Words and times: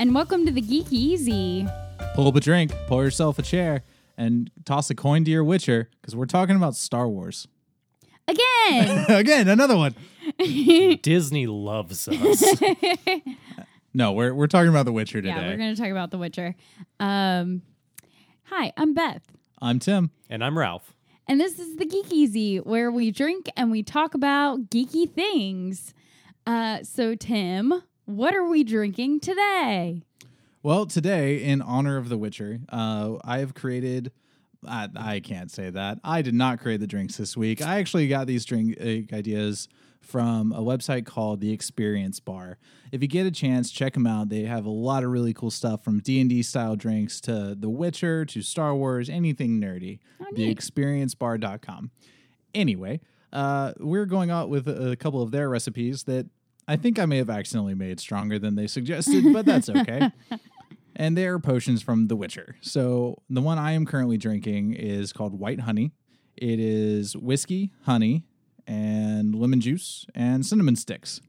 and 0.00 0.14
welcome 0.14 0.46
to 0.46 0.50
the 0.52 0.62
Geek 0.62 0.86
Easy. 0.90 1.66
Pull 2.14 2.26
up 2.28 2.34
a 2.34 2.40
drink, 2.40 2.72
pour 2.86 3.04
yourself 3.04 3.38
a 3.38 3.42
chair, 3.42 3.82
and 4.16 4.50
toss 4.64 4.88
a 4.88 4.94
coin 4.94 5.24
to 5.24 5.30
your 5.30 5.44
Witcher 5.44 5.90
because 6.00 6.16
we're 6.16 6.24
talking 6.24 6.56
about 6.56 6.74
Star 6.74 7.06
Wars. 7.06 7.46
Again, 8.26 9.04
Again, 9.10 9.46
another 9.48 9.76
one. 9.76 9.94
Disney 11.02 11.46
loves 11.46 12.08
us. 12.08 12.54
No, 13.92 14.12
we're 14.12 14.32
we're 14.32 14.46
talking 14.46 14.68
about 14.70 14.84
The 14.84 14.92
Witcher 14.92 15.20
today. 15.20 15.34
yeah, 15.34 15.48
we're 15.48 15.56
going 15.56 15.74
to 15.74 15.82
talk 15.82 15.90
about 15.90 16.12
The 16.12 16.18
Witcher. 16.18 16.54
Um, 17.00 17.62
hi, 18.44 18.72
I'm 18.76 18.94
Beth, 18.94 19.22
I'm 19.60 19.80
Tim. 19.80 20.12
and 20.30 20.44
I'm 20.44 20.56
Ralph. 20.56 20.94
and 21.26 21.40
this 21.40 21.58
is 21.58 21.74
the 21.76 21.84
Geek 21.84 22.12
Easy, 22.12 22.58
where 22.58 22.88
we 22.92 23.10
drink 23.10 23.50
and 23.56 23.68
we 23.68 23.82
talk 23.82 24.14
about 24.14 24.70
geeky 24.70 25.10
things. 25.12 25.92
Uh, 26.46 26.84
so, 26.84 27.16
Tim, 27.16 27.82
what 28.10 28.34
are 28.34 28.44
we 28.44 28.64
drinking 28.64 29.20
today? 29.20 30.02
Well, 30.62 30.84
today, 30.86 31.42
in 31.42 31.62
honor 31.62 31.96
of 31.96 32.08
The 32.08 32.18
Witcher, 32.18 32.60
uh, 32.68 33.16
I 33.24 33.38
have 33.38 33.54
created. 33.54 34.12
I, 34.66 34.88
I 34.94 35.20
can't 35.20 35.50
say 35.50 35.70
that. 35.70 35.98
I 36.04 36.20
did 36.20 36.34
not 36.34 36.60
create 36.60 36.80
the 36.80 36.86
drinks 36.86 37.16
this 37.16 37.34
week. 37.34 37.62
I 37.62 37.78
actually 37.78 38.08
got 38.08 38.26
these 38.26 38.44
drink 38.44 38.76
uh, 38.78 39.16
ideas 39.16 39.68
from 40.02 40.52
a 40.52 40.60
website 40.60 41.06
called 41.06 41.40
The 41.40 41.50
Experience 41.52 42.20
Bar. 42.20 42.58
If 42.92 43.00
you 43.00 43.08
get 43.08 43.24
a 43.26 43.30
chance, 43.30 43.70
check 43.70 43.94
them 43.94 44.06
out. 44.06 44.28
They 44.28 44.42
have 44.42 44.66
a 44.66 44.70
lot 44.70 45.02
of 45.02 45.10
really 45.10 45.32
cool 45.32 45.50
stuff 45.50 45.82
from 45.82 46.00
D 46.00 46.20
and 46.20 46.28
D 46.28 46.42
style 46.42 46.76
drinks 46.76 47.22
to 47.22 47.54
The 47.58 47.70
Witcher 47.70 48.26
to 48.26 48.42
Star 48.42 48.74
Wars, 48.74 49.08
anything 49.08 49.60
nerdy. 49.60 49.98
neat. 50.32 50.58
TheExperienceBar.com. 50.58 51.90
Anyway, 52.54 53.00
uh, 53.32 53.72
we're 53.78 54.06
going 54.06 54.30
out 54.30 54.48
with 54.50 54.68
a 54.68 54.96
couple 54.96 55.22
of 55.22 55.30
their 55.30 55.48
recipes 55.48 56.02
that 56.04 56.26
I 56.70 56.76
think 56.76 57.00
I 57.00 57.04
may 57.04 57.16
have 57.16 57.30
accidentally 57.30 57.74
made 57.74 57.98
stronger 57.98 58.38
than 58.38 58.54
they 58.54 58.68
suggested, 58.68 59.32
but 59.32 59.44
that's 59.44 59.68
okay. 59.68 60.12
and 60.96 61.18
they 61.18 61.26
are 61.26 61.40
potions 61.40 61.82
from 61.82 62.06
The 62.06 62.14
Witcher. 62.14 62.54
So 62.60 63.20
the 63.28 63.40
one 63.40 63.58
I 63.58 63.72
am 63.72 63.86
currently 63.86 64.16
drinking 64.16 64.74
is 64.74 65.12
called 65.12 65.36
White 65.36 65.60
Honey. 65.60 65.90
It 66.36 66.60
is 66.60 67.16
whiskey, 67.16 67.72
honey, 67.86 68.24
and 68.68 69.34
lemon 69.34 69.60
juice 69.60 70.06
and 70.14 70.46
cinnamon 70.46 70.76
sticks, 70.76 71.20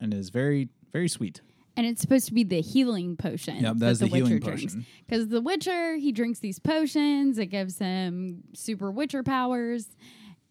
and 0.00 0.14
is 0.14 0.30
very 0.30 0.70
very 0.90 1.08
sweet. 1.08 1.42
And 1.76 1.86
it's 1.86 2.00
supposed 2.00 2.26
to 2.28 2.32
be 2.32 2.44
the 2.44 2.62
healing 2.62 3.18
potion. 3.18 3.56
Yep, 3.56 3.76
that 3.76 3.98
that 3.98 3.98
the 3.98 4.06
healing 4.06 4.32
Witcher 4.32 4.38
drinks. 4.38 4.62
potion. 4.62 4.86
Because 5.06 5.28
the 5.28 5.42
Witcher, 5.42 5.96
he 5.96 6.12
drinks 6.12 6.38
these 6.38 6.58
potions. 6.58 7.36
It 7.36 7.46
gives 7.46 7.78
him 7.78 8.44
super 8.54 8.90
Witcher 8.90 9.22
powers. 9.22 9.88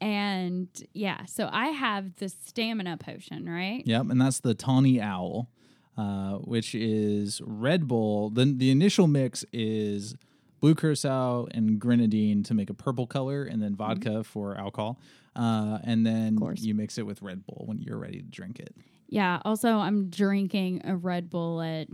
And 0.03 0.67
yeah, 0.91 1.23
so 1.23 1.47
I 1.49 1.67
have 1.67 2.17
the 2.17 2.27
stamina 2.27 2.97
potion, 2.97 3.49
right? 3.49 3.83
Yep, 3.85 4.09
and 4.09 4.19
that's 4.19 4.41
the 4.41 4.53
Tawny 4.53 4.99
Owl, 4.99 5.49
uh, 5.97 6.33
which 6.39 6.75
is 6.75 7.41
Red 7.45 7.87
Bull. 7.87 8.29
The 8.29 8.43
the 8.43 8.69
initial 8.69 9.07
mix 9.07 9.45
is 9.53 10.17
blue 10.59 10.75
curacao 10.75 11.47
and 11.51 11.79
grenadine 11.79 12.43
to 12.43 12.53
make 12.53 12.69
a 12.69 12.73
purple 12.73 13.07
color, 13.07 13.45
and 13.45 13.63
then 13.63 13.75
vodka 13.75 14.25
for 14.25 14.57
alcohol. 14.57 14.99
Uh, 15.37 15.79
and 15.85 16.05
then 16.05 16.37
you 16.57 16.75
mix 16.75 16.97
it 16.97 17.05
with 17.05 17.21
Red 17.21 17.45
Bull 17.45 17.63
when 17.65 17.79
you're 17.79 17.97
ready 17.97 18.17
to 18.17 18.23
drink 18.23 18.59
it. 18.59 18.75
Yeah. 19.07 19.39
Also, 19.45 19.69
I'm 19.69 20.09
drinking 20.09 20.81
a 20.83 20.97
Red 20.97 21.29
Bull 21.29 21.61
at 21.61 21.87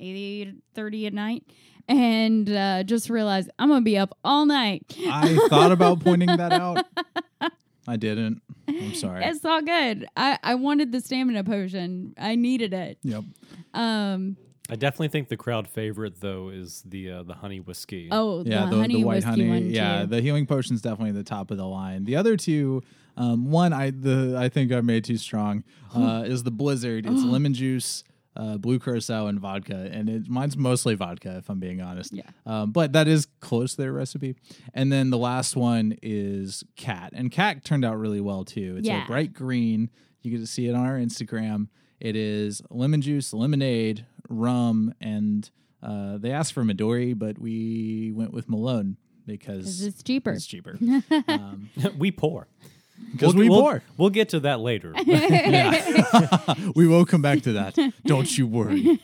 8 0.00 0.54
30 0.74 1.06
at 1.06 1.12
night. 1.14 1.44
And 1.86 2.48
uh, 2.50 2.82
just 2.84 3.10
realized 3.10 3.50
I'm 3.58 3.68
going 3.68 3.82
to 3.82 3.84
be 3.84 3.98
up 3.98 4.16
all 4.24 4.46
night. 4.46 4.96
I 5.06 5.36
thought 5.50 5.70
about 5.70 6.00
pointing 6.00 6.28
that 6.28 6.52
out. 6.52 6.86
I 7.86 7.96
didn't. 7.96 8.40
I'm 8.66 8.94
sorry. 8.94 9.22
It's 9.24 9.44
all 9.44 9.60
good. 9.60 10.06
I, 10.16 10.38
I 10.42 10.54
wanted 10.54 10.92
the 10.92 11.00
stamina 11.02 11.44
potion. 11.44 12.14
I 12.16 12.34
needed 12.36 12.72
it. 12.72 12.98
Yep. 13.02 13.24
Um. 13.74 14.36
I 14.70 14.76
definitely 14.76 15.08
think 15.08 15.28
the 15.28 15.36
crowd 15.36 15.68
favorite 15.68 16.22
though 16.22 16.48
is 16.48 16.82
the 16.86 17.10
uh, 17.10 17.22
the 17.22 17.34
honey 17.34 17.60
whiskey. 17.60 18.08
Oh, 18.10 18.42
Yeah, 18.46 18.64
the, 18.64 18.70
the, 18.70 18.76
honey 18.78 18.94
the 18.94 19.04
white 19.04 19.14
whiskey 19.16 19.28
honey. 19.30 19.48
one 19.50 19.66
yeah, 19.70 20.00
too. 20.00 20.06
the 20.06 20.22
healing 20.22 20.46
potion's 20.46 20.80
definitely 20.80 21.12
the 21.12 21.22
top 21.22 21.50
of 21.50 21.58
the 21.58 21.66
line. 21.66 22.04
The 22.04 22.16
other 22.16 22.38
two, 22.38 22.82
um, 23.18 23.50
one 23.50 23.74
I 23.74 23.90
the 23.90 24.36
I 24.38 24.48
think 24.48 24.72
I 24.72 24.80
made 24.80 25.04
too 25.04 25.18
strong 25.18 25.64
uh, 25.94 26.24
is 26.26 26.44
the 26.44 26.50
Blizzard. 26.50 27.04
It's 27.04 27.22
lemon 27.24 27.52
juice, 27.52 28.04
uh, 28.36 28.56
blue 28.58 28.78
curacao, 28.78 29.26
and 29.26 29.38
vodka, 29.40 29.88
and 29.92 30.08
it 30.08 30.28
mine's 30.28 30.56
mostly 30.56 30.94
vodka 30.94 31.36
if 31.38 31.48
I'm 31.48 31.60
being 31.60 31.80
honest. 31.80 32.12
Yeah. 32.12 32.22
Um, 32.46 32.72
but 32.72 32.92
that 32.92 33.06
is 33.08 33.26
close 33.40 33.72
to 33.72 33.82
their 33.82 33.92
recipe. 33.92 34.36
And 34.72 34.90
then 34.92 35.10
the 35.10 35.18
last 35.18 35.56
one 35.56 35.96
is 36.02 36.64
cat, 36.76 37.12
and 37.14 37.30
cat 37.30 37.64
turned 37.64 37.84
out 37.84 37.98
really 37.98 38.20
well 38.20 38.44
too. 38.44 38.76
It's 38.78 38.88
Yeah. 38.88 39.04
a 39.04 39.06
bright 39.06 39.32
green. 39.32 39.90
You 40.22 40.30
get 40.30 40.40
to 40.40 40.46
see 40.46 40.66
it 40.68 40.74
on 40.74 40.84
our 40.86 40.98
Instagram. 40.98 41.68
It 42.00 42.16
is 42.16 42.60
lemon 42.70 43.00
juice, 43.02 43.32
lemonade, 43.32 44.04
rum, 44.28 44.94
and 45.00 45.48
uh, 45.82 46.16
they 46.18 46.30
asked 46.32 46.54
for 46.54 46.64
Midori, 46.64 47.16
but 47.18 47.38
we 47.38 48.10
went 48.14 48.32
with 48.32 48.48
Malone 48.48 48.96
because 49.26 49.82
it's 49.82 50.02
cheaper. 50.02 50.32
It's 50.32 50.46
cheaper. 50.46 50.78
Um, 51.28 51.70
we 51.98 52.10
pour. 52.10 52.48
Because 53.12 53.34
We'll- 53.34 53.44
we 53.44 53.48
we'll, 53.50 53.60
pour. 53.60 53.82
We'll 53.96 54.10
get 54.10 54.30
to 54.30 54.40
that 54.40 54.60
later. 54.60 54.92
we 56.74 56.86
will 56.86 57.04
come 57.04 57.22
back 57.22 57.42
to 57.42 57.52
that. 57.54 57.76
Don't 58.04 58.36
you 58.38 58.46
worry. 58.46 59.00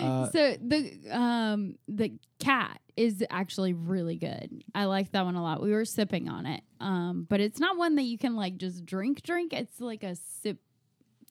Uh, 0.00 0.30
so 0.30 0.56
the 0.60 0.92
um 1.10 1.76
the 1.88 2.12
cat 2.38 2.80
is 2.96 3.24
actually 3.30 3.72
really 3.72 4.16
good. 4.16 4.62
I 4.74 4.84
like 4.84 5.12
that 5.12 5.24
one 5.24 5.34
a 5.34 5.42
lot. 5.42 5.62
We 5.62 5.72
were 5.72 5.84
sipping 5.84 6.28
on 6.28 6.46
it. 6.46 6.62
Um 6.80 7.26
but 7.28 7.40
it's 7.40 7.58
not 7.60 7.76
one 7.76 7.96
that 7.96 8.02
you 8.04 8.18
can 8.18 8.36
like 8.36 8.56
just 8.56 8.86
drink 8.86 9.22
drink. 9.22 9.52
It's 9.52 9.80
like 9.80 10.02
a 10.02 10.16
sip 10.42 10.58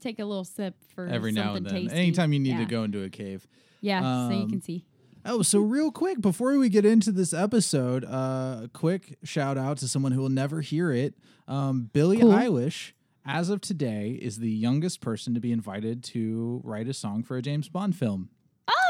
take 0.02 0.20
a 0.20 0.26
little 0.26 0.44
sip 0.44 0.76
for 0.94 1.08
Every 1.08 1.32
now 1.32 1.56
and 1.56 1.66
then, 1.66 1.74
tasty. 1.74 1.96
anytime 1.98 2.34
you 2.34 2.40
need 2.40 2.50
yeah. 2.54 2.60
to 2.60 2.66
go 2.66 2.84
into 2.84 3.04
a 3.04 3.10
cave. 3.10 3.48
Yeah, 3.82 4.28
so 4.28 4.34
you 4.36 4.42
Um, 4.44 4.50
can 4.50 4.62
see. 4.62 4.84
Oh, 5.28 5.42
so 5.42 5.60
real 5.60 5.92
quick 5.92 6.22
before 6.22 6.56
we 6.60 6.70
get 6.70 6.86
into 6.86 7.12
this 7.12 7.34
episode, 7.34 8.06
uh, 8.06 8.62
a 8.66 8.70
quick 8.72 9.18
shout 9.24 9.58
out 9.58 9.80
to 9.80 9.88
someone 9.88 10.12
who 10.12 10.22
will 10.22 10.30
never 10.30 10.62
hear 10.62 10.92
it. 10.92 11.16
Um, 11.48 11.90
Billie 11.92 12.20
Cool. 12.20 12.32
Eilish, 12.32 12.92
as 13.26 13.50
of 13.50 13.60
today, 13.60 14.20
is 14.22 14.38
the 14.38 14.52
youngest 14.52 15.02
person 15.02 15.34
to 15.34 15.40
be 15.40 15.52
invited 15.52 16.04
to 16.06 16.62
write 16.64 16.88
a 16.88 16.94
song 16.94 17.24
for 17.24 17.38
a 17.38 17.42
James 17.42 17.70
Bond 17.70 17.96
film. 17.96 18.30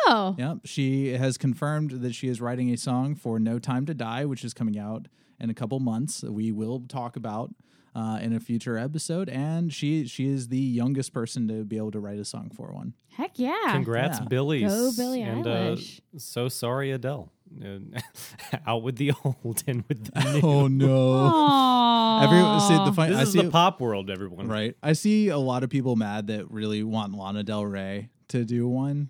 Oh. 0.07 0.35
Yep, 0.37 0.57
she 0.65 1.13
has 1.13 1.37
confirmed 1.37 1.91
that 2.01 2.13
she 2.13 2.27
is 2.27 2.41
writing 2.41 2.69
a 2.71 2.77
song 2.77 3.15
for 3.15 3.39
No 3.39 3.57
Time 3.57 3.85
to 3.85 3.93
Die, 3.93 4.25
which 4.25 4.43
is 4.43 4.53
coming 4.53 4.77
out 4.77 5.07
in 5.39 5.49
a 5.49 5.53
couple 5.53 5.79
months. 5.79 6.21
We 6.21 6.51
will 6.51 6.81
talk 6.81 7.15
about 7.15 7.55
uh, 7.95 8.19
in 8.21 8.33
a 8.33 8.39
future 8.39 8.77
episode, 8.77 9.29
and 9.29 9.73
she 9.73 10.05
she 10.05 10.27
is 10.27 10.49
the 10.49 10.59
youngest 10.59 11.13
person 11.13 11.47
to 11.47 11.63
be 11.63 11.77
able 11.77 11.91
to 11.91 11.99
write 11.99 12.19
a 12.19 12.25
song 12.25 12.51
for 12.53 12.67
one. 12.73 12.93
Heck 13.15 13.39
yeah. 13.39 13.71
Congrats, 13.71 14.19
Yeah. 14.19 14.25
Billie. 14.27 14.61
Go 14.61 14.91
Billie 14.95 15.21
and, 15.21 15.45
Eilish. 15.45 15.99
Uh, 16.13 16.19
so 16.19 16.49
sorry, 16.49 16.91
Adele. 16.91 17.31
Uh, 17.63 17.77
out 18.67 18.83
with 18.83 18.97
the 18.97 19.13
old 19.23 19.63
and 19.67 19.83
with 19.87 20.11
the 20.11 20.33
new. 20.33 20.41
Oh 20.43 20.67
no! 20.67 22.19
everyone, 22.23 22.59
see 22.61 22.75
the 22.85 22.91
fun, 22.93 23.09
This 23.09 23.19
I 23.19 23.21
is 23.23 23.31
see 23.31 23.41
the 23.41 23.49
pop 23.49 23.79
world, 23.79 24.09
everyone. 24.09 24.47
right. 24.47 24.75
I 24.83 24.93
see 24.93 25.29
a 25.29 25.37
lot 25.37 25.63
of 25.63 25.69
people 25.69 25.95
mad 25.95 26.27
that 26.27 26.49
really 26.51 26.83
want 26.83 27.13
Lana 27.15 27.43
Del 27.43 27.65
Rey 27.65 28.09
to 28.29 28.43
do 28.43 28.67
one. 28.67 29.09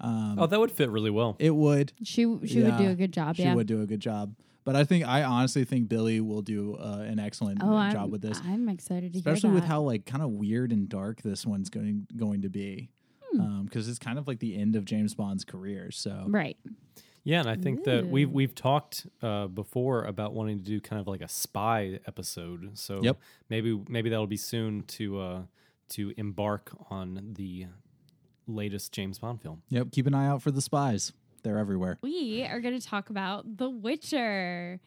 Um, 0.00 0.36
Oh, 0.38 0.46
that 0.46 0.58
would 0.58 0.70
fit 0.72 0.90
really 0.90 1.10
well. 1.10 1.36
it 1.38 1.54
would. 1.54 1.92
she 2.02 2.22
she 2.46 2.62
would 2.62 2.78
do 2.78 2.88
a 2.88 2.94
good 2.94 3.12
job, 3.12 3.36
She 3.36 3.42
yeah. 3.42 3.54
would 3.54 3.66
do 3.66 3.82
a 3.82 3.86
good 3.86 4.00
job. 4.00 4.34
But 4.64 4.76
I 4.76 4.84
think 4.84 5.06
I 5.06 5.24
honestly 5.24 5.64
think 5.64 5.88
Billie 5.88 6.20
will 6.20 6.42
do 6.42 6.76
uh, 6.76 7.04
an 7.06 7.18
excellent 7.18 7.60
oh, 7.62 7.90
job 7.90 7.96
I'm, 8.04 8.10
with 8.10 8.22
this. 8.22 8.40
I'm 8.44 8.68
excited 8.68 9.12
to 9.12 9.18
hear 9.18 9.28
it. 9.28 9.32
especially 9.32 9.50
hear 9.50 9.54
with 9.56 9.64
how 9.64 9.82
like 9.82 10.06
kind 10.06 10.22
of 10.22 10.30
weird 10.30 10.72
and 10.72 10.88
dark 10.88 11.22
this 11.22 11.44
one's 11.44 11.68
going 11.70 12.06
going 12.16 12.42
to 12.42 12.48
be 12.48 12.90
Hmm. 13.34 13.62
because 13.62 13.88
it's 13.88 13.98
kind 13.98 14.18
of 14.18 14.28
like 14.28 14.40
the 14.40 14.58
end 14.58 14.76
of 14.76 14.84
james 14.84 15.14
bond's 15.14 15.42
career 15.42 15.90
so 15.90 16.26
Right. 16.28 16.58
Yeah, 17.24 17.40
and 17.40 17.48
I 17.48 17.54
think 17.56 17.84
that 17.84 18.08
we've 18.08 18.30
we've 18.30 18.54
talked 18.54 19.06
uh, 19.22 19.46
before 19.46 20.04
about 20.04 20.34
wanting 20.34 20.58
to 20.58 20.64
do 20.64 20.80
kind 20.80 21.00
of 21.00 21.06
like 21.06 21.20
a 21.22 21.28
spy 21.28 22.00
episode. 22.06 22.76
So 22.76 23.00
Yep. 23.02 23.16
maybe 23.48 23.80
maybe 23.88 24.10
that'll 24.10 24.26
be 24.26 24.36
soon 24.36 24.82
to 24.98 25.20
uh, 25.20 25.42
to 25.90 26.12
embark 26.16 26.72
on 26.90 27.32
the 27.34 27.66
latest 28.46 28.92
James 28.92 29.18
Bond 29.20 29.40
film. 29.40 29.62
yep 29.68 29.90
keep 29.92 30.06
an 30.06 30.14
eye 30.14 30.26
out 30.26 30.42
for 30.42 30.50
the 30.50 30.60
spies 30.60 31.12
they're 31.42 31.58
everywhere 31.58 31.98
we 32.02 32.44
are 32.44 32.60
going 32.60 32.78
to 32.78 32.86
talk 32.86 33.10
about 33.10 33.56
The 33.56 33.68
Witcher. 33.70 34.80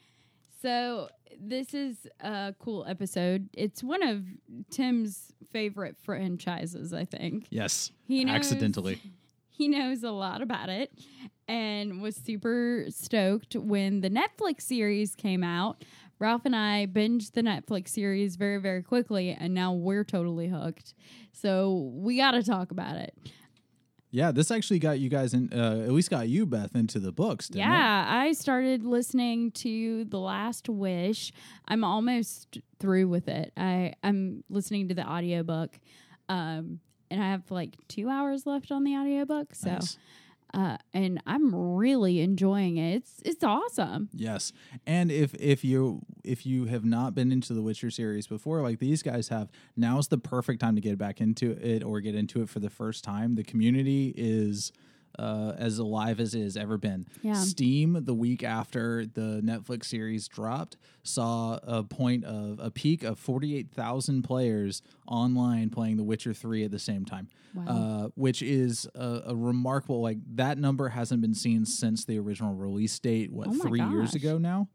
So, 0.62 1.10
this 1.40 1.74
is 1.74 2.08
a 2.22 2.56
cool 2.60 2.86
episode. 2.88 3.50
It's 3.54 3.84
one 3.84 4.02
of 4.02 4.24
Tim's 4.72 5.34
favorite 5.52 5.98
franchises, 6.02 6.94
I 6.94 7.06
think. 7.06 7.48
yes 7.50 7.92
He 8.08 8.26
knows, 8.26 8.36
accidentally 8.36 9.02
He 9.50 9.68
knows 9.70 10.04
a 10.04 10.12
lot 10.12 10.42
about 10.42 10.70
it 10.70 10.92
and 11.48 12.02
was 12.02 12.16
super 12.16 12.86
stoked 12.90 13.56
when 13.56 14.02
the 14.02 14.10
Netflix 14.10 14.62
series 14.64 15.16
came 15.16 15.44
out. 15.44 15.84
Ralph 16.20 16.46
and 16.46 16.56
I 16.56 16.88
binged 16.88 17.34
the 17.34 17.42
Netflix 17.42 17.90
series 17.90 18.36
very, 18.38 18.58
very 18.58 18.82
quickly, 18.82 19.32
and 19.38 19.54
now 19.54 19.74
we're 19.74 20.04
totally 20.06 20.48
hooked. 20.48 20.94
So, 21.34 21.92
we 21.94 22.18
got 22.18 22.32
to 22.32 22.44
talk 22.44 22.72
about 22.72 22.96
it. 22.96 23.14
Yeah 24.16 24.32
this 24.32 24.50
actually 24.50 24.80
got 24.80 24.98
you 25.00 25.10
guys 25.10 25.34
in 25.34 25.52
uh, 25.54 25.84
at 25.86 25.92
least 25.92 26.10
got 26.10 26.28
you 26.30 26.46
beth 26.46 26.74
into 26.76 27.00
the 27.00 27.12
books 27.12 27.50
didn't 27.50 27.68
it? 27.68 27.72
Yeah, 27.72 28.06
I 28.08 28.32
started 28.34 28.84
listening 28.86 29.52
to 29.52 30.06
The 30.06 30.20
Last 30.20 30.70
Wish. 30.70 31.34
I'm 31.68 31.84
almost 31.84 32.60
through 32.80 33.08
with 33.10 33.28
it. 33.28 33.52
I 33.58 33.94
I'm 34.02 34.44
listening 34.50 34.88
to 34.90 34.96
the 34.96 35.06
audiobook. 35.08 35.78
Um 36.30 36.80
and 37.12 37.22
I 37.22 37.30
have 37.32 37.52
like 37.52 37.76
two 37.88 38.10
hours 38.10 38.46
left 38.46 38.72
on 38.72 38.84
the 38.84 38.96
audiobook. 38.96 39.54
So, 39.54 39.74
Nice. 39.74 39.98
Uh, 40.56 40.78
and 40.94 41.22
I'm 41.26 41.54
really 41.54 42.22
enjoying 42.22 42.78
it. 42.78 42.96
It's 42.96 43.22
it's 43.26 43.44
awesome. 43.44 44.10
Yes, 44.14 44.54
and 44.88 45.12
if 45.12 45.36
if 45.36 45.66
you 45.66 46.02
if 46.24 46.46
you 46.46 46.66
have 46.66 46.86
not 46.86 47.14
been 47.14 47.32
into 47.32 47.54
the 47.54 47.62
Witcher 47.62 47.92
series 47.92 48.26
before, 48.26 48.62
like 48.62 48.80
these 48.80 49.04
guys 49.04 49.28
have, 49.28 49.50
now's 49.76 50.08
the 50.08 50.18
perfect 50.18 50.62
time 50.62 50.76
to 50.76 50.82
get 50.82 50.98
back 50.98 51.20
into 51.20 51.52
it 51.62 51.84
or 51.84 52.00
get 52.00 52.16
into 52.16 52.42
it 52.42 52.50
for 52.50 52.60
the 52.60 52.70
first 52.70 53.04
time. 53.04 53.36
The 53.36 53.44
community 53.44 54.14
is 54.16 54.72
uh, 55.18 55.54
as 55.58 55.78
alive 55.80 56.20
as 56.20 56.36
it 56.36 56.42
has 56.44 56.58
ever 56.58 56.78
been. 56.78 57.06
Yeah. 57.22 57.34
Steam 57.34 57.98
the 58.06 58.14
week 58.14 58.44
after 58.44 59.06
the 59.06 59.42
Netflix 59.44 59.86
series 59.86 60.28
dropped 60.28 60.78
saw 61.04 61.60
a 61.64 61.84
point 61.84 62.24
of 62.26 62.60
a 62.62 62.70
peak 62.72 63.04
of 63.04 63.20
forty 63.20 63.56
eight 63.56 63.70
thousand 63.72 64.24
players 64.24 64.82
online 65.08 65.70
playing 65.70 65.98
The 65.98 66.04
Witcher 66.04 66.34
three 66.34 66.64
at 66.64 66.72
the 66.72 66.80
same 66.80 67.06
time 67.06 67.28
Wow. 67.54 67.66
uh, 67.68 68.10
which 68.16 68.42
is 68.42 68.86
a, 68.96 69.22
a 69.28 69.36
remarkable 69.36 70.02
like 70.02 70.18
that 70.36 70.58
number 70.58 70.90
hasn't 70.90 71.22
been 71.22 71.34
seen 71.34 71.66
since 71.66 72.04
the 72.04 72.20
original 72.20 72.54
release 72.54 73.00
date 73.00 73.32
what 73.32 73.48
Oh 73.48 73.54
three 73.54 73.82
years 73.82 74.14
ago 74.14 74.38
now 74.38 74.68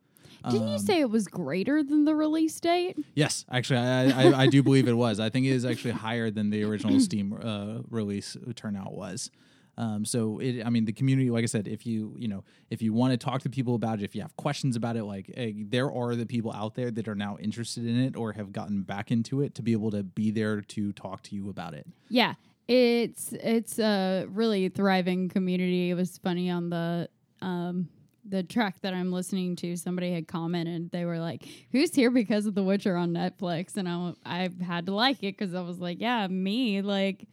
Didn't 0.50 0.68
you 0.68 0.78
say 0.78 1.00
it 1.00 1.10
was 1.10 1.26
greater 1.28 1.82
than 1.82 2.06
the 2.06 2.14
release 2.14 2.58
date? 2.58 2.96
yes 3.14 3.44
actually 3.52 3.80
i 3.80 4.04
i, 4.30 4.42
I 4.42 4.46
do 4.46 4.62
believe 4.62 4.88
it 4.88 4.94
was 4.94 5.20
i 5.20 5.28
think 5.28 5.44
it 5.44 5.50
is 5.50 5.66
actually 5.66 5.90
higher 5.90 6.30
than 6.30 6.48
the 6.48 6.62
original 6.64 6.98
steam 7.08 7.34
uh, 7.34 7.82
release 7.90 8.34
turnout 8.56 8.94
was 8.94 9.30
um, 9.80 10.04
so 10.04 10.38
it, 10.40 10.62
I 10.62 10.68
mean, 10.68 10.84
the 10.84 10.92
community, 10.92 11.30
like 11.30 11.42
I 11.42 11.46
said, 11.46 11.66
if 11.66 11.86
you, 11.86 12.14
you 12.18 12.28
know, 12.28 12.44
if 12.68 12.82
you 12.82 12.92
want 12.92 13.12
to 13.12 13.16
talk 13.16 13.40
to 13.42 13.48
people 13.48 13.74
about 13.74 13.98
it, 13.98 14.04
if 14.04 14.14
you 14.14 14.20
have 14.20 14.36
questions 14.36 14.76
about 14.76 14.94
it, 14.96 15.04
like 15.04 15.30
eh, 15.34 15.52
there 15.56 15.90
are 15.90 16.14
the 16.14 16.26
people 16.26 16.52
out 16.52 16.74
there 16.74 16.90
that 16.90 17.08
are 17.08 17.14
now 17.14 17.38
interested 17.40 17.86
in 17.86 17.98
it 17.98 18.14
or 18.14 18.34
have 18.34 18.52
gotten 18.52 18.82
back 18.82 19.10
into 19.10 19.40
it 19.40 19.54
to 19.54 19.62
be 19.62 19.72
able 19.72 19.90
to 19.92 20.02
be 20.02 20.30
there 20.30 20.60
to 20.60 20.92
talk 20.92 21.22
to 21.22 21.34
you 21.34 21.48
about 21.48 21.72
it. 21.72 21.86
Yeah, 22.10 22.34
it's 22.68 23.32
it's 23.32 23.78
a 23.78 24.26
really 24.28 24.68
thriving 24.68 25.30
community. 25.30 25.88
It 25.88 25.94
was 25.94 26.18
funny 26.18 26.50
on 26.50 26.68
the 26.68 27.08
um 27.40 27.88
the 28.28 28.42
track 28.42 28.82
that 28.82 28.92
I'm 28.92 29.10
listening 29.10 29.56
to. 29.56 29.76
Somebody 29.76 30.12
had 30.12 30.28
commented. 30.28 30.90
They 30.90 31.06
were 31.06 31.18
like, 31.18 31.48
"Who's 31.72 31.94
here 31.94 32.10
because 32.10 32.44
of 32.44 32.54
The 32.54 32.62
Witcher 32.62 32.96
on 32.96 33.14
Netflix?" 33.14 33.78
And 33.78 33.88
I 33.88 34.12
I 34.26 34.50
had 34.62 34.84
to 34.86 34.94
like 34.94 35.22
it 35.22 35.38
because 35.38 35.54
I 35.54 35.62
was 35.62 35.78
like, 35.78 36.02
"Yeah, 36.02 36.26
me." 36.26 36.82
Like, 36.82 37.26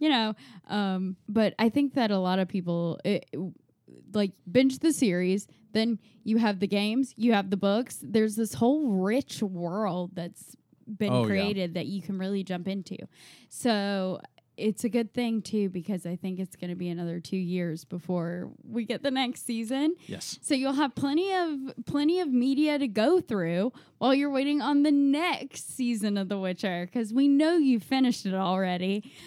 you 0.00 0.08
know. 0.08 0.34
Um, 0.66 1.16
but 1.28 1.54
I 1.60 1.68
think 1.68 1.94
that 1.94 2.10
a 2.10 2.18
lot 2.18 2.40
of 2.40 2.48
people 2.48 2.98
it, 3.04 3.26
like 4.12 4.32
binge 4.50 4.80
the 4.80 4.92
series. 4.92 5.46
Then 5.72 6.00
you 6.24 6.38
have 6.38 6.58
the 6.58 6.66
games, 6.66 7.14
you 7.16 7.32
have 7.32 7.50
the 7.50 7.56
books. 7.56 7.98
There's 8.02 8.34
this 8.34 8.54
whole 8.54 8.88
rich 8.90 9.40
world 9.40 10.10
that's 10.14 10.56
been 10.98 11.12
Oh, 11.12 11.20
yeah. 11.20 11.26
created 11.28 11.74
that 11.74 11.86
you 11.86 12.02
can 12.02 12.18
really 12.18 12.42
jump 12.42 12.66
into. 12.66 12.96
So 13.48 14.20
it's 14.60 14.84
a 14.84 14.88
good 14.88 15.12
thing 15.14 15.42
too 15.42 15.68
because 15.68 16.06
I 16.06 16.16
think 16.16 16.38
it's 16.38 16.56
going 16.56 16.70
to 16.70 16.76
be 16.76 16.88
another 16.88 17.20
two 17.20 17.36
years 17.36 17.84
before 17.84 18.50
we 18.62 18.84
get 18.84 19.02
the 19.02 19.10
next 19.10 19.46
season. 19.46 19.94
Yes. 20.06 20.38
So 20.42 20.54
you'll 20.54 20.74
have 20.74 20.94
plenty 20.94 21.32
of 21.32 21.84
plenty 21.86 22.20
of 22.20 22.28
media 22.28 22.78
to 22.78 22.86
go 22.86 23.20
through 23.20 23.72
while 23.98 24.14
you're 24.14 24.30
waiting 24.30 24.60
on 24.60 24.82
the 24.82 24.92
next 24.92 25.76
season 25.76 26.16
of 26.16 26.28
The 26.28 26.38
Witcher 26.38 26.86
because 26.86 27.12
we 27.12 27.28
know 27.28 27.56
you 27.56 27.80
finished 27.80 28.26
it 28.26 28.34
already. 28.34 29.12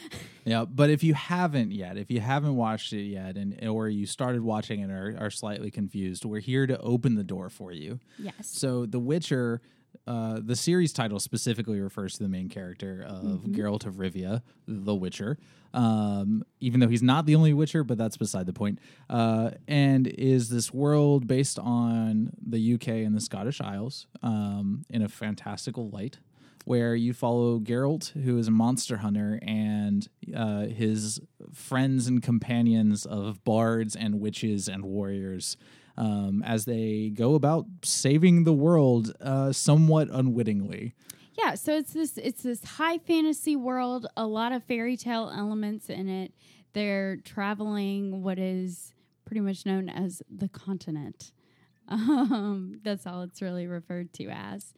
Yeah, 0.45 0.65
but 0.65 0.89
if 0.89 1.05
you 1.05 1.13
haven't 1.13 1.71
yet, 1.71 1.97
if 1.97 2.11
you 2.11 2.19
haven't 2.19 2.57
watched 2.57 2.91
it 2.91 3.03
yet, 3.03 3.37
and 3.37 3.65
or 3.65 3.87
you 3.87 4.05
started 4.05 4.41
watching 4.41 4.81
it 4.81 4.89
and 4.89 4.91
are, 4.91 5.15
are 5.17 5.29
slightly 5.31 5.71
confused, 5.71 6.25
we're 6.25 6.41
here 6.41 6.67
to 6.67 6.77
open 6.79 7.15
the 7.15 7.23
door 7.23 7.49
for 7.49 7.71
you. 7.71 8.01
Yes. 8.19 8.33
So, 8.41 8.85
The 8.85 8.99
Witcher, 8.99 9.61
uh, 10.05 10.39
the 10.43 10.55
series 10.55 10.93
title 10.93 11.19
specifically 11.19 11.79
refers 11.79 12.17
to 12.17 12.23
the 12.23 12.29
main 12.29 12.49
character 12.49 13.05
of 13.07 13.43
Geralt 13.45 13.85
of 13.85 13.95
Rivia, 13.95 14.41
the 14.67 14.95
Witcher. 14.95 15.37
Um, 15.73 16.43
even 16.59 16.79
though 16.79 16.87
he's 16.87 17.01
not 17.01 17.25
the 17.25 17.35
only 17.35 17.53
Witcher, 17.53 17.83
but 17.83 17.97
that's 17.97 18.17
beside 18.17 18.45
the 18.45 18.53
point. 18.53 18.79
Uh, 19.09 19.51
and 19.67 20.07
is 20.07 20.49
this 20.49 20.71
world 20.71 21.25
based 21.25 21.57
on 21.57 22.31
the 22.45 22.75
UK 22.75 22.87
and 22.89 23.15
the 23.15 23.21
Scottish 23.21 23.59
Isles 23.59 24.07
um, 24.21 24.85
in 24.89 25.01
a 25.01 25.09
fantastical 25.09 25.89
light 25.89 26.19
where 26.65 26.95
you 26.95 27.13
follow 27.13 27.59
Geralt, 27.59 28.11
who 28.23 28.37
is 28.37 28.47
a 28.47 28.51
monster 28.51 28.97
hunter, 28.97 29.39
and 29.41 30.07
uh, 30.35 30.67
his 30.67 31.19
friends 31.53 32.07
and 32.07 32.23
companions 32.23 33.05
of 33.05 33.43
bards 33.43 33.95
and 33.95 34.19
witches 34.19 34.67
and 34.67 34.85
warriors 34.85 35.57
um, 35.97 36.43
as 36.45 36.65
they 36.65 37.11
go 37.13 37.35
about 37.35 37.65
saving 37.83 38.43
the 38.43 38.53
world 38.53 39.13
uh, 39.21 39.51
somewhat 39.51 40.09
unwittingly. 40.11 40.95
Yeah, 41.37 41.55
so 41.55 41.75
it's 41.75 41.93
this 41.93 42.17
it's 42.17 42.43
this 42.43 42.63
high 42.63 42.99
fantasy 42.99 43.55
world, 43.55 44.07
a 44.15 44.25
lot 44.25 44.51
of 44.51 44.63
fairy 44.63 44.97
tale 44.97 45.31
elements 45.35 45.89
in 45.89 46.07
it. 46.07 46.33
They're 46.73 47.17
traveling 47.17 48.21
what 48.21 48.37
is 48.37 48.93
pretty 49.25 49.41
much 49.41 49.65
known 49.65 49.89
as 49.89 50.21
the 50.29 50.49
continent. 50.49 51.31
Um, 51.89 52.79
that's 52.81 53.05
all 53.05 53.23
it's 53.23 53.41
really 53.41 53.67
referred 53.67 54.13
to 54.13 54.29
as. 54.29 54.73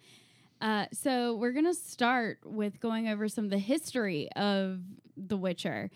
Uh, 0.59 0.87
so 0.91 1.35
we're 1.35 1.51
gonna 1.51 1.75
start 1.75 2.39
with 2.43 2.79
going 2.79 3.07
over 3.07 3.29
some 3.29 3.45
of 3.45 3.51
the 3.51 3.59
history 3.59 4.27
of 4.35 4.79
The 5.15 5.37
Witcher. 5.37 5.91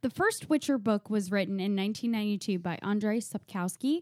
The 0.00 0.08
first 0.08 0.48
Witcher 0.48 0.78
book 0.78 1.10
was 1.10 1.30
written 1.30 1.60
in 1.60 1.76
1992 1.76 2.58
by 2.58 2.78
Andrzej 2.82 3.28
Sapkowski, 3.28 4.00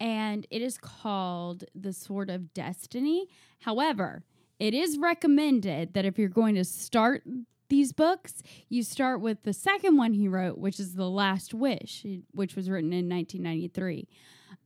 and 0.00 0.46
it 0.50 0.62
is 0.62 0.78
called 0.78 1.64
The 1.74 1.92
Sword 1.92 2.30
of 2.30 2.54
Destiny. 2.54 3.28
However, 3.60 4.24
it 4.58 4.74
is 4.74 4.98
recommended 4.98 5.92
that 5.94 6.04
if 6.04 6.18
you're 6.18 6.28
going 6.28 6.54
to 6.54 6.64
start 6.64 7.22
these 7.68 7.92
books, 7.92 8.42
you 8.68 8.82
start 8.82 9.20
with 9.20 9.42
the 9.42 9.52
second 9.52 9.96
one 9.96 10.14
he 10.14 10.26
wrote, 10.26 10.58
which 10.58 10.80
is 10.80 10.94
The 10.94 11.08
Last 11.08 11.54
Wish, 11.54 12.04
which 12.32 12.56
was 12.56 12.68
written 12.68 12.92
in 12.92 13.08
1993. 13.08 14.08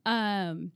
Um, 0.07 0.73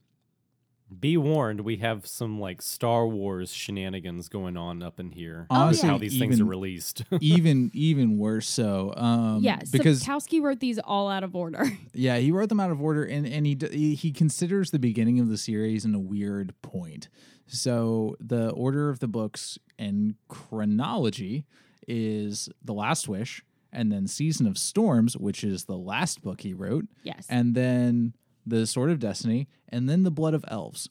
Be 1.00 1.16
warned, 1.16 1.60
we 1.60 1.76
have 1.76 2.06
some 2.06 2.40
like 2.40 2.62
Star 2.62 3.06
Wars 3.06 3.52
shenanigans 3.52 4.28
going 4.28 4.56
on 4.56 4.82
up 4.82 4.98
in 4.98 5.10
here. 5.10 5.46
Oh, 5.50 5.68
with 5.68 5.82
yeah. 5.82 5.90
how 5.90 5.98
these 5.98 6.18
things 6.18 6.40
are 6.40 6.44
released. 6.44 7.02
even 7.20 7.70
even 7.74 8.18
worse 8.18 8.48
so 8.48 8.92
um 8.96 9.42
yeah, 9.42 9.60
because 9.70 10.02
Sapkowski 10.02 10.42
wrote 10.42 10.60
these 10.60 10.78
all 10.78 11.08
out 11.08 11.24
of 11.24 11.36
order. 11.36 11.64
yeah 11.92 12.16
he 12.16 12.32
wrote 12.32 12.48
them 12.48 12.60
out 12.60 12.70
of 12.70 12.80
order 12.80 13.04
and 13.04 13.26
and 13.26 13.46
he 13.46 13.56
he, 13.70 13.94
he 13.94 14.12
considers 14.12 14.70
the 14.70 14.78
beginning 14.78 15.20
of 15.20 15.28
the 15.28 15.36
series 15.36 15.84
in 15.84 15.94
a 15.94 15.98
weird 15.98 16.54
point 16.62 17.08
so 17.46 18.16
the 18.20 18.50
order 18.50 18.90
of 18.90 19.00
the 19.00 19.08
books 19.08 19.58
and 19.78 20.14
chronology 20.28 21.44
is 21.86 22.48
the 22.62 22.74
last 22.74 23.08
wish 23.08 23.42
and 23.72 23.92
then 23.92 24.06
season 24.06 24.46
of 24.46 24.58
storms 24.58 25.16
which 25.16 25.44
is 25.44 25.64
the 25.64 25.76
last 25.76 26.22
book 26.22 26.40
he 26.40 26.52
wrote 26.52 26.86
yes. 27.02 27.26
and 27.28 27.54
then 27.54 28.14
the 28.48 28.66
Sword 28.66 28.90
of 28.90 28.98
Destiny, 28.98 29.48
and 29.68 29.88
then 29.88 30.02
the 30.02 30.10
Blood 30.10 30.34
of 30.34 30.44
Elves. 30.48 30.88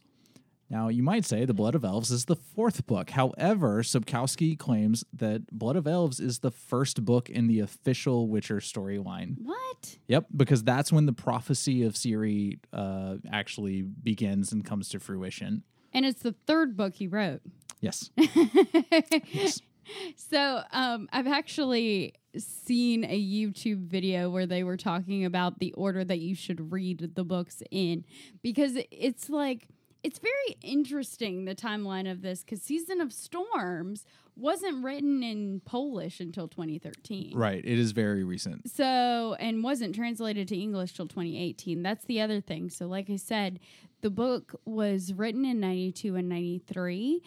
Now, 0.69 0.89
you 0.89 1.01
might 1.01 1.23
say 1.23 1.45
the 1.45 1.53
Blood 1.53 1.75
of 1.75 1.85
Elves 1.85 2.11
is 2.11 2.25
the 2.25 2.35
fourth 2.35 2.85
book. 2.87 3.11
However, 3.11 3.81
Sapkowski 3.83 4.59
claims 4.59 5.05
that 5.13 5.47
Blood 5.47 5.77
of 5.77 5.87
Elves 5.87 6.19
is 6.19 6.39
the 6.39 6.51
first 6.51 7.05
book 7.05 7.29
in 7.29 7.47
the 7.47 7.61
official 7.61 8.27
Witcher 8.27 8.57
storyline. 8.57 9.35
what? 9.41 9.97
Yep, 10.07 10.25
because 10.35 10.63
that's 10.63 10.91
when 10.91 11.05
the 11.05 11.13
prophecy 11.13 11.83
of 11.83 11.93
Ciri 11.93 12.59
uh, 12.73 13.15
actually 13.31 13.81
begins 13.81 14.51
and 14.51 14.65
comes 14.65 14.89
to 14.89 14.99
fruition. 14.99 15.63
And 15.93 16.05
it's 16.05 16.21
the 16.21 16.35
third 16.45 16.75
book 16.75 16.95
he 16.95 17.07
wrote. 17.07 17.41
Yes. 17.79 18.09
So 20.15 20.61
um, 20.71 21.07
I've 21.11 21.27
actually 21.27 22.13
seen 22.37 23.03
a 23.03 23.19
YouTube 23.19 23.87
video 23.87 24.29
where 24.29 24.45
they 24.45 24.63
were 24.63 24.77
talking 24.77 25.25
about 25.25 25.59
the 25.59 25.73
order 25.73 26.03
that 26.03 26.19
you 26.19 26.35
should 26.35 26.71
read 26.71 27.11
the 27.15 27.23
books 27.23 27.63
in 27.71 28.05
because 28.41 28.73
it's 28.91 29.29
like 29.29 29.67
it's 30.03 30.19
very 30.19 30.57
interesting 30.61 31.45
the 31.45 31.55
timeline 31.55 32.09
of 32.09 32.21
this 32.21 32.41
because 32.41 32.61
Season 32.61 33.01
of 33.01 33.11
Storms 33.11 34.05
wasn't 34.35 34.83
written 34.83 35.23
in 35.23 35.61
Polish 35.65 36.19
until 36.19 36.47
2013. 36.47 37.35
right. 37.35 37.63
It 37.63 37.79
is 37.79 37.91
very 37.91 38.23
recent. 38.23 38.69
So, 38.69 39.35
and 39.39 39.63
wasn't 39.63 39.95
translated 39.95 40.47
to 40.49 40.57
English 40.57 40.93
till 40.93 41.07
2018. 41.07 41.81
That's 41.81 42.05
the 42.05 42.21
other 42.21 42.39
thing. 42.39 42.69
So, 42.69 42.87
like 42.87 43.09
I 43.09 43.15
said, 43.15 43.59
the 44.01 44.09
book 44.09 44.53
was 44.65 45.11
written 45.13 45.43
in 45.43 45.59
92 45.59 46.15
and 46.15 46.29
93, 46.29 47.23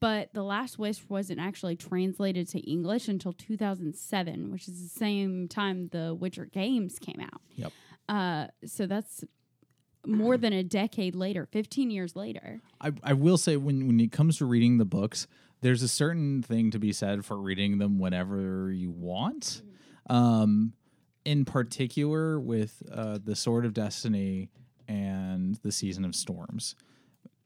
but 0.00 0.32
The 0.32 0.42
Last 0.42 0.78
Wish 0.78 1.00
wasn't 1.08 1.40
actually 1.40 1.76
translated 1.76 2.48
to 2.50 2.58
English 2.60 3.08
until 3.08 3.32
2007, 3.32 4.50
which 4.50 4.68
is 4.68 4.82
the 4.82 4.98
same 4.98 5.48
time 5.48 5.88
the 5.88 6.14
Witcher 6.14 6.44
games 6.46 6.98
came 6.98 7.20
out. 7.20 7.40
Yep. 7.56 7.72
Uh, 8.08 8.46
so 8.64 8.86
that's 8.86 9.24
more 10.06 10.36
than 10.36 10.52
a 10.52 10.62
decade 10.62 11.14
later, 11.14 11.46
15 11.46 11.90
years 11.90 12.16
later. 12.16 12.60
I, 12.80 12.92
I 13.02 13.12
will 13.12 13.36
say 13.36 13.56
when 13.56 13.86
when 13.86 14.00
it 14.00 14.12
comes 14.12 14.38
to 14.38 14.46
reading 14.46 14.78
the 14.78 14.84
books, 14.84 15.26
there's 15.60 15.82
a 15.82 15.88
certain 15.88 16.42
thing 16.42 16.70
to 16.70 16.78
be 16.78 16.92
said 16.92 17.24
for 17.24 17.36
reading 17.36 17.78
them 17.78 17.98
whenever 17.98 18.70
you 18.70 18.90
want. 18.90 19.62
Um, 20.08 20.72
in 21.24 21.44
particular, 21.44 22.40
with 22.40 22.82
uh, 22.90 23.18
the 23.22 23.36
Sword 23.36 23.66
of 23.66 23.74
Destiny 23.74 24.50
and 24.86 25.56
the 25.56 25.72
Season 25.72 26.04
of 26.04 26.14
Storms, 26.14 26.74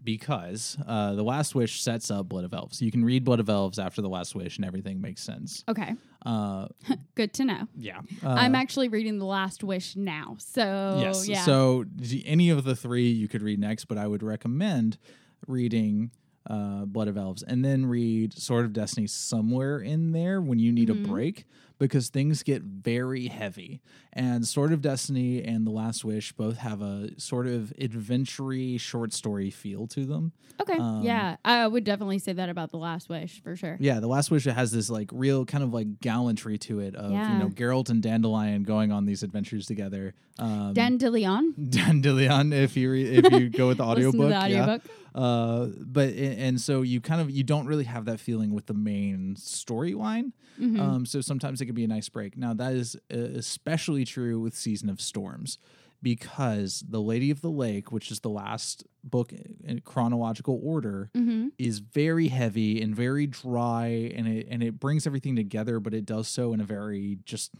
because 0.05 0.77
uh, 0.87 1.15
the 1.15 1.23
Last 1.23 1.55
Wish 1.55 1.81
sets 1.81 2.11
up 2.11 2.29
Blood 2.29 2.45
of 2.45 2.53
Elves. 2.55 2.81
You 2.83 2.91
can 2.91 3.05
read 3.05 3.25
Blood 3.25 3.41
of 3.41 3.49
Elves 3.49 3.79
after 3.79 4.03
the 4.03 4.09
Last 4.09 4.35
Wish, 4.35 4.57
and 4.57 4.65
everything 4.65 5.01
makes 5.01 5.23
sense. 5.23 5.65
Okay, 5.69 5.95
Uh, 6.27 6.69
good 7.15 7.33
to 7.35 7.45
know. 7.45 7.67
yeah, 7.77 8.01
uh, 8.25 8.29
I'm 8.29 8.55
actually 8.55 8.89
reading 8.89 9.19
The 9.19 9.25
Last 9.27 9.63
Wish 9.65 9.97
now, 9.97 10.37
so 10.39 10.99
yes. 11.01 11.29
yeah. 11.29 11.43
So 11.45 11.85
d- 11.85 12.23
any 12.27 12.51
of 12.51 12.65
the 12.65 12.75
three 12.77 13.09
you 13.11 13.29
could 13.29 13.43
read 13.43 13.59
next, 13.59 13.87
but 13.87 13.99
I 13.99 14.07
would 14.07 14.23
recommend 14.23 14.99
reading 15.47 16.11
uh, 16.49 16.85
Blood 16.87 17.09
of 17.09 17.17
Elves 17.17 17.43
and 17.43 17.65
then 17.65 17.87
read 17.87 18.33
Sword 18.35 18.65
of 18.65 18.73
Destiny 18.73 19.07
somewhere 19.07 19.79
in 19.79 20.13
there 20.13 20.41
when 20.41 20.59
you 20.59 20.73
need 20.73 20.89
Mm-hmm. 20.89 21.05
a 21.05 21.09
break 21.09 21.45
because 21.83 22.11
things 22.11 22.45
get 22.45 22.62
very 22.62 23.27
heavy. 23.27 23.81
And 24.12 24.47
Sword 24.47 24.73
of 24.73 24.81
Destiny 24.81 25.43
and 25.43 25.67
The 25.67 25.73
Last 25.73 26.05
Wish 26.05 26.33
both 26.33 26.59
have 26.59 26.81
a 26.81 27.11
sort 27.19 27.49
of 27.49 27.73
adventure 27.77 28.79
short 28.79 29.12
story 29.12 29.51
feel 29.51 29.89
to 29.89 30.05
them. 30.07 30.33
okay, 30.61 30.79
um, 30.79 31.03
yeah, 31.03 31.37
I 31.45 31.67
would 31.67 31.83
definitely 31.83 32.21
say 32.21 32.33
that 32.35 32.49
about 32.49 32.71
The 32.71 32.77
Last 32.77 33.09
Wish 33.09 33.43
for 33.43 33.57
sure. 33.57 33.77
Yeah, 33.81 33.99
The 33.99 34.07
Last 34.07 34.31
Wish 34.31 34.45
has 34.45 34.71
this 34.71 34.91
like 34.91 35.11
real 35.12 35.45
kind 35.45 35.65
of 35.65 35.75
like 35.75 36.01
gallantry 36.01 36.57
to 36.59 36.79
it 36.79 36.95
of 36.95 37.11
you 37.11 37.17
know 37.19 37.49
Geralt 37.49 37.91
and 37.91 38.01
Dandelion 38.01 38.62
going 38.62 38.93
on 38.93 39.05
these 39.05 39.25
adventures 39.25 39.67
together. 39.67 40.15
Um, 40.39 40.73
Dandelion. 40.75 41.55
Dandelion, 41.71 42.53
if 42.53 42.77
you 42.77 42.93
re- 42.93 43.17
if 43.17 43.33
you 43.33 43.49
go 43.49 43.69
with 43.69 43.79
the 43.79 43.87
Listen 43.93 44.12
to 44.21 44.37
audiobook, 44.37 44.83
yeah. 44.85 44.93
Uh, 45.14 45.66
but 45.78 46.11
and 46.14 46.61
so 46.61 46.83
you 46.83 47.00
kind 47.00 47.21
of 47.21 47.31
you 47.31 47.42
don't 47.42 47.66
really 47.66 47.85
have 47.85 48.04
that 48.07 48.19
feeling 48.21 48.52
with 48.54 48.66
the 48.66 48.75
main 48.75 49.35
storyline. 49.38 50.33
Mm-hmm. 50.61 50.81
Um, 50.81 51.07
so 51.07 51.21
sometimes 51.21 51.61
it 51.61 51.66
can 51.66 51.75
be 51.75 51.85
a 51.85 51.88
nice 51.88 52.09
break. 52.09 52.37
Now 52.37 52.54
that 52.54 52.73
is 52.75 52.97
uh, 53.12 53.16
especially 53.19 54.04
true 54.04 54.40
with 54.40 54.54
Season 54.54 54.88
of 54.88 55.00
Storms 55.00 55.59
because 56.02 56.83
the 56.88 57.00
Lady 57.00 57.31
of 57.31 57.42
the 57.42 57.50
Lake, 57.50 57.92
which 57.92 58.11
is 58.11 58.21
the 58.21 58.28
last 58.28 58.85
book 59.04 59.33
in 59.64 59.81
chronological 59.85 60.61
order, 60.62 61.11
Mm-hmm. 61.16 61.49
is 61.59 61.78
very 61.78 62.28
heavy 62.28 62.83
and 62.83 62.95
very 62.97 63.26
dry, 63.26 63.87
and 64.14 64.26
it 64.26 64.47
and 64.50 64.62
it 64.62 64.81
brings 64.81 65.07
everything 65.07 65.37
together, 65.37 65.78
but 65.78 65.95
it 65.95 66.04
does 66.04 66.26
so 66.28 66.52
in 66.52 66.61
a 66.61 66.64
very 66.64 67.19
just 67.25 67.52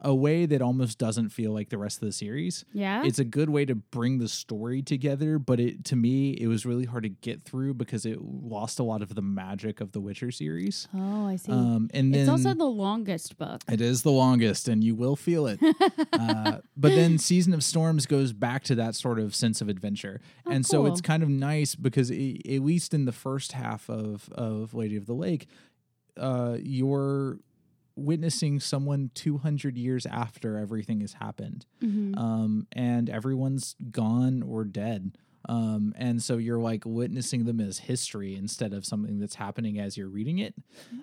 a 0.00 0.14
way 0.14 0.46
that 0.46 0.62
almost 0.62 0.98
doesn't 0.98 1.30
feel 1.30 1.52
like 1.52 1.70
the 1.70 1.78
rest 1.78 2.00
of 2.02 2.06
the 2.06 2.12
series. 2.12 2.64
Yeah. 2.72 3.02
It's 3.04 3.18
a 3.18 3.24
good 3.24 3.50
way 3.50 3.64
to 3.64 3.74
bring 3.74 4.18
the 4.18 4.28
story 4.28 4.82
together, 4.82 5.38
but 5.38 5.60
it 5.60 5.84
to 5.86 5.96
me 5.96 6.30
it 6.32 6.46
was 6.46 6.64
really 6.64 6.84
hard 6.84 7.02
to 7.04 7.08
get 7.08 7.42
through 7.42 7.74
because 7.74 8.06
it 8.06 8.20
lost 8.22 8.78
a 8.78 8.82
lot 8.82 9.02
of 9.02 9.14
the 9.14 9.22
magic 9.22 9.80
of 9.80 9.92
the 9.92 10.00
Witcher 10.00 10.30
series. 10.30 10.88
oh, 10.94 11.26
I 11.26 11.36
see. 11.36 11.52
Um, 11.52 11.90
and 11.92 12.14
then 12.14 12.22
it's 12.22 12.30
also 12.30 12.54
the 12.54 12.64
longest 12.64 13.36
book. 13.38 13.62
it 13.70 13.80
is 13.80 14.02
the 14.02 14.12
longest, 14.12 14.68
and 14.68 14.82
you 14.82 14.94
will 14.94 15.16
feel 15.16 15.46
it. 15.46 15.58
uh, 16.12 16.58
but 16.76 16.90
then 16.90 17.18
Season 17.18 17.52
of 17.54 17.64
Storms 17.64 18.06
goes 18.06 18.32
back 18.32 18.64
to 18.64 18.74
that 18.76 18.94
sort 18.94 19.18
of 19.18 19.34
sense 19.34 19.60
of 19.60 19.68
adventure, 19.68 20.20
and 20.46 20.64
so 20.64 20.86
it's 20.86 21.00
kind 21.00 21.22
of 21.22 21.28
nice 21.28 21.74
because 21.74 22.10
i 22.10 22.36
at 22.48 22.62
least 22.62 22.94
in 22.94 23.04
the 23.04 23.12
first 23.12 23.52
half 23.52 23.88
of 23.88 24.28
of 24.32 24.74
Lady 24.74 24.96
of 24.96 25.06
the 25.06 25.14
Lake, 25.14 25.48
uh, 26.16 26.56
you're 26.60 27.38
witnessing 27.98 28.60
someone 28.60 29.10
200 29.14 29.76
years 29.76 30.06
after 30.06 30.56
everything 30.56 31.00
has 31.00 31.14
happened 31.14 31.66
Mhm. 31.82 32.16
um, 32.16 32.66
and 32.72 33.10
everyone's 33.10 33.74
gone 33.90 34.42
or 34.42 34.64
dead. 34.64 35.18
Um, 35.48 35.94
and 35.96 36.22
so 36.22 36.36
you're 36.36 36.58
like 36.60 36.82
witnessing 36.84 37.44
them 37.44 37.60
as 37.60 37.78
history 37.78 38.34
instead 38.34 38.72
of 38.74 38.84
something 38.84 39.18
that's 39.18 39.36
happening 39.36 39.78
as 39.78 39.96
you're 39.96 40.08
reading 40.08 40.38
it. 40.38 40.54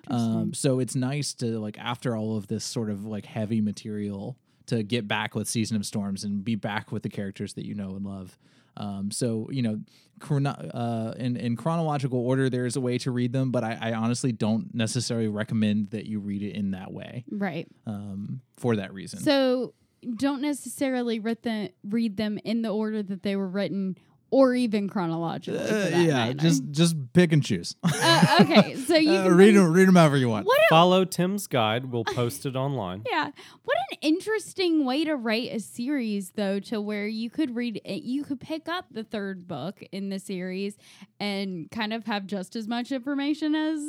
Um, 0.08 0.52
so 0.54 0.78
it's 0.78 0.94
nice 0.94 1.34
to 1.34 1.58
like 1.58 1.78
after 1.78 2.16
all 2.16 2.36
of 2.36 2.46
this 2.46 2.64
sort 2.64 2.90
of 2.90 3.04
like 3.04 3.26
heavy 3.26 3.60
material 3.60 4.36
to 4.66 4.82
get 4.82 5.08
back 5.08 5.34
with 5.34 5.48
Season 5.48 5.76
of 5.76 5.84
Storms 5.86 6.22
and 6.24 6.44
be 6.44 6.54
back 6.54 6.92
with 6.92 7.02
the 7.02 7.08
characters 7.08 7.54
that 7.54 7.64
you 7.66 7.74
know 7.74 7.96
and 7.96 8.04
love. 8.04 8.38
Um, 8.76 9.10
so 9.10 9.48
you 9.50 9.62
know, 9.62 9.80
chrono- 10.20 10.50
uh, 10.50 11.14
in 11.18 11.36
in 11.36 11.56
chronological 11.56 12.18
order, 12.18 12.48
there 12.50 12.66
is 12.66 12.76
a 12.76 12.80
way 12.80 12.98
to 12.98 13.10
read 13.10 13.32
them, 13.32 13.50
but 13.50 13.64
I, 13.64 13.78
I 13.80 13.92
honestly 13.94 14.32
don't 14.32 14.74
necessarily 14.74 15.28
recommend 15.28 15.90
that 15.90 16.06
you 16.06 16.20
read 16.20 16.42
it 16.42 16.54
in 16.54 16.70
that 16.72 16.92
way 16.92 17.24
Right. 17.30 17.68
um, 17.86 18.40
for 18.56 18.76
that 18.76 18.92
reason. 18.94 19.20
So 19.20 19.74
don't 20.16 20.40
necessarily 20.42 21.18
read, 21.18 21.42
the, 21.42 21.70
read 21.82 22.16
them 22.16 22.38
in 22.44 22.62
the 22.62 22.68
order 22.68 23.02
that 23.02 23.22
they 23.22 23.34
were 23.34 23.48
written 23.48 23.96
or 24.30 24.54
even 24.54 24.88
chronologically. 24.88 25.60
Uh, 25.60 25.88
yeah, 26.00 26.14
matter. 26.26 26.34
just 26.34 26.62
just 26.72 26.96
pick 27.12 27.32
and 27.32 27.44
choose. 27.44 27.76
Uh, 27.84 28.38
okay, 28.40 28.74
so 28.74 28.96
you 28.96 29.10
Uh, 29.12 29.22
can 29.24 29.36
read 29.36 29.52
bring- 29.52 29.64
them, 29.64 29.72
read 29.72 29.86
them 29.88 29.94
however 29.96 30.16
you 30.16 30.28
want. 30.28 30.46
What 30.46 30.58
a, 30.58 30.66
Follow 30.68 31.04
Tim's 31.04 31.46
guide. 31.46 31.86
We'll 31.92 32.04
post 32.04 32.44
it 32.44 32.56
online. 32.56 33.04
yeah, 33.10 33.30
what 33.64 33.76
an 33.76 33.85
interesting 34.06 34.84
way 34.84 35.04
to 35.04 35.16
write 35.16 35.52
a 35.52 35.58
series, 35.58 36.30
though, 36.30 36.60
to 36.60 36.80
where 36.80 37.08
you 37.08 37.28
could 37.28 37.56
read, 37.56 37.80
it, 37.84 38.04
you 38.04 38.22
could 38.22 38.38
pick 38.38 38.68
up 38.68 38.86
the 38.90 39.02
third 39.02 39.48
book 39.48 39.82
in 39.90 40.10
the 40.10 40.20
series 40.20 40.76
and 41.18 41.68
kind 41.72 41.92
of 41.92 42.06
have 42.06 42.26
just 42.26 42.54
as 42.54 42.68
much 42.68 42.92
information 42.92 43.56
as 43.56 43.80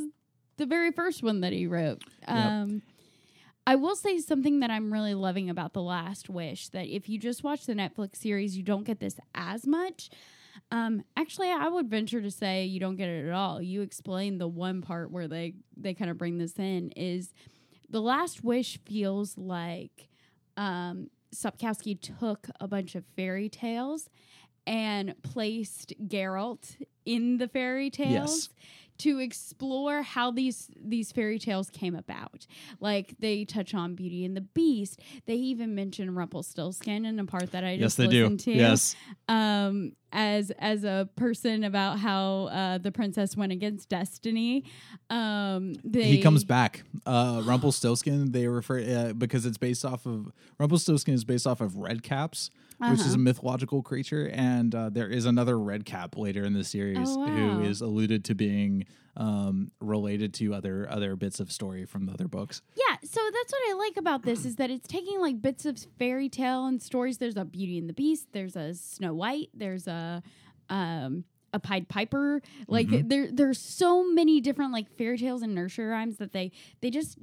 the 0.58 0.66
very 0.66 0.92
first 0.92 1.22
one 1.22 1.42
that 1.42 1.54
he 1.54 1.68
wrote. 1.68 2.04
Um, 2.28 2.82
I 3.68 3.76
will 3.76 3.96
say 3.96 4.18
something 4.18 4.62
that 4.62 4.72
I'm 4.72 4.92
really 4.92 5.14
loving 5.14 5.52
about 5.52 5.74
The 5.74 5.84
Last 5.84 6.30
Wish 6.30 6.70
that 6.70 6.88
if 6.88 7.08
you 7.08 7.20
just 7.20 7.44
watch 7.44 7.68
the 7.68 7.74
Netflix 7.74 8.16
series, 8.16 8.58
you 8.58 8.64
don't 8.64 8.86
get 8.86 9.00
this 9.00 9.20
as 9.36 9.68
much. 9.68 10.10
Um, 10.72 11.04
actually, 11.16 11.52
I 11.52 11.68
would 11.68 11.90
venture 11.90 12.22
to 12.22 12.32
say 12.32 12.66
you 12.66 12.80
don't 12.80 12.96
get 12.96 13.08
it 13.08 13.28
at 13.28 13.34
all. 13.34 13.62
You 13.62 13.84
explain 13.84 14.40
the 14.40 14.48
one 14.48 14.82
part 14.82 15.12
where 15.12 15.28
they 15.28 15.54
they 15.78 15.94
kind 15.94 16.10
of 16.10 16.18
bring 16.18 16.40
this 16.40 16.58
in 16.58 16.90
is 16.96 17.34
the 17.90 18.02
Last 18.02 18.44
Wish 18.44 18.80
feels 18.86 19.38
like 19.38 20.10
um, 20.58 21.10
Sapkowski 21.34 22.00
took 22.00 22.48
a 22.60 22.68
bunch 22.68 22.96
of 22.96 23.04
fairy 23.16 23.50
tales 23.50 24.10
and 24.66 25.14
placed 25.24 25.94
Geralt 26.08 26.76
in 27.06 27.38
the 27.38 27.48
fairy 27.48 27.90
tales 27.90 28.50
to 28.98 29.20
explore 29.20 30.02
how 30.02 30.32
these 30.32 30.70
these 30.76 31.12
fairy 31.12 31.38
tales 31.40 31.70
came 31.70 31.96
about. 31.96 32.48
Like 32.80 33.14
they 33.20 33.46
touch 33.46 33.74
on 33.74 33.94
Beauty 33.96 34.26
and 34.26 34.36
the 34.36 34.42
Beast. 34.42 35.00
They 35.28 35.36
even 35.36 35.76
mention 35.76 36.16
Rumpelstiltskin 36.16 37.06
in 37.06 37.20
a 37.20 37.26
part 37.26 37.52
that 37.52 37.64
I 37.64 37.72
Yes, 37.74 37.80
just 37.82 37.98
they 37.98 38.08
do. 38.08 38.24
listened 38.24 38.40
to. 38.42 38.52
Yes. 38.54 38.96
Um, 39.30 39.94
as 40.12 40.52
as 40.60 40.84
a 40.84 41.10
person 41.16 41.64
about 41.64 42.00
how 42.00 42.46
uh, 42.46 42.78
the 42.78 42.92
princess 42.92 43.36
went 43.36 43.52
against 43.52 43.90
destiny. 43.90 44.64
Um, 45.10 45.74
they, 45.84 46.04
he 46.04 46.22
comes 46.22 46.44
back. 46.44 46.84
Uh, 47.06 47.42
Rumpelstiltskin. 47.46 48.32
They 48.32 48.48
refer 48.48 48.80
uh, 48.80 49.14
because 49.14 49.46
it's 49.46 49.58
based 49.58 49.86
off 49.86 50.06
of 50.06 50.32
Rumpelstiltskin 50.60 51.14
is 51.14 51.24
based 51.26 51.46
off 51.48 51.62
of 51.62 51.76
Red 51.78 52.04
Caps, 52.04 52.50
which 52.80 53.00
is 53.02 53.08
Uh-huh. 53.08 53.16
a 53.16 53.18
mythological 53.20 53.82
creature, 53.82 54.30
and 54.34 54.74
uh, 54.74 54.90
there 54.90 55.10
is 55.10 55.26
another 55.26 55.58
Red 55.60 55.86
Cap 55.86 56.18
later 56.18 56.44
in 56.46 56.54
the 56.54 56.64
series 56.64 57.10
Oh, 57.10 57.26
wow. 57.26 57.60
is 57.62 57.82
alluded 57.82 58.24
to 58.26 58.36
being 58.36 58.86
um, 59.16 59.72
related 59.82 60.34
to 60.36 60.54
other 60.54 60.88
other 60.90 61.16
bits 61.16 61.40
of 61.40 61.52
story 61.52 61.86
from 61.86 62.06
the 62.06 62.14
other 62.14 62.28
books. 62.28 62.62
Yeah, 62.76 62.87
so 63.04 63.22
that's 63.34 63.52
what 63.52 63.62
I 63.70 63.74
like 63.78 63.98
about 63.98 64.24
this 64.24 64.46
is 64.46 64.56
that 64.58 64.70
it's 64.70 64.88
taking 64.88 65.20
like 65.22 65.42
bits 65.42 65.66
of 65.66 65.78
fairy 66.00 66.30
tale 66.30 66.66
and 66.66 66.82
stories. 66.82 67.18
There's 67.18 67.38
a 67.38 67.46
Beauty 67.46 67.78
and 67.78 67.88
the 67.90 67.94
Beast. 67.94 68.28
There's 68.34 68.56
a 68.56 68.74
Snow 68.74 69.14
White. 69.14 69.50
There's 69.54 69.88
a 69.88 70.22
um 70.70 71.24
a 71.54 71.60
Pied 71.60 71.88
Piper. 71.88 72.42
Like 72.68 72.88
Mm-hmm. 72.88 73.08
there 73.08 73.30
there's 73.32 73.60
so 73.60 74.04
many 74.12 74.42
different 74.42 74.74
like 74.74 74.90
fairy 74.98 75.18
tales 75.18 75.42
and 75.42 75.56
nursery 75.56 75.86
rhymes 75.88 76.18
that 76.18 76.34
they 76.34 76.52
they 76.82 76.90
just 76.90 77.18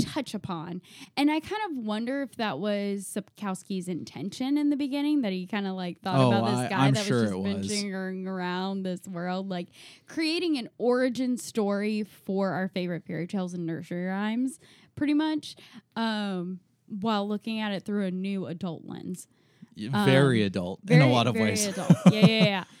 touch 0.00 0.32
upon. 0.32 0.80
And 1.18 1.30
I 1.30 1.38
kind 1.38 1.60
of 1.70 1.84
wonder 1.84 2.22
if 2.22 2.36
that 2.36 2.58
was 2.58 3.04
Sapkowski's 3.14 3.88
intention 3.88 4.56
in 4.56 4.70
the 4.70 4.76
beginning 4.76 5.20
that 5.20 5.32
he 5.32 5.46
kind 5.46 5.66
of 5.66 5.74
like 5.74 6.00
thought 6.00 6.18
Oh, 6.18 6.28
about 6.28 6.46
this 6.62 6.70
guy 6.70 6.86
I'm 6.86 6.94
that 6.94 7.04
sure 7.04 7.36
was 7.38 7.58
just 7.60 7.74
venturing 7.82 8.26
around 8.26 8.84
this 8.84 9.06
world, 9.06 9.50
like 9.50 9.68
creating 10.06 10.56
an 10.56 10.70
origin 10.78 11.36
story 11.36 12.04
for 12.04 12.52
our 12.52 12.68
favorite 12.68 13.04
fairy 13.06 13.26
tales 13.26 13.52
and 13.52 13.66
nursery 13.66 14.06
rhymes, 14.06 14.58
pretty 14.96 15.14
much, 15.14 15.54
um, 15.94 16.58
while 16.88 17.28
looking 17.28 17.60
at 17.60 17.72
it 17.72 17.84
through 17.84 18.06
a 18.06 18.10
new 18.10 18.46
adult 18.46 18.84
lens. 18.84 19.28
Very 19.76 20.42
adult 20.42 20.80
in 20.88 21.02
a 21.02 21.08
lot 21.08 21.26
of 21.26 21.34
Um, 21.34 21.38
very 21.38 21.50
ways. 21.50 21.66
adult. 21.66 21.92
Yeah, 22.10 22.26
yeah, 22.26 22.44
yeah. 22.44 22.64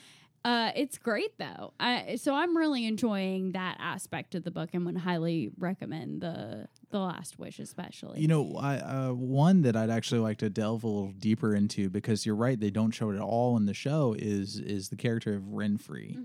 Uh, 0.44 0.70
it's 0.76 0.96
great 0.96 1.36
though. 1.38 1.72
I 1.80 2.14
so 2.22 2.32
I'm 2.32 2.56
really 2.56 2.86
enjoying 2.86 3.50
that 3.50 3.78
aspect 3.80 4.36
of 4.36 4.44
the 4.44 4.52
book 4.52 4.70
and 4.74 4.86
would 4.86 4.98
highly 4.98 5.50
recommend 5.58 6.20
the 6.20 6.68
the 6.90 7.00
Last 7.00 7.36
Wish, 7.36 7.58
especially. 7.58 8.20
You 8.20 8.28
know, 8.28 8.54
I, 8.56 8.76
uh, 8.78 9.12
one 9.12 9.62
that 9.62 9.74
I'd 9.74 9.90
actually 9.90 10.20
like 10.20 10.38
to 10.38 10.48
delve 10.48 10.84
a 10.84 10.86
little 10.86 11.10
deeper 11.18 11.52
into 11.56 11.90
because 11.90 12.24
you're 12.24 12.36
right, 12.36 12.60
they 12.60 12.70
don't 12.70 12.92
show 12.92 13.10
it 13.10 13.16
at 13.16 13.22
all 13.22 13.56
in 13.56 13.66
the 13.66 13.74
show. 13.74 14.14
Is 14.16 14.60
is 14.60 14.88
the 14.88 14.94
character 14.94 15.34
of 15.34 15.42
Renfri, 15.46 16.16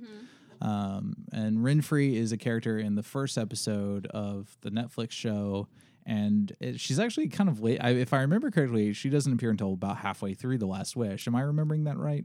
um, 0.61 1.15
and 1.33 1.57
Renfri 1.59 2.13
is 2.15 2.31
a 2.31 2.37
character 2.37 2.77
in 2.77 2.95
the 2.95 3.03
first 3.03 3.37
episode 3.37 4.05
of 4.07 4.55
the 4.61 4.69
Netflix 4.69 5.11
show, 5.11 5.67
and 6.05 6.51
it, 6.59 6.79
she's 6.79 6.99
actually 6.99 7.29
kind 7.29 7.49
of 7.49 7.61
late. 7.61 7.79
I, 7.81 7.91
if 7.91 8.13
I 8.13 8.21
remember 8.21 8.51
correctly, 8.51 8.93
she 8.93 9.09
doesn't 9.09 9.31
appear 9.33 9.49
until 9.51 9.73
about 9.73 9.97
halfway 9.97 10.33
through 10.33 10.57
the 10.59 10.67
Last 10.67 10.95
Wish. 10.95 11.27
Am 11.27 11.35
I 11.35 11.41
remembering 11.41 11.85
that 11.85 11.97
right? 11.97 12.23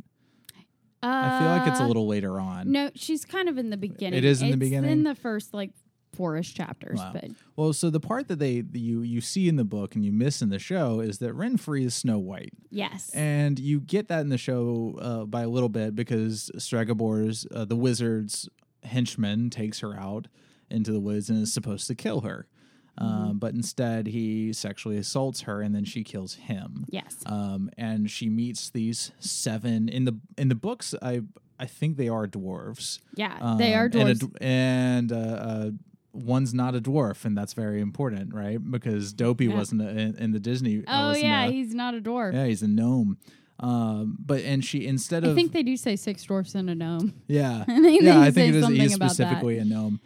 I 1.03 1.39
feel 1.39 1.49
like 1.49 1.69
it's 1.69 1.79
a 1.81 1.85
Uh, 1.85 1.89
little 1.89 2.07
later 2.09 2.41
on. 2.41 2.73
No, 2.73 2.91
she's 2.95 3.25
kind 3.25 3.49
of 3.49 3.59
in 3.59 3.71
the 3.71 3.77
beginning. 3.77 4.19
It 4.19 4.25
is 4.25 4.43
in 4.43 4.51
the 4.51 4.57
beginning? 4.57 4.91
In 4.91 5.03
the 5.05 5.15
first 5.15 5.55
like 5.55 5.71
four-ish 6.17 6.55
chapters. 6.55 6.99
Wow. 6.99 7.11
But 7.15 7.25
Well, 7.57 7.73
so 7.73 7.91
the 7.91 8.01
part 8.01 8.29
that 8.29 8.39
they 8.39 8.61
that 8.63 8.79
you 8.79 9.03
you 9.03 9.21
see 9.21 9.49
in 9.49 9.57
the 9.57 9.65
book 9.65 9.95
and 9.95 10.05
you 10.05 10.13
miss 10.13 10.43
in 10.43 10.49
the 10.49 10.59
show 10.59 11.01
is 11.01 11.19
that 11.19 11.33
Renfri 11.35 11.85
is 11.85 11.95
Snow 11.95 12.19
White, 12.19 12.53
yes, 12.71 13.11
and 13.15 13.59
you 13.59 13.81
get 13.81 14.09
that 14.09 14.21
in 14.21 14.29
the 14.31 14.39
show 14.39 14.99
uh, 15.01 15.25
by 15.25 15.43
a 15.43 15.49
little 15.49 15.69
bit 15.69 15.95
because 15.95 16.51
Stregobor's 16.57 17.47
uh, 17.55 17.65
the 17.65 17.77
wizard's 17.77 18.49
henchman 18.85 19.51
takes 19.51 19.81
her 19.81 19.95
out 19.99 20.29
into 20.71 20.93
the 20.93 21.01
woods 21.01 21.29
and 21.31 21.43
is 21.43 21.53
supposed 21.53 21.87
to 21.89 21.95
kill 21.95 22.21
her, 22.23 22.47
um, 22.99 23.39
but 23.39 23.53
instead 23.55 24.07
he 24.07 24.53
sexually 24.53 24.97
assaults 24.97 25.43
her 25.43 25.61
and 25.61 25.75
then 25.75 25.85
she 25.85 26.03
kills 26.03 26.35
him. 26.35 26.85
yes, 26.91 27.17
um, 27.27 27.71
and 27.77 28.11
she 28.11 28.29
meets 28.29 28.71
these 28.71 29.13
seven 29.21 29.89
in 29.89 30.05
the 30.05 30.19
in 30.39 30.49
the 30.49 30.55
books. 30.55 30.95
I 31.03 31.23
I 31.59 31.67
think 31.67 31.97
they 31.97 32.09
are 32.09 32.27
dwarves. 32.27 32.99
yeah, 33.15 33.55
they 33.59 33.75
are 33.75 33.87
Um, 33.93 34.01
and 34.01 34.11
a 34.11 34.15
dwarves. 34.15 34.37
and, 34.43 35.13
uh, 35.13 35.17
uh, 35.17 35.71
one's 36.17 36.53
not 36.55 36.75
a 36.75 36.81
dwarf, 36.81 37.25
and 37.25 37.37
that's 37.37 37.53
very 37.53 37.81
important, 37.81 38.35
right? 38.35 38.59
Because 38.71 39.13
Dopey 39.13 39.47
Yeah. 39.47 39.55
wasn't 39.57 39.83
a, 39.83 39.89
in, 39.89 40.17
in 40.17 40.33
the 40.33 40.41
Disney. 40.41 40.79
uh, 40.87 41.13
oh 41.13 41.17
yeah, 41.17 41.47
a- 41.47 41.51
he's 41.51 41.75
not 41.75 41.95
a 41.95 42.01
dwarf. 42.01 42.33
yeah, 42.35 42.47
he's 42.47 42.63
a 42.63 42.69
gnome. 42.69 43.19
Um, 43.59 44.17
but 44.21 44.43
and 44.43 44.63
she 44.65 44.87
instead 44.87 45.25
of 45.25 45.33
I 45.33 45.35
think 45.35 45.53
they 45.53 45.63
do 45.63 45.77
say 45.79 45.97
six 45.97 46.23
dwarfs 46.25 46.55
and 46.55 46.69
a 46.69 46.75
gnome. 46.75 47.15
yeah 47.29 47.63
I 47.63 47.65
think 47.65 48.03
yeah 48.03 48.21
I 48.21 48.31
think 48.31 48.49
it 48.51 48.57
is, 48.57 48.57
he 48.57 48.61
something 48.63 48.81
is 48.83 48.95
about 48.97 49.09
that. 49.09 49.15
specifically 49.15 49.59
a 49.59 49.65
gnome. 49.65 50.01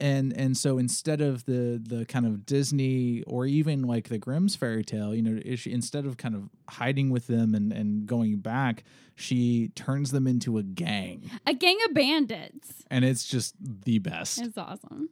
And 0.00 0.32
and 0.36 0.56
so 0.56 0.78
instead 0.78 1.20
of 1.20 1.44
the 1.44 1.80
the 1.80 2.04
kind 2.06 2.26
of 2.26 2.44
Disney 2.44 3.22
or 3.26 3.46
even 3.46 3.82
like 3.82 4.08
the 4.08 4.18
Grimm's 4.18 4.56
fairy 4.56 4.82
tale, 4.82 5.14
you 5.14 5.22
know, 5.22 5.38
is 5.44 5.60
she, 5.60 5.70
instead 5.70 6.06
of 6.06 6.16
kind 6.16 6.34
of 6.34 6.48
hiding 6.68 7.10
with 7.10 7.28
them 7.28 7.54
and 7.54 7.72
and 7.72 8.06
going 8.06 8.38
back, 8.38 8.82
she 9.14 9.68
turns 9.76 10.10
them 10.10 10.26
into 10.26 10.58
a 10.58 10.62
gang, 10.64 11.30
A 11.46 11.54
gang 11.54 11.78
of 11.88 11.94
bandits. 11.94 12.82
and 12.90 13.04
it's 13.04 13.24
just 13.28 13.54
the 13.60 14.00
best. 14.00 14.40
It's 14.42 14.58
awesome. 14.58 15.10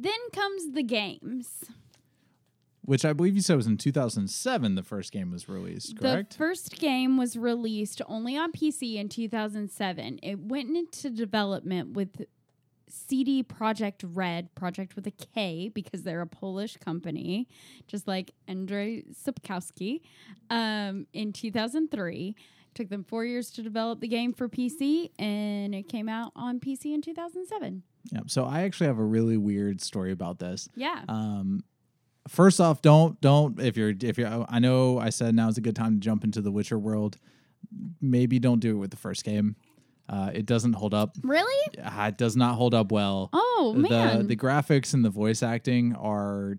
Then 0.00 0.30
comes 0.32 0.72
the 0.72 0.82
games. 0.82 1.66
Which 2.82 3.04
I 3.04 3.12
believe 3.12 3.36
you 3.36 3.42
said 3.42 3.56
was 3.56 3.66
in 3.66 3.76
2007. 3.76 4.74
The 4.74 4.82
first 4.82 5.12
game 5.12 5.30
was 5.30 5.46
released, 5.46 6.00
correct? 6.00 6.32
The 6.32 6.38
first 6.38 6.78
game 6.78 7.18
was 7.18 7.36
released 7.36 8.00
only 8.06 8.34
on 8.34 8.50
PC 8.50 8.96
in 8.96 9.10
2007. 9.10 10.20
It 10.22 10.38
went 10.38 10.74
into 10.74 11.10
development 11.10 11.92
with 11.92 12.24
CD 12.88 13.44
Projekt 13.44 14.02
Red, 14.02 14.54
project 14.54 14.96
with 14.96 15.06
a 15.06 15.10
K 15.10 15.70
because 15.72 16.02
they're 16.02 16.22
a 16.22 16.26
Polish 16.26 16.78
company, 16.78 17.46
just 17.86 18.08
like 18.08 18.32
Andrzej 18.48 19.14
Sapkowski, 19.14 20.00
um, 20.48 21.06
in 21.12 21.34
2003. 21.34 22.34
Took 22.72 22.88
them 22.88 23.04
four 23.04 23.26
years 23.26 23.50
to 23.50 23.62
develop 23.62 24.00
the 24.00 24.08
game 24.08 24.32
for 24.32 24.48
PC, 24.48 25.10
and 25.18 25.74
it 25.74 25.88
came 25.88 26.08
out 26.08 26.32
on 26.34 26.58
PC 26.58 26.94
in 26.94 27.02
2007. 27.02 27.82
Yeah. 28.10 28.20
So 28.26 28.44
I 28.44 28.62
actually 28.62 28.86
have 28.88 28.98
a 28.98 29.04
really 29.04 29.36
weird 29.36 29.80
story 29.80 30.12
about 30.12 30.38
this. 30.38 30.68
Yeah. 30.74 31.02
Um, 31.08 31.64
first 32.28 32.60
off, 32.60 32.82
don't 32.82 33.20
don't 33.20 33.60
if 33.60 33.76
you're 33.76 33.92
if 34.00 34.18
you're 34.18 34.46
I 34.48 34.58
know 34.58 34.98
I 34.98 35.10
said 35.10 35.34
now 35.34 35.48
is 35.48 35.58
a 35.58 35.60
good 35.60 35.76
time 35.76 35.94
to 35.94 36.00
jump 36.00 36.24
into 36.24 36.40
the 36.40 36.50
Witcher 36.50 36.78
world. 36.78 37.18
Maybe 38.00 38.38
don't 38.38 38.58
do 38.60 38.70
it 38.70 38.78
with 38.78 38.90
the 38.90 38.96
first 38.96 39.24
game. 39.24 39.56
Uh, 40.08 40.30
it 40.34 40.44
doesn't 40.44 40.72
hold 40.72 40.92
up. 40.92 41.14
really? 41.22 41.76
Uh, 41.78 42.06
It 42.08 42.18
does 42.18 42.36
not 42.36 42.56
hold 42.56 42.74
up 42.74 42.90
well. 42.90 43.30
Oh, 43.32 43.72
the 43.76 43.88
man. 43.88 44.26
the 44.26 44.34
graphics 44.36 44.92
and 44.92 45.04
the 45.04 45.10
voice 45.10 45.40
acting 45.42 45.94
are 45.94 46.58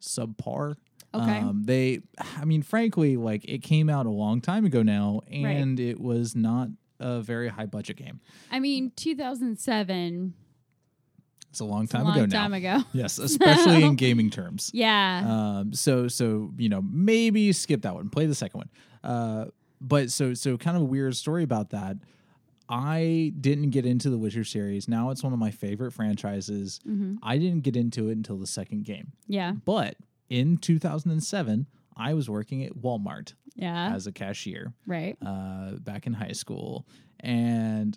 subpar. 0.00 0.76
Okay. 1.14 1.38
Um, 1.38 1.62
they, 1.64 2.00
I 2.38 2.44
mean, 2.44 2.62
frankly, 2.62 3.16
like 3.16 3.44
it 3.44 3.62
came 3.62 3.88
out 3.90 4.06
a 4.06 4.10
long 4.10 4.40
time 4.40 4.64
ago 4.64 4.82
now, 4.82 5.20
and 5.30 5.78
it 5.78 6.00
was 6.00 6.34
not 6.34 6.68
a 6.98 7.20
very 7.20 7.48
high 7.48 7.66
budget 7.66 7.96
game. 7.96 8.20
I 8.50 8.60
mean, 8.60 8.92
2007, 8.96 10.34
It's 11.56 11.60
a 11.62 11.64
long 11.64 11.84
it's 11.84 11.94
a 11.94 11.96
time 11.96 12.04
long 12.04 12.18
ago 12.18 12.26
time 12.26 12.50
now. 12.50 12.56
ago. 12.58 12.84
Yes, 12.92 13.16
especially 13.30 13.82
in 13.82 13.94
gaming 13.94 14.28
terms. 14.28 14.70
Yeah. 14.74 15.24
Um, 15.26 15.72
so 15.72 16.06
so 16.06 16.50
you 16.58 16.68
know 16.68 16.82
maybe 16.82 17.50
skip 17.52 17.80
that 17.82 17.94
one, 17.94 18.10
play 18.10 18.26
the 18.26 18.34
second 18.34 18.58
one. 18.58 18.70
Uh, 19.02 19.44
but 19.80 20.10
so 20.10 20.34
so 20.34 20.58
kind 20.58 20.76
of 20.76 20.82
a 20.82 20.86
weird 20.86 21.16
story 21.16 21.44
about 21.44 21.70
that. 21.70 21.96
I 22.68 23.32
didn't 23.40 23.70
get 23.70 23.86
into 23.86 24.10
the 24.10 24.18
Witcher 24.18 24.44
series. 24.44 24.86
Now 24.86 25.08
it's 25.10 25.22
one 25.22 25.32
of 25.32 25.38
my 25.38 25.50
favorite 25.50 25.92
franchises. 25.92 26.78
Mhm. 26.86 27.16
I 27.22 27.38
didn't 27.38 27.60
get 27.62 27.74
into 27.74 28.10
it 28.10 28.12
until 28.18 28.36
the 28.36 28.46
second 28.46 28.84
game. 28.84 29.12
Yeah. 29.26 29.52
But 29.64 29.96
in 30.28 30.58
2007, 30.58 31.66
I 31.96 32.12
was 32.12 32.28
working 32.28 32.64
at 32.64 32.74
Walmart 32.76 33.32
Yeah. 33.54 33.94
as 33.94 34.06
a 34.06 34.12
cashier 34.12 34.74
right. 34.86 35.16
uh, 35.24 35.76
back 35.80 36.06
in 36.06 36.12
high 36.12 36.32
school. 36.32 36.86
And 37.20 37.96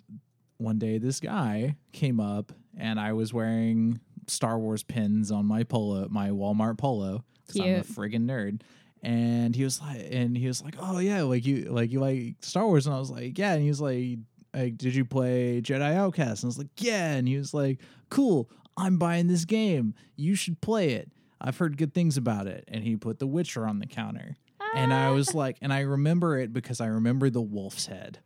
one 0.60 0.78
day, 0.78 0.98
this 0.98 1.20
guy 1.20 1.76
came 1.92 2.20
up, 2.20 2.52
and 2.76 3.00
I 3.00 3.12
was 3.12 3.32
wearing 3.32 4.00
Star 4.28 4.58
Wars 4.58 4.82
pins 4.82 5.30
on 5.30 5.46
my 5.46 5.64
polo, 5.64 6.08
my 6.10 6.30
Walmart 6.30 6.78
polo, 6.78 7.24
because 7.46 7.60
I'm 7.60 7.74
a 7.76 7.80
friggin' 7.80 8.26
nerd. 8.26 8.62
And 9.02 9.56
he 9.56 9.64
was 9.64 9.80
like, 9.80 10.06
and 10.10 10.36
he 10.36 10.46
was 10.46 10.62
like, 10.62 10.76
oh 10.78 10.98
yeah, 10.98 11.22
like 11.22 11.46
you, 11.46 11.62
like 11.70 11.90
you 11.90 12.00
like 12.00 12.36
Star 12.40 12.66
Wars, 12.66 12.86
and 12.86 12.94
I 12.94 12.98
was 12.98 13.10
like, 13.10 13.38
yeah. 13.38 13.54
And 13.54 13.62
he 13.62 13.68
was 13.68 13.80
like, 13.80 14.18
like, 14.54 14.76
did 14.76 14.94
you 14.94 15.04
play 15.04 15.60
Jedi 15.62 15.94
Outcast? 15.94 16.42
And 16.42 16.48
I 16.48 16.50
was 16.50 16.58
like, 16.58 16.68
yeah. 16.78 17.12
And 17.12 17.26
he 17.26 17.38
was 17.38 17.54
like, 17.54 17.78
cool, 18.10 18.50
I'm 18.76 18.98
buying 18.98 19.26
this 19.26 19.44
game. 19.44 19.94
You 20.16 20.34
should 20.34 20.60
play 20.60 20.90
it. 20.90 21.10
I've 21.40 21.56
heard 21.56 21.78
good 21.78 21.94
things 21.94 22.16
about 22.16 22.46
it. 22.46 22.64
And 22.68 22.84
he 22.84 22.96
put 22.96 23.18
The 23.18 23.26
Witcher 23.26 23.66
on 23.66 23.78
the 23.78 23.86
counter. 23.86 24.36
And 24.74 24.92
I 24.92 25.06
ah. 25.06 25.14
was 25.14 25.34
like, 25.34 25.56
and 25.60 25.72
I 25.72 25.80
remember 25.80 26.38
it 26.38 26.52
because 26.52 26.80
I 26.80 26.86
remember 26.86 27.30
the 27.30 27.40
wolf's 27.40 27.86
head. 27.86 28.18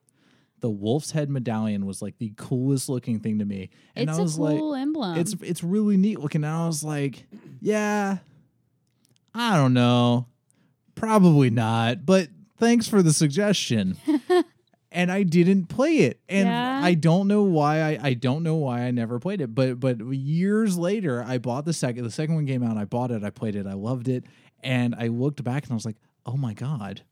The 0.64 0.70
wolf's 0.70 1.10
head 1.10 1.28
medallion 1.28 1.84
was 1.84 2.00
like 2.00 2.16
the 2.16 2.32
coolest 2.38 2.88
looking 2.88 3.20
thing 3.20 3.40
to 3.40 3.44
me. 3.44 3.68
And 3.94 4.08
it's 4.08 4.18
I 4.18 4.22
was 4.22 4.38
a 4.38 4.42
like, 4.42 4.58
cool 4.58 4.74
emblem. 4.74 5.18
it's 5.18 5.34
it's 5.42 5.62
really 5.62 5.98
neat 5.98 6.20
looking. 6.20 6.42
And 6.42 6.54
I 6.54 6.66
was 6.66 6.82
like, 6.82 7.26
yeah, 7.60 8.16
I 9.34 9.56
don't 9.58 9.74
know, 9.74 10.26
probably 10.94 11.50
not, 11.50 12.06
but 12.06 12.30
thanks 12.56 12.88
for 12.88 13.02
the 13.02 13.12
suggestion. 13.12 13.98
and 14.90 15.12
I 15.12 15.22
didn't 15.22 15.66
play 15.66 15.98
it, 15.98 16.20
and 16.30 16.48
Yeah? 16.48 16.80
I 16.82 16.94
don't 16.94 17.28
know 17.28 17.42
why. 17.42 17.82
I, 17.82 17.98
I 18.00 18.14
don't 18.14 18.42
know 18.42 18.54
why 18.54 18.84
I 18.84 18.90
never 18.90 19.18
played 19.18 19.42
it. 19.42 19.54
But 19.54 19.78
but 19.80 20.00
years 20.00 20.78
later, 20.78 21.22
I 21.22 21.36
bought 21.36 21.66
the 21.66 21.74
second. 21.74 22.04
The 22.04 22.10
second 22.10 22.36
one 22.36 22.46
came 22.46 22.62
out. 22.62 22.78
I 22.78 22.86
bought 22.86 23.10
it. 23.10 23.22
I 23.22 23.28
played 23.28 23.54
it. 23.54 23.66
I 23.66 23.74
loved 23.74 24.08
it. 24.08 24.24
And 24.62 24.94
I 24.94 25.08
looked 25.08 25.44
back 25.44 25.64
and 25.64 25.72
I 25.72 25.74
was 25.74 25.84
like, 25.84 25.96
oh 26.24 26.38
my 26.38 26.54
god. 26.54 27.02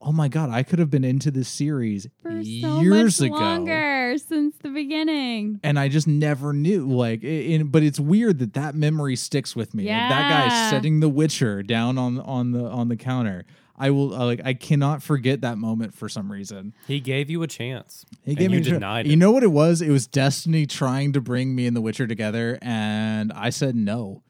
Oh 0.00 0.12
my 0.12 0.28
god, 0.28 0.50
I 0.50 0.62
could 0.62 0.78
have 0.78 0.90
been 0.90 1.04
into 1.04 1.30
this 1.30 1.48
series 1.48 2.06
for 2.22 2.30
so 2.42 2.80
years 2.80 3.20
much 3.20 3.26
ago 3.28 3.36
longer 3.38 4.14
since 4.18 4.54
the 4.58 4.68
beginning. 4.68 5.58
and 5.64 5.78
I 5.78 5.88
just 5.88 6.06
never 6.06 6.52
knew. 6.52 6.86
Like, 6.86 7.24
i- 7.24 7.26
in, 7.26 7.68
but 7.68 7.82
it's 7.82 7.98
weird 7.98 8.38
that 8.40 8.54
that 8.54 8.74
memory 8.74 9.16
sticks 9.16 9.56
with 9.56 9.74
me. 9.74 9.84
Like, 9.84 9.90
that 10.10 10.48
guy 10.48 10.70
setting 10.70 11.00
the 11.00 11.08
Witcher 11.08 11.62
down 11.62 11.98
on 11.98 12.20
on 12.20 12.52
the 12.52 12.64
on 12.64 12.88
the 12.88 12.96
counter. 12.96 13.44
I 13.78 13.90
will 13.90 14.14
uh, 14.14 14.24
like. 14.24 14.40
I 14.44 14.54
cannot 14.54 15.02
forget 15.02 15.40
that 15.42 15.58
moment 15.58 15.92
for 15.94 16.08
some 16.08 16.30
reason. 16.32 16.72
He 16.86 16.98
gave 17.00 17.28
you 17.28 17.42
a 17.42 17.46
chance. 17.46 18.06
He 18.22 18.30
and 18.32 18.38
gave 18.38 18.50
you 18.50 18.56
me 18.56 18.62
a 18.62 18.64
tr- 18.64 18.74
denied 18.74 19.06
You 19.06 19.16
know 19.16 19.32
what 19.32 19.42
it 19.42 19.52
was? 19.52 19.82
It 19.82 19.90
was 19.90 20.06
Destiny 20.06 20.64
trying 20.66 21.12
to 21.12 21.20
bring 21.20 21.54
me 21.54 21.66
and 21.66 21.76
the 21.76 21.82
Witcher 21.82 22.06
together, 22.06 22.58
and 22.62 23.32
I 23.32 23.50
said 23.50 23.76
no. 23.76 24.22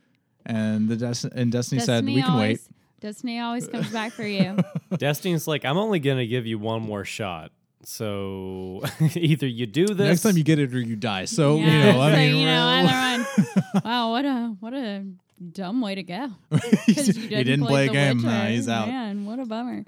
And 0.44 0.88
the 0.88 0.96
Des- 0.96 1.28
and 1.34 1.50
Destiny, 1.52 1.80
said 1.80 2.04
we 2.04 2.22
can 2.22 2.36
wait. 2.38 2.60
Always, 3.06 3.14
Destiny 3.16 3.40
always 3.40 3.68
comes 3.72 3.90
back 3.92 4.12
for 4.12 4.24
you. 4.26 4.56
Destiny's 4.96 5.46
like, 5.46 5.64
I'm 5.64 5.76
only 5.78 5.98
gonna 6.00 6.26
give 6.26 6.46
you 6.46 6.58
one 6.58 6.82
more 6.82 7.04
shot. 7.04 7.52
So 7.84 8.82
either 9.14 9.46
you 9.46 9.66
do 9.66 9.86
this 9.86 9.96
Next 9.98 10.22
time 10.22 10.36
you 10.36 10.42
get 10.44 10.58
it 10.58 10.74
or 10.74 10.80
you 10.80 10.96
die. 10.96 11.24
So 11.26 11.56
Yeah, 11.56 11.66
you 11.66 11.92
know, 11.92 12.00
I 12.00 12.10
so, 12.10 12.16
mean, 12.16 12.36
you 12.36 12.46
know, 12.46 12.66
either 12.66 13.24
one. 13.72 13.82
wow, 13.84 14.10
what 14.10 14.24
a 14.24 14.56
what 14.60 14.74
a 14.74 15.04
dumb 15.52 15.80
way 15.80 15.94
to 15.94 16.02
go. 16.02 16.28
he 16.86 16.94
'Cause 16.94 17.16
you 17.16 17.28
didn't 17.28 17.64
play 17.66 17.84
a 17.84 17.88
The 17.88 17.92
game. 17.92 18.16
Witcher. 18.18 18.28
Nah, 18.28 18.46
he's 18.46 18.68
out. 18.68 18.88
Man, 18.88 19.24
what 19.26 19.38
a 19.38 19.44
bummer. 19.46 19.84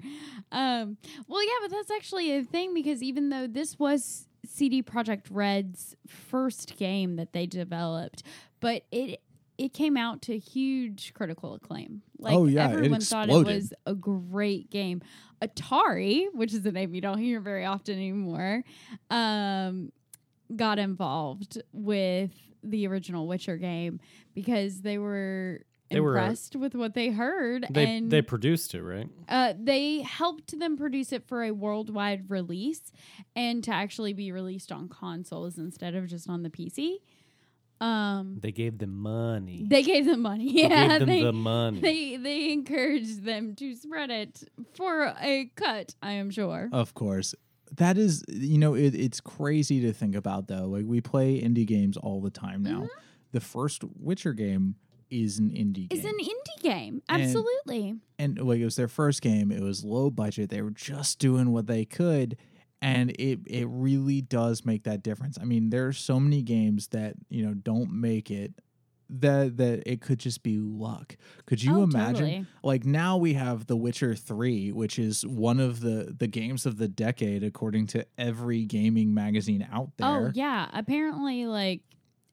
Um, 0.51 0.97
well, 1.27 1.43
yeah, 1.43 1.51
but 1.61 1.71
that's 1.71 1.91
actually 1.91 2.31
a 2.37 2.43
thing 2.43 2.73
because 2.73 3.03
even 3.03 3.29
though 3.29 3.47
this 3.47 3.77
was 3.77 4.27
CD 4.45 4.81
Projekt 4.81 5.25
Red's 5.29 5.95
first 6.07 6.77
game 6.77 7.17
that 7.17 7.33
they 7.33 7.45
developed, 7.45 8.23
but 8.61 8.83
it 8.91 9.21
it 9.59 9.73
came 9.73 9.97
out 9.97 10.21
to 10.23 10.37
huge 10.39 11.13
critical 11.13 11.53
acclaim. 11.53 12.01
Like 12.17 12.33
Oh, 12.35 12.45
yeah, 12.45 12.69
it 12.69 12.73
everyone 12.75 13.01
thought 13.01 13.29
it 13.29 13.45
was 13.45 13.73
a 13.85 13.93
great 13.93 14.69
game. 14.71 15.01
Atari, 15.41 16.25
which 16.33 16.53
is 16.53 16.65
a 16.65 16.71
name 16.71 16.93
you 16.95 17.01
don't 17.01 17.17
hear 17.27 17.39
very 17.39 17.65
often 17.65 17.95
anymore, 17.95 18.63
um, 19.09 19.91
got 20.55 20.79
involved 20.79 21.61
with 21.73 22.31
the 22.63 22.87
original 22.87 23.27
Witcher 23.27 23.57
game 23.57 23.99
because 24.33 24.81
they 24.81 24.97
were 24.97 25.61
They 25.89 25.99
were- 25.99 26.17
impressed 26.17 26.55
with 26.55 26.75
what 26.75 26.93
they 26.93 27.09
heard 27.09 27.65
they 27.69 27.85
and 27.85 28.11
they 28.11 28.21
produced 28.21 28.73
it, 28.75 28.83
right? 28.83 29.07
uh, 29.29 29.53
they 29.57 30.01
helped 30.01 30.57
them 30.59 30.75
produce 30.75 31.11
it 31.13 31.25
for 31.27 31.43
a 31.43 31.51
worldwide 31.51 32.29
release 32.29 32.91
and 33.35 33.63
to 33.63 33.71
actually 33.71 34.13
be 34.13 34.31
released 34.31 34.71
on 34.71 34.89
consoles 34.89 35.57
instead 35.57 35.95
of 35.95 36.07
just 36.07 36.27
on 36.29 36.43
the 36.43 36.49
PC. 36.49 36.95
Um, 37.81 38.37
They 38.41 38.51
gave 38.51 38.77
them 38.77 38.95
money. 38.97 39.65
they 39.67 39.83
gave 39.83 40.05
them 40.05 40.21
money. 40.21 40.53
They 40.53 40.61
Yeah, 40.63 40.87
gave 40.89 40.99
them 40.99 41.09
they, 41.09 41.23
the 41.23 41.31
money. 41.33 41.79
they 41.79 42.17
they 42.17 42.51
encouraged 42.51 43.23
them 43.23 43.55
to 43.55 43.75
spread 43.75 44.09
it 44.11 44.43
for 44.75 45.13
a 45.21 45.45
cut. 45.55 45.95
I 46.01 46.13
am 46.13 46.29
sure. 46.29 46.69
Of 46.71 46.93
course. 46.93 47.35
That 47.77 47.97
is, 47.97 48.23
you 48.27 48.57
know, 48.57 48.73
it, 48.73 48.95
it's 48.95 49.21
crazy 49.21 49.79
to 49.81 49.93
think 49.93 50.15
about 50.15 50.47
though. 50.47 50.65
Like 50.65 50.85
we 50.85 51.01
play 51.01 51.39
indie 51.41 51.67
games 51.67 51.97
all 51.97 52.19
the 52.21 52.31
time 52.31 52.63
now. 52.63 52.87
the 53.31 53.39
first 53.39 53.83
Witcher 53.99 54.33
game 54.33 54.75
is 55.11 55.39
an 55.39 55.49
indie 55.51 55.87
It's 55.91 56.01
game. 56.01 56.13
an 56.19 56.25
indie 56.25 56.61
game. 56.63 57.01
And- 57.09 57.21
Absolutely. 57.21 57.95
and 58.17 58.37
like 58.39 58.59
it 58.59 58.65
was 58.65 58.75
their 58.75 58.87
first 58.87 59.21
game. 59.21 59.51
It 59.51 59.61
was 59.61 59.83
low 59.85 60.09
budget. 60.09 60.49
They 60.49 60.61
were 60.61 60.71
just 60.71 61.19
doing 61.19 61.51
what 61.51 61.67
they 61.67 61.85
could, 61.85 62.37
and 62.81 63.11
it 63.11 63.39
it 63.45 63.67
really 63.69 64.21
does 64.21 64.65
make 64.65 64.83
that 64.83 65.03
difference. 65.03 65.37
I 65.39 65.45
mean, 65.45 65.69
there 65.69 65.87
are 65.87 65.93
so 65.93 66.19
many 66.19 66.41
games 66.41 66.87
that 66.89 67.15
you 67.29 67.45
know 67.45 67.53
don't 67.53 67.91
make 67.91 68.31
it. 68.31 68.53
That 69.11 69.57
that 69.57 69.81
it 69.87 70.01
could 70.01 70.19
just 70.19 70.43
be 70.43 70.59
luck. 70.59 71.17
Could 71.47 71.63
you 71.63 71.79
Oh, 71.79 71.83
imagine? 71.83 72.13
totally. 72.25 72.45
Like 72.63 72.85
now 72.85 73.17
we 73.17 73.33
have 73.33 73.65
The 73.65 73.75
Witcher 73.75 74.13
Three, 74.13 74.71
which 74.71 74.99
is 74.99 75.25
one 75.25 75.59
of 75.59 75.79
the 75.79 76.15
the 76.15 76.27
games 76.27 76.67
of 76.67 76.77
the 76.77 76.87
decade 76.87 77.43
according 77.43 77.87
to 77.87 78.05
every 78.19 78.65
gaming 78.65 79.11
magazine 79.15 79.67
out 79.71 79.89
oh, 79.89 79.91
there. 79.97 80.27
Oh 80.27 80.31
yeah. 80.35 80.69
Apparently, 80.73 81.47
like 81.47 81.81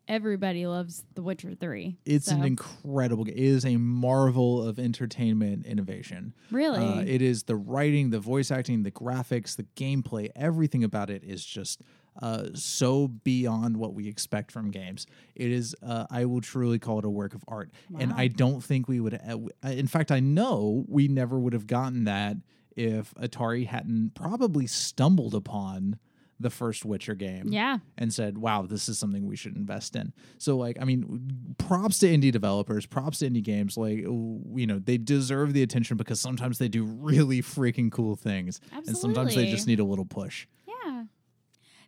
everybody 0.09 0.67
loves 0.67 1.05
The 1.15 1.23
Witcher 1.23 1.55
Three. 1.55 1.97
It's 2.05 2.29
an 2.29 2.43
incredible. 2.45 3.25
ga- 3.25 3.33
It 3.33 3.39
is 3.39 3.65
a 3.65 3.77
marvel 3.77 4.63
of 4.67 4.79
entertainment 4.79 5.67
innovation. 5.67 6.35
really. 6.51 6.79
Uh, 6.85 7.01
it 7.01 7.23
is 7.23 7.45
the 7.45 7.57
writing, 7.57 8.11
the 8.11 8.21
voice 8.21 8.51
acting, 8.51 8.83
the 8.83 8.91
graphics, 8.91 9.57
the 9.57 9.67
gameplay, 9.77 10.31
everything 10.37 10.85
about 10.85 11.11
it 11.11 11.25
is 11.25 11.45
just 11.45 11.83
uh, 12.23 12.47
so 12.55 13.09
beyond 13.09 13.77
what 13.77 13.93
we 13.93 14.09
expect 14.09 14.51
from 14.51 14.71
games. 14.71 15.07
It 15.35 15.51
is, 15.51 15.77
uh, 15.83 16.07
I 16.11 16.25
will 16.25 16.41
truly 16.41 16.79
call 16.79 16.99
it 16.99 17.05
a 17.05 17.11
work 17.11 17.35
of 17.35 17.45
art. 17.47 17.71
And 17.99 18.13
I 18.13 18.29
don't 18.29 18.65
think 18.65 18.89
we 18.89 19.01
would, 19.01 19.15
uh, 19.15 19.69
in 19.69 19.87
fact, 19.87 20.11
I 20.11 20.21
know 20.21 20.85
we 20.89 21.09
never 21.09 21.39
would 21.39 21.53
have 21.53 21.67
gotten 21.67 22.05
that 22.05 22.37
if 22.75 23.13
Atari 23.15 23.67
hadn't 23.67 24.15
probably 24.15 24.67
stumbled 24.67 25.35
upon 25.35 25.99
the 26.39 26.51
first 26.51 26.85
Witcher 26.85 27.15
game 27.15 27.49
yeah. 27.49 27.79
and 27.97 28.13
said, 28.13 28.39
"Wow, 28.39 28.63
this 28.63 28.89
is 28.89 28.99
something 28.99 29.27
we 29.27 29.37
should 29.37 29.57
invest 29.57 29.97
in." 29.97 30.13
So, 30.39 30.57
like, 30.57 30.77
I 30.81 30.85
mean, 30.85 31.55
props 31.59 31.99
to 32.01 32.07
indie 32.07 32.33
developers, 32.33 32.87
props 32.87 33.19
to 33.21 33.31
indie 33.31 33.43
games. 33.43 33.77
Like, 33.77 33.99
you 33.99 34.67
know, 34.67 34.79
they 34.79 34.99
deserve 34.99 35.53
the 35.53 35.63
attention 35.63 35.97
because 35.97 36.21
sometimes 36.21 36.59
they 36.59 36.69
do 36.69 36.85
really 36.85 37.43
freaking 37.43 37.91
cool 37.91 38.17
things, 38.17 38.61
and 38.73 38.97
sometimes 38.97 39.35
they 39.35 39.51
just 39.51 39.67
need 39.67 39.81
a 39.81 39.85
little 39.85 40.05
push. 40.05 40.47
Yeah. 40.67 41.05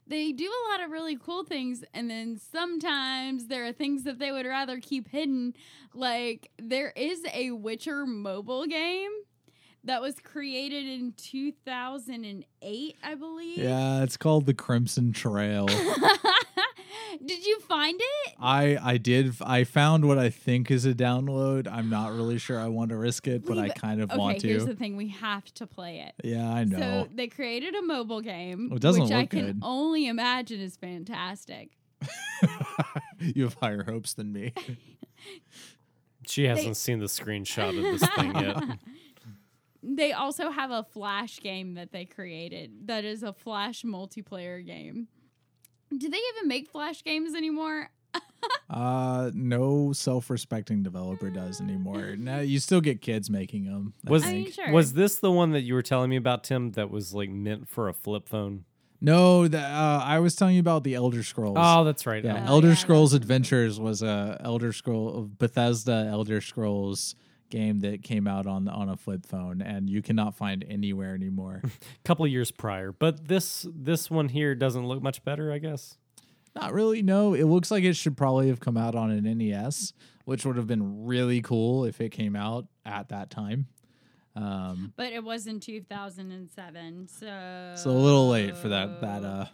They 0.06 0.32
do 0.32 0.46
a 0.50 0.62
lot 0.70 0.82
of 0.82 0.90
really 0.90 1.16
cool 1.16 1.44
things, 1.44 1.84
and 1.92 2.08
then 2.10 2.38
sometimes 2.38 3.48
there 3.48 3.66
are 3.66 3.72
things 3.72 4.04
that 4.04 4.18
they 4.18 4.32
would 4.32 4.46
rather 4.46 4.80
keep 4.80 5.08
hidden. 5.08 5.52
Like, 5.92 6.50
there 6.58 6.94
is 6.96 7.20
a 7.34 7.50
Witcher 7.50 8.06
mobile 8.06 8.64
game 8.64 9.10
that 9.84 10.00
was 10.02 10.16
created 10.20 10.86
in 10.86 11.12
2008, 11.16 12.96
I 13.02 13.14
believe. 13.14 13.58
Yeah, 13.58 14.02
it's 14.02 14.16
called 14.16 14.46
the 14.46 14.54
Crimson 14.54 15.12
Trail. 15.12 15.66
Did 17.24 17.44
you 17.46 17.58
find 17.60 17.98
it? 18.00 18.34
I 18.38 18.78
I 18.80 18.96
did 18.98 19.34
I 19.40 19.64
found 19.64 20.06
what 20.06 20.18
I 20.18 20.30
think 20.30 20.70
is 20.70 20.84
a 20.84 20.92
download. 20.94 21.66
I'm 21.70 21.88
not 21.90 22.12
really 22.12 22.38
sure 22.38 22.60
I 22.60 22.68
want 22.68 22.90
to 22.90 22.96
risk 22.96 23.26
it, 23.26 23.44
but 23.46 23.58
I 23.58 23.70
kind 23.70 24.00
of 24.00 24.10
Okay, 24.10 24.18
want 24.18 24.42
here's 24.42 24.64
to. 24.64 24.70
the 24.70 24.76
thing 24.76 24.96
we 24.96 25.08
have 25.08 25.44
to 25.54 25.66
play 25.66 26.00
it. 26.00 26.14
yeah, 26.26 26.48
I 26.50 26.64
know. 26.64 26.78
So 26.78 27.08
they 27.14 27.26
created 27.26 27.74
a 27.74 27.82
mobile 27.82 28.20
game, 28.20 28.68
Oh, 28.72 28.76
it 28.76 28.82
doesn't 28.82 29.04
which 29.04 29.12
I 29.12 29.26
can 29.26 29.46
good. 29.46 29.58
only 29.62 30.06
imagine 30.06 30.60
is 30.60 30.76
fantastic. 30.76 31.70
you 33.20 33.44
have 33.44 33.54
higher 33.54 33.82
hopes 33.84 34.14
than 34.14 34.32
me. 34.32 34.52
She 36.26 36.44
hasn't 36.44 36.76
seen 36.76 36.98
the 36.98 37.06
screenshot 37.06 37.70
of 37.70 37.82
this 38.00 38.08
thing 38.10 38.34
yet. 38.38 38.62
They 39.96 40.12
also 40.12 40.50
have 40.50 40.70
a 40.70 40.84
Flash 40.84 41.40
game 41.40 41.74
that 41.74 41.92
they 41.92 42.04
created 42.04 42.86
that 42.88 43.04
is 43.04 43.22
a 43.22 43.32
Flash 43.32 43.82
multiplayer 43.82 44.64
game. 44.64 45.08
Do 45.96 46.08
they 46.10 46.18
even 46.36 46.48
make 46.48 46.68
Flash 46.68 47.02
games 47.02 47.34
anymore? 47.34 47.90
Uh, 48.70 49.30
no 49.34 49.92
self-respecting 49.92 50.82
developer 50.82 51.28
does 51.30 51.60
anymore. 51.60 52.14
Now 52.18 52.38
you 52.38 52.60
still 52.60 52.80
get 52.80 53.00
kids 53.00 53.28
making 53.30 53.64
them. 53.64 53.94
Was 54.04 54.24
I 54.24 54.32
mean, 54.32 54.52
sure. 54.52 54.70
was 54.70 54.92
this 54.92 55.16
the 55.16 55.32
one 55.32 55.50
that 55.52 55.62
you 55.62 55.74
were 55.74 55.82
telling 55.82 56.08
me 56.10 56.16
about, 56.16 56.44
Tim? 56.44 56.70
That 56.72 56.88
was 56.90 57.12
like 57.12 57.30
meant 57.30 57.68
for 57.68 57.88
a 57.88 57.92
flip 57.94 58.28
phone. 58.28 58.64
No, 59.00 59.48
the, 59.48 59.58
uh, 59.60 60.02
I 60.04 60.18
was 60.20 60.36
telling 60.36 60.54
you 60.54 60.60
about 60.60 60.84
the 60.84 60.94
Elder 60.94 61.22
Scrolls. 61.22 61.56
Oh, 61.58 61.82
that's 61.84 62.06
right. 62.06 62.22
yeah, 62.24 62.44
Oh, 62.46 62.54
Elder 62.54 62.68
yeah, 62.68 62.74
Scrolls 62.74 63.12
Adventures 63.14 63.80
was 63.80 64.02
a 64.02 64.36
Elder 64.44 64.72
Scroll 64.72 65.30
Bethesda 65.38 66.06
Elder 66.10 66.40
Scrolls 66.40 67.16
game 67.50 67.80
that 67.80 68.02
came 68.02 68.26
out 68.26 68.46
on 68.46 68.68
on 68.68 68.88
a 68.88 68.96
flip 68.96 69.26
phone, 69.26 69.60
and 69.62 69.88
you 69.88 70.02
cannot 70.02 70.34
find 70.36 70.64
anywhere 70.68 71.14
anymore. 71.14 71.62
A 71.64 71.70
couple 72.04 72.24
of 72.24 72.30
years 72.30 72.50
prior, 72.50 72.92
but 72.92 73.28
this 73.28 73.66
this 73.74 74.10
one 74.10 74.28
here 74.28 74.54
doesn't 74.54 74.86
look 74.86 75.02
much 75.02 75.24
better. 75.24 75.52
I 75.52 75.58
guess. 75.58 75.96
Not 76.54 76.72
really. 76.72 77.02
No, 77.02 77.34
it 77.34 77.44
looks 77.44 77.70
like 77.70 77.84
it 77.84 77.94
should 77.94 78.16
probably 78.16 78.48
have 78.48 78.58
come 78.58 78.76
out 78.76 78.94
on 78.94 79.10
an 79.10 79.24
NES, 79.38 79.92
which 80.24 80.44
would 80.44 80.56
have 80.56 80.66
been 80.66 81.04
really 81.06 81.40
cool 81.40 81.84
if 81.84 82.00
it 82.00 82.10
came 82.10 82.34
out 82.34 82.66
at 82.84 83.10
that 83.10 83.30
time. 83.30 83.68
Um, 84.34 84.92
But 84.96 85.12
it 85.12 85.22
was 85.24 85.46
in 85.46 85.60
2007, 85.60 87.08
so 87.08 87.72
so 87.76 87.90
a 87.90 87.92
little 87.92 88.28
late 88.28 88.56
for 88.56 88.68
that 88.68 89.00
that 89.00 89.24
uh 89.24 89.46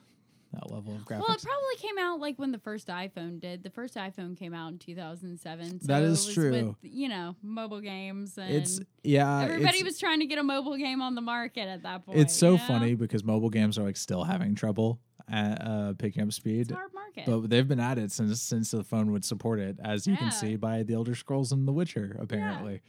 that 0.54 0.70
level 0.70 0.94
of 0.94 1.02
graphics. 1.02 1.26
Well, 1.26 1.36
it 1.36 1.42
probably 1.42 1.76
came 1.78 1.98
out 1.98 2.20
like 2.20 2.38
when 2.38 2.52
the 2.52 2.58
first 2.58 2.88
iPhone 2.88 3.40
did. 3.40 3.62
The 3.62 3.70
first 3.70 3.94
iPhone 3.94 4.36
came 4.36 4.54
out 4.54 4.72
in 4.72 4.78
2007. 4.78 5.80
So 5.80 5.86
That 5.86 6.02
it 6.02 6.06
is 6.06 6.26
was 6.26 6.34
true. 6.34 6.76
With, 6.82 6.92
you 6.92 7.08
know, 7.08 7.36
mobile 7.42 7.80
games 7.80 8.38
and 8.38 8.52
it's 8.52 8.80
yeah. 9.02 9.42
everybody 9.42 9.78
it's, 9.78 9.84
was 9.84 9.98
trying 9.98 10.20
to 10.20 10.26
get 10.26 10.38
a 10.38 10.42
mobile 10.42 10.76
game 10.76 11.02
on 11.02 11.14
the 11.14 11.20
market 11.20 11.68
at 11.68 11.82
that 11.82 12.06
point. 12.06 12.18
It's 12.18 12.34
so 12.34 12.52
you 12.52 12.58
know? 12.58 12.64
funny 12.64 12.94
because 12.94 13.24
mobile 13.24 13.50
games 13.50 13.78
are 13.78 13.82
like 13.82 13.96
still 13.96 14.24
having 14.24 14.54
trouble 14.54 15.00
at 15.30 15.66
uh, 15.66 15.92
picking 15.98 16.22
up 16.22 16.32
speed. 16.32 16.70
hard 16.70 16.92
market. 16.92 17.26
But 17.26 17.48
they've 17.50 17.66
been 17.66 17.80
at 17.80 17.98
it 17.98 18.12
since 18.12 18.40
since 18.40 18.70
the 18.70 18.84
phone 18.84 19.12
would 19.12 19.24
support 19.24 19.60
it, 19.60 19.78
as 19.82 20.06
you 20.06 20.16
can 20.16 20.30
see 20.30 20.56
by 20.56 20.82
the 20.82 20.94
Elder 20.94 21.14
Scrolls 21.14 21.52
and 21.52 21.66
The 21.66 21.72
Witcher, 21.72 22.16
apparently. 22.20 22.82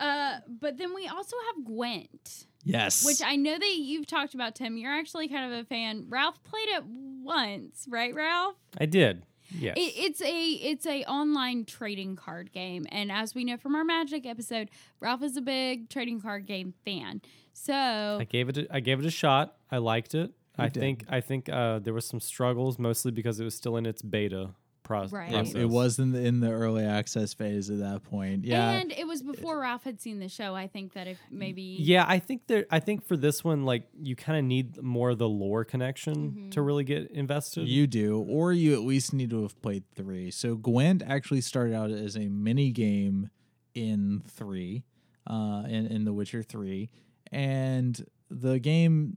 Uh, 0.00 0.38
but 0.48 0.78
then 0.78 0.94
we 0.94 1.06
also 1.08 1.36
have 1.46 1.64
Gwent, 1.64 2.46
Yes. 2.64 3.04
which 3.04 3.22
I 3.24 3.36
know 3.36 3.58
that 3.58 3.76
you've 3.76 4.06
talked 4.06 4.34
about, 4.34 4.54
Tim. 4.54 4.76
You're 4.76 4.92
actually 4.92 5.28
kind 5.28 5.52
of 5.52 5.58
a 5.60 5.64
fan. 5.64 6.06
Ralph 6.08 6.42
played 6.44 6.68
it 6.68 6.84
once, 6.86 7.86
right, 7.88 8.14
Ralph? 8.14 8.56
I 8.78 8.86
did. 8.86 9.24
Yes. 9.56 9.76
It, 9.76 9.92
it's 9.96 10.20
a 10.22 10.50
it's 10.54 10.86
a 10.86 11.04
online 11.04 11.64
trading 11.66 12.16
card 12.16 12.52
game, 12.52 12.84
and 12.90 13.12
as 13.12 13.34
we 13.34 13.44
know 13.44 13.56
from 13.56 13.76
our 13.76 13.84
Magic 13.84 14.26
episode, 14.26 14.70
Ralph 14.98 15.22
is 15.22 15.36
a 15.36 15.40
big 15.40 15.88
trading 15.88 16.20
card 16.20 16.46
game 16.46 16.74
fan. 16.84 17.22
So 17.52 17.72
I 18.20 18.24
gave 18.28 18.48
it. 18.48 18.58
A, 18.58 18.66
I 18.74 18.80
gave 18.80 18.98
it 18.98 19.06
a 19.06 19.10
shot. 19.10 19.54
I 19.70 19.78
liked 19.78 20.14
it. 20.16 20.32
I 20.58 20.68
did. 20.68 20.80
think. 20.80 21.04
I 21.08 21.20
think 21.20 21.48
uh, 21.48 21.78
there 21.78 21.94
was 21.94 22.06
some 22.06 22.18
struggles, 22.18 22.78
mostly 22.78 23.12
because 23.12 23.38
it 23.38 23.44
was 23.44 23.54
still 23.54 23.76
in 23.76 23.86
its 23.86 24.02
beta 24.02 24.50
pro- 24.86 25.06
Right. 25.08 25.30
process. 25.30 25.54
it, 25.54 25.62
it 25.62 25.68
was 25.68 25.98
in 25.98 26.12
the 26.12 26.24
in 26.24 26.40
the 26.40 26.50
early 26.50 26.84
access 26.84 27.34
phase 27.34 27.68
at 27.70 27.78
that 27.80 28.04
point. 28.04 28.44
Yeah. 28.44 28.70
and 28.70 28.92
it 28.92 29.06
was 29.06 29.22
before 29.22 29.58
Ralph 29.60 29.82
had 29.84 30.00
seen 30.00 30.20
the 30.20 30.28
show. 30.28 30.54
I 30.54 30.68
think 30.68 30.92
that 30.94 31.06
if 31.06 31.18
maybe 31.30 31.76
Yeah, 31.80 32.04
I 32.06 32.18
think 32.20 32.46
there. 32.46 32.66
I 32.70 32.78
think 32.80 33.04
for 33.04 33.16
this 33.16 33.42
one, 33.44 33.64
like 33.64 33.88
you 34.00 34.14
kind 34.16 34.38
of 34.38 34.44
need 34.44 34.80
more 34.82 35.10
of 35.10 35.18
the 35.18 35.28
lore 35.28 35.64
connection 35.64 36.50
to 36.50 36.62
really 36.62 36.84
get 36.84 37.10
invested. 37.10 37.68
You 37.68 37.86
do, 37.86 38.18
or 38.28 38.52
you 38.52 38.72
at 38.74 38.80
least 38.82 39.12
need 39.12 39.30
to 39.30 39.42
have 39.42 39.60
played 39.60 39.84
three. 39.94 40.30
So 40.30 40.54
Gwent 40.54 41.02
actually 41.06 41.40
started 41.40 41.74
out 41.74 41.90
as 41.90 42.16
a 42.16 42.28
mini 42.28 42.70
game 42.70 43.30
in 43.74 44.22
three, 44.26 44.84
uh, 45.26 45.64
in 45.68 45.86
in 45.86 46.04
The 46.04 46.12
Witcher 46.12 46.42
three, 46.42 46.90
and 47.32 48.06
the 48.30 48.58
game 48.58 49.16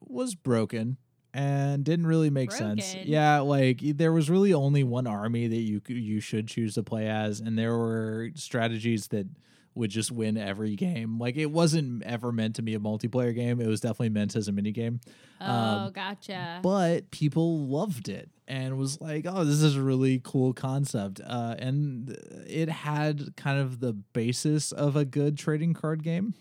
was 0.00 0.34
broken 0.34 0.96
and 1.34 1.84
didn't 1.84 2.06
really 2.06 2.30
make 2.30 2.52
sense. 2.52 2.94
Yeah, 2.94 3.40
like 3.40 3.80
there 3.82 4.12
was 4.12 4.30
really 4.30 4.54
only 4.54 4.84
one 4.84 5.06
army 5.06 5.46
that 5.46 5.56
you 5.56 5.80
you 5.88 6.20
should 6.20 6.48
choose 6.48 6.74
to 6.74 6.82
play 6.82 7.08
as, 7.08 7.40
and 7.40 7.58
there 7.58 7.76
were 7.76 8.30
strategies 8.34 9.08
that 9.08 9.26
would 9.74 9.90
just 9.90 10.10
win 10.10 10.36
every 10.36 10.74
game. 10.74 11.18
Like 11.18 11.36
it 11.36 11.46
wasn't 11.46 12.02
ever 12.02 12.32
meant 12.32 12.56
to 12.56 12.62
be 12.62 12.74
a 12.74 12.80
multiplayer 12.80 13.34
game. 13.34 13.60
It 13.60 13.66
was 13.66 13.80
definitely 13.80 14.10
meant 14.10 14.34
as 14.36 14.48
a 14.48 14.52
mini 14.52 14.72
game 14.72 15.00
oh, 15.40 15.46
um, 15.46 15.92
gotcha. 15.92 16.60
but 16.62 17.10
people 17.10 17.66
loved 17.66 18.08
it 18.08 18.30
and 18.46 18.76
was 18.76 19.00
like, 19.00 19.24
"Oh, 19.26 19.44
this 19.44 19.62
is 19.62 19.76
a 19.76 19.82
really 19.82 20.20
cool 20.22 20.52
concept." 20.52 21.20
Uh, 21.24 21.54
and 21.58 22.16
it 22.46 22.68
had 22.68 23.36
kind 23.36 23.58
of 23.60 23.80
the 23.80 23.92
basis 23.92 24.72
of 24.72 24.96
a 24.96 25.04
good 25.04 25.38
trading 25.38 25.74
card 25.74 26.02
game. 26.02 26.34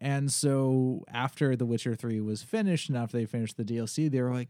And 0.00 0.32
so 0.32 1.04
after 1.12 1.56
The 1.56 1.66
Witcher 1.66 1.94
3 1.96 2.20
was 2.20 2.42
finished 2.42 2.88
and 2.88 2.96
after 2.96 3.16
they 3.18 3.26
finished 3.26 3.56
the 3.56 3.64
DLC, 3.64 4.10
they 4.10 4.20
were 4.22 4.32
like, 4.32 4.48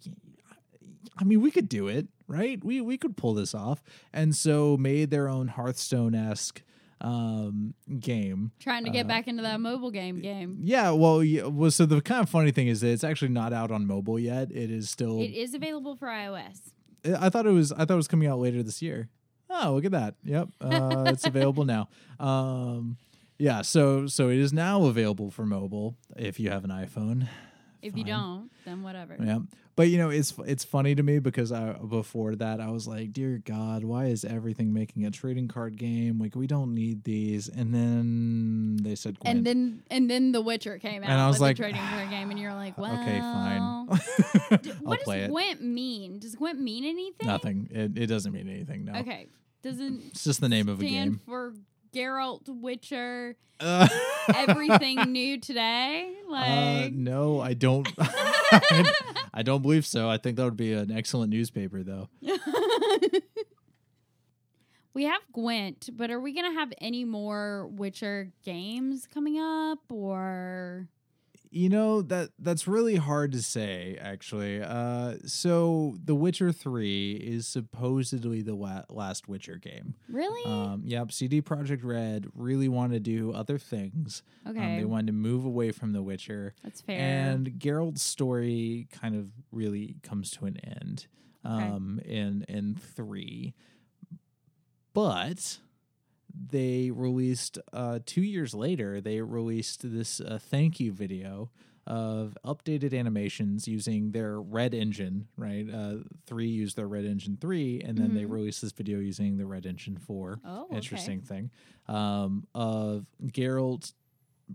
I 1.18 1.24
mean, 1.24 1.40
we 1.40 1.50
could 1.50 1.68
do 1.68 1.88
it, 1.88 2.08
right? 2.26 2.62
We 2.62 2.80
we 2.80 2.98
could 2.98 3.16
pull 3.16 3.34
this 3.34 3.54
off. 3.54 3.82
And 4.12 4.34
so 4.36 4.76
made 4.76 5.10
their 5.10 5.28
own 5.28 5.48
Hearthstone-esque 5.48 6.62
um 7.00 7.74
game 8.00 8.50
Trying 8.58 8.84
to 8.84 8.90
get 8.90 9.06
back 9.06 9.28
into 9.28 9.42
that 9.44 9.60
mobile 9.60 9.92
game 9.92 10.20
game. 10.20 10.58
yeah 10.64 10.90
well 10.90 11.22
yeah, 11.22 11.44
well 11.44 11.70
so 11.70 11.86
the 11.86 12.00
kind 12.00 12.24
of 12.24 12.28
funny 12.28 12.50
thing 12.50 12.66
is 12.66 12.80
that 12.80 12.90
it's 12.90 13.04
actually 13.04 13.28
not 13.28 13.52
out 13.52 13.70
on 13.70 13.86
mobile 13.86 14.18
yet 14.18 14.50
it 14.50 14.68
is 14.68 14.90
still 14.90 15.20
It 15.20 15.30
is 15.30 15.54
available 15.54 15.94
for 15.94 16.08
iOS. 16.08 16.72
I 17.04 17.28
thought 17.30 17.46
it 17.46 17.52
was. 17.52 17.70
I 17.70 17.84
thought 17.84 17.90
it 17.92 17.94
was 17.94 18.08
coming 18.08 18.26
out 18.28 18.40
later 18.40 18.64
this 18.64 18.82
year. 18.82 19.08
Oh, 19.48 19.74
look 19.74 19.84
at 19.84 19.92
that! 19.92 20.16
Yep, 20.24 20.48
uh, 20.60 21.04
it's 21.06 21.24
available 21.24 21.64
now. 21.64 21.88
Um, 22.18 22.96
yeah, 23.38 23.62
so 23.62 24.06
so 24.06 24.28
it 24.28 24.38
is 24.38 24.52
now 24.52 24.84
available 24.84 25.30
for 25.30 25.46
mobile 25.46 25.96
if 26.16 26.38
you 26.40 26.50
have 26.50 26.64
an 26.64 26.70
iPhone. 26.70 27.28
If 27.80 27.96
you 27.96 28.02
don't, 28.02 28.50
then 28.64 28.82
whatever. 28.82 29.16
Yeah, 29.20 29.38
but 29.76 29.86
you 29.88 29.98
know, 29.98 30.10
it's 30.10 30.34
it's 30.44 30.64
funny 30.64 30.96
to 30.96 31.02
me 31.04 31.20
because 31.20 31.52
I 31.52 31.74
before 31.74 32.34
that 32.34 32.60
I 32.60 32.72
was 32.72 32.88
like, 32.88 33.12
dear 33.12 33.38
God, 33.38 33.84
why 33.84 34.06
is 34.06 34.24
everything 34.24 34.72
making 34.72 35.06
a 35.06 35.12
trading 35.12 35.46
card 35.46 35.76
game? 35.76 36.18
Like 36.18 36.34
we 36.34 36.48
don't 36.48 36.74
need 36.74 37.04
these. 37.04 37.46
And 37.48 37.72
then 37.72 38.78
they 38.82 38.96
said, 38.96 39.20
Gwent. 39.20 39.36
And 39.36 39.46
then 39.46 39.82
and 39.90 40.10
then 40.10 40.32
The 40.32 40.40
Witcher 40.40 40.78
came 40.78 41.04
out 41.04 41.10
And 41.10 41.20
I 41.20 41.28
was 41.28 41.34
with 41.34 41.42
like, 41.42 41.56
a 41.56 41.62
trading 41.62 41.80
card 41.80 42.10
game, 42.10 42.30
and 42.32 42.40
you're 42.40 42.54
like, 42.54 42.76
well, 42.76 42.92
okay, 43.00 43.20
fine, 43.20 43.86
d- 44.62 44.70
I'll 44.72 44.76
what 44.82 45.04
does 45.04 45.14
it. 45.14 45.30
Gwent 45.30 45.62
mean? 45.62 46.18
Does 46.18 46.34
Gwent 46.34 46.58
mean 46.60 46.84
anything? 46.84 47.28
Nothing. 47.28 47.68
It 47.70 47.96
it 47.96 48.06
doesn't 48.08 48.32
mean 48.32 48.48
anything. 48.48 48.86
No. 48.86 48.94
Okay. 48.98 49.28
Doesn't 49.62 50.02
It's 50.08 50.24
just 50.24 50.40
the 50.40 50.48
name 50.48 50.68
of 50.68 50.80
a 50.80 50.84
game. 50.84 51.20
for 51.24 51.54
Geralt 51.92 52.48
Witcher. 52.48 53.36
Uh, 53.60 53.88
Everything 54.34 55.12
new 55.12 55.40
today, 55.40 56.14
Uh, 56.26 56.30
like. 56.30 56.92
no, 56.92 57.40
I 57.40 57.54
don't. 57.54 57.88
I 59.34 59.42
don't 59.42 59.62
believe 59.62 59.84
so. 59.84 60.08
I 60.08 60.16
think 60.18 60.36
that 60.36 60.44
would 60.44 60.56
be 60.56 60.72
an 60.72 60.90
excellent 60.92 61.30
newspaper, 61.30 61.82
though. 61.82 62.08
we 64.94 65.04
have 65.04 65.20
Gwent, 65.32 65.90
but 65.92 66.10
are 66.10 66.20
we 66.20 66.32
gonna 66.34 66.52
have 66.52 66.72
any 66.80 67.04
more 67.04 67.66
Witcher 67.68 68.32
games 68.44 69.06
coming 69.12 69.38
up, 69.38 69.78
or 69.90 70.88
You 71.50 71.68
know 71.70 72.02
that 72.02 72.30
that's 72.38 72.68
really 72.68 72.96
hard 72.96 73.32
to 73.32 73.42
say, 73.42 73.96
actually. 74.00 74.60
Uh, 74.62 75.14
so, 75.26 75.96
The 76.04 76.14
Witcher 76.14 76.52
Three 76.52 77.12
is 77.12 77.46
supposedly 77.46 78.42
the 78.42 78.54
wa- 78.54 78.84
last 78.90 79.28
Witcher 79.28 79.56
game. 79.56 79.94
really? 80.08 80.44
Um, 80.44 80.82
yep, 80.84 81.10
CD 81.12 81.40
Projekt 81.40 81.84
Red 81.84 82.26
really 82.34 82.68
wanted 82.68 83.02
to 83.04 83.10
do 83.10 83.32
other 83.32 83.56
things. 83.58 84.22
Um, 84.44 84.56
okay, 84.56 84.78
they 84.78 84.84
wanted 84.84 85.06
to 85.08 85.12
move 85.14 85.44
away 85.44 85.72
from 85.72 85.92
The 85.92 86.02
Witcher, 86.02 86.54
that's 86.62 86.80
fair. 86.82 86.98
and 86.98 87.48
Geralt's 87.58 88.02
story 88.02 88.88
kind 88.92 89.14
of 89.16 89.30
really 89.50 89.96
comes 90.02 90.30
to 90.32 90.46
an 90.46 90.58
end 90.64 91.06
Okay. 91.46 91.64
um, 91.64 92.00
in 92.04 92.44
in 92.48 92.74
three. 92.74 93.54
But 94.92 95.58
they 96.34 96.90
released 96.90 97.58
uh, 97.72 97.98
two 98.06 98.22
years 98.22 98.54
later. 98.54 99.00
They 99.00 99.20
released 99.20 99.80
this 99.82 100.20
uh, 100.20 100.38
thank 100.40 100.80
you 100.80 100.92
video 100.92 101.50
of 101.86 102.36
updated 102.44 102.92
animations 102.92 103.66
using 103.66 104.10
their 104.12 104.40
Red 104.40 104.74
Engine. 104.74 105.26
Right, 105.36 105.66
uh, 105.72 105.96
three 106.26 106.48
used 106.48 106.76
their 106.76 106.86
Red 106.88 107.06
Engine 107.06 107.38
three, 107.40 107.80
and 107.80 107.96
then 107.96 108.12
they 108.14 108.24
Mhm. 108.24 108.30
released 108.30 108.60
this 108.60 108.72
video 108.72 108.98
using 108.98 109.38
the 109.38 109.46
Red 109.46 109.64
Engine 109.64 109.96
four 109.96 110.38
oh, 110.44 110.64
okay. 110.64 110.76
interesting 110.76 111.22
thing 111.22 111.50
um, 111.86 112.46
of 112.54 113.06
Geralt 113.24 113.94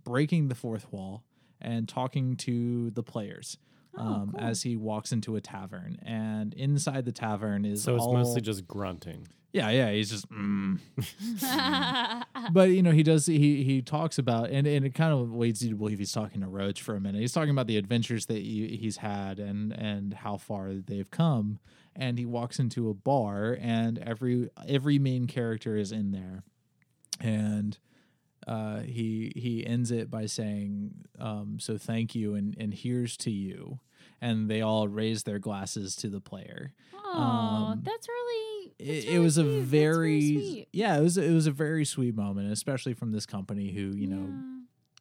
breaking 0.04 0.48
the 0.48 0.56
fourth 0.56 0.92
wall 0.92 1.24
and 1.60 1.88
talking 1.90 2.36
to 2.38 2.92
the 2.92 3.04
players 3.04 3.58
Oh, 3.96 4.02
um, 4.02 4.32
cool. 4.32 4.40
as 4.40 4.64
he 4.64 4.76
walks 4.76 5.12
into 5.12 5.36
a 5.36 5.42
tavern. 5.42 5.98
And 6.04 6.54
inside 6.56 7.06
the 7.06 7.12
tavern 7.12 7.64
is 7.66 7.82
So 7.84 7.96
it's 7.96 8.04
all- 8.04 8.14
mostly 8.14 8.42
just 8.42 8.68
grunting. 8.68 9.28
Yeah, 9.54 9.70
yeah. 9.70 9.92
He's 9.92 10.10
just. 10.10 10.30
Mm. 10.32 10.80
but 12.52 12.70
you 12.70 12.82
know 12.82 12.92
he 12.92 13.04
does 13.04 13.28
he 13.28 13.64
he 13.64 13.82
talks 13.82 14.18
about 14.18 14.50
and, 14.50 14.66
and 14.66 14.86
it 14.86 14.96
kind 14.96 15.14
of 15.14 15.32
leads 15.34 15.64
you 15.64 15.70
to 15.70 15.76
believe 15.76 16.00
he's 16.00 16.12
talking 16.12 16.42
to 16.42 16.48
Roach 16.48 16.82
for 16.82 16.96
a 16.96 17.00
minute. 17.00 17.22
He's 17.22 17.32
talking 17.34 17.52
about 17.52 17.68
the 17.68 17.78
adventures 17.78 18.26
that 18.26 18.40
he, 18.40 18.78
he's 18.82 18.98
had 18.98 19.40
and 19.40 19.72
and 19.72 20.16
how 20.16 20.38
far 20.38 20.74
they've 20.74 21.10
come. 21.10 21.60
And 21.96 22.18
he 22.18 22.26
walks 22.26 22.58
into 22.58 22.90
a 22.90 22.96
bar 22.96 23.56
and 23.62 24.00
every 24.00 24.50
every 24.68 24.98
main 24.98 25.28
character 25.28 25.78
is 25.78 25.92
in 25.92 26.12
there, 26.12 26.44
and 27.22 27.78
uh, 28.48 28.80
he 28.80 29.32
he 29.36 29.64
ends 29.66 29.92
it 29.92 30.10
by 30.10 30.26
saying, 30.26 30.94
um, 31.20 31.60
"So 31.60 31.78
thank 31.78 32.16
you 32.16 32.34
and 32.34 32.56
and 32.60 32.74
here's 32.74 33.16
to 33.18 33.32
you." 33.32 33.80
And 34.20 34.50
they 34.50 34.62
all 34.62 34.88
raise 34.88 35.24
their 35.24 35.38
glasses 35.38 35.98
to 35.98 36.08
the 36.08 36.22
player 36.22 36.74
oh, 37.14 37.20
Um, 37.20 37.82
that's 37.84 38.08
really. 38.08 38.53
It, 38.80 39.06
it 39.06 39.20
was 39.20 39.38
a 39.38 39.44
sweet. 39.44 39.64
Very, 39.64 40.68
yeah 40.74 40.98
it 40.98 41.02
was 41.02 41.18
it 41.18 41.32
was 41.34 41.48
a 41.48 41.52
very 41.52 41.86
sweet 41.86 42.16
moment 42.16 42.52
especially 42.52 42.94
from 42.94 43.12
this 43.12 43.26
company 43.26 43.72
who 43.72 43.92
you 43.96 44.08
know 44.08 44.30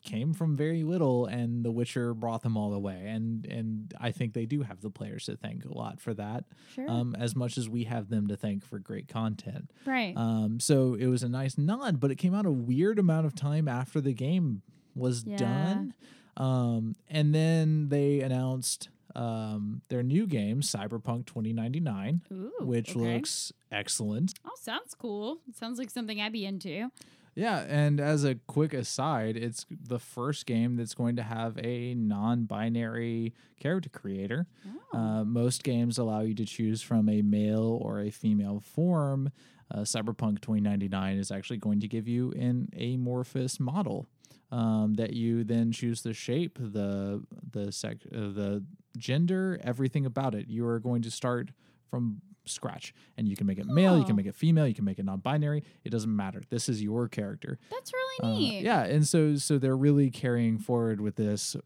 came 0.04 0.34
from 0.34 0.56
very 0.56 0.82
little 0.82 1.26
and 1.26 1.64
the 1.64 1.70
witcher 1.70 2.12
brought 2.12 2.42
them 2.42 2.56
all 2.56 2.70
the 2.70 2.78
way 2.78 3.04
and 3.06 3.46
and 3.46 3.94
i 4.00 4.10
think 4.10 4.32
they 4.34 4.46
do 4.46 4.62
have 4.62 4.80
the 4.80 4.90
players 4.90 5.26
to 5.26 5.36
thank 5.36 5.64
a 5.64 5.72
lot 5.72 6.00
for 6.00 6.12
that 6.12 6.44
Sure. 6.74 6.90
um 6.90 7.14
as 7.16 7.36
much 7.36 7.56
as 7.56 7.68
we 7.68 7.84
have 7.84 8.08
them 8.08 8.26
to 8.26 8.36
thank 8.36 8.64
for 8.64 8.80
great 8.80 9.06
content 9.06 9.70
right. 9.86 10.12
um 10.16 10.58
so 10.58 10.94
it 10.94 11.06
was 11.06 11.22
a 11.22 11.28
nice 11.28 11.56
nod 11.56 12.00
but 12.00 12.10
it 12.10 12.16
came 12.16 12.34
out 12.34 12.46
a 12.46 12.50
weird 12.50 12.98
amount 12.98 13.26
of 13.26 13.34
time 13.36 13.68
after 13.68 14.00
the 14.00 14.12
game 14.12 14.62
was 14.96 15.22
Yeah. 15.24 15.36
done 15.36 15.94
um 16.36 16.96
and 17.08 17.32
then 17.32 17.88
they 17.88 18.20
announced 18.22 18.88
um 19.14 19.82
their 19.88 20.02
new 20.02 20.26
game 20.26 20.60
cyberpunk 20.60 21.26
2099 21.26 22.22
Ooh, 22.32 22.52
which 22.60 22.96
okay. 22.96 23.14
looks 23.16 23.52
excellent 23.70 24.34
Oh, 24.44 24.50
sounds 24.60 24.94
cool. 24.94 25.38
Sounds 25.54 25.78
like 25.78 25.90
something 25.90 26.20
I'd 26.20 26.32
be 26.32 26.44
into. 26.46 26.90
Yeah, 27.34 27.60
and 27.66 27.98
as 27.98 28.24
a 28.24 28.34
quick 28.34 28.74
aside, 28.74 29.38
it's 29.38 29.64
the 29.70 29.98
first 29.98 30.44
game 30.44 30.76
that's 30.76 30.92
going 30.94 31.16
to 31.16 31.22
have 31.22 31.58
a 31.58 31.94
non-binary 31.94 33.32
character 33.58 33.88
creator. 33.88 34.46
Oh. 34.92 34.98
Uh, 34.98 35.24
most 35.24 35.64
games 35.64 35.96
allow 35.96 36.20
you 36.20 36.34
to 36.34 36.44
choose 36.44 36.82
from 36.82 37.08
a 37.08 37.22
male 37.22 37.78
or 37.80 38.00
a 38.00 38.10
female 38.10 38.60
form. 38.60 39.30
Uh, 39.70 39.78
Cyberpunk 39.78 40.42
2099 40.42 41.16
is 41.16 41.30
actually 41.30 41.56
going 41.56 41.80
to 41.80 41.88
give 41.88 42.06
you 42.06 42.32
an 42.32 42.68
amorphous 42.78 43.58
model 43.58 44.06
um, 44.52 44.94
that 44.94 45.12
you 45.14 45.42
then 45.42 45.72
choose 45.72 46.02
the 46.02 46.12
shape, 46.14 46.58
the 46.60 47.22
the 47.50 47.72
sec, 47.72 47.96
uh, 48.14 48.18
the 48.18 48.64
gender, 48.96 49.58
everything 49.64 50.06
about 50.06 50.34
it. 50.36 50.46
You 50.48 50.66
are 50.66 50.78
going 50.78 51.02
to 51.02 51.10
start 51.10 51.50
from 51.90 52.20
scratch, 52.44 52.92
and 53.16 53.26
you 53.28 53.34
can 53.36 53.46
make 53.46 53.58
it 53.58 53.66
male, 53.66 53.96
you 53.96 54.02
Oh. 54.02 54.06
can 54.06 54.16
make 54.16 54.26
it 54.26 54.34
female, 54.34 54.66
you 54.66 54.74
can 54.74 54.84
make 54.84 54.98
it 54.98 55.04
non-binary. 55.04 55.62
It 55.84 55.90
doesn't 55.90 56.14
matter. 56.14 56.42
This 56.50 56.68
is 56.68 56.82
your 56.82 57.08
character. 57.08 57.58
That's 57.70 57.92
really 57.92 58.18
Uh, 58.32 58.38
neat. 58.38 58.62
yeah, 58.62 58.84
and 58.84 59.06
so 59.06 59.36
so 59.36 59.58
they're 59.58 59.76
really 59.76 60.10
carrying 60.10 60.58
forward 60.58 61.00
with 61.00 61.16
this 61.16 61.56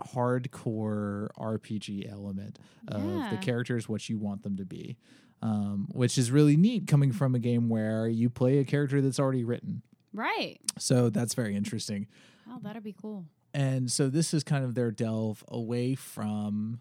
hardcore 0.00 1.28
RPG 1.38 2.08
element 2.10 2.58
of 2.88 3.02
the 3.02 3.08
Yeah. 3.08 3.36
characters 3.40 3.88
what 3.88 4.08
you 4.08 4.18
want 4.18 4.42
them 4.42 4.56
to 4.56 4.64
be, 4.64 4.96
um, 5.42 5.88
which 5.92 6.16
is 6.18 6.30
really 6.30 6.56
neat 6.56 6.86
coming 6.86 7.12
from 7.12 7.34
a 7.34 7.38
game 7.38 7.68
where 7.68 8.08
you 8.08 8.30
play 8.30 8.58
a 8.58 8.64
character 8.64 9.00
that's 9.00 9.18
already 9.20 9.44
written. 9.44 9.82
Right. 10.12 10.58
So 10.78 11.10
that's 11.10 11.34
very 11.34 11.56
interesting. 11.56 12.06
Oh, 12.48 12.58
that'd 12.62 12.82
be 12.82 12.94
cool. 13.00 13.24
And 13.54 13.90
so 13.90 14.08
this 14.08 14.32
is 14.34 14.42
kind 14.44 14.64
of 14.64 14.74
their 14.74 14.90
delve 14.90 15.44
away 15.48 15.94
from 15.94 16.80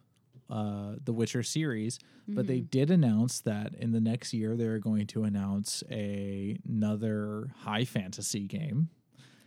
uh, 0.49 0.95
the 1.03 1.13
Witcher 1.13 1.43
series, 1.43 1.99
but 2.27 2.47
they 2.47 2.57
Mm-hmm. 2.59 2.65
did 2.69 2.91
announce 2.91 3.41
that 3.41 3.73
in 3.75 3.91
the 3.91 3.99
next 4.01 4.33
year 4.33 4.55
they're 4.57 4.79
going 4.79 5.07
to 5.07 5.23
announce 5.23 5.83
a, 5.91 6.57
another 6.67 7.51
high 7.63 7.85
fantasy 7.85 8.47
game. 8.47 8.89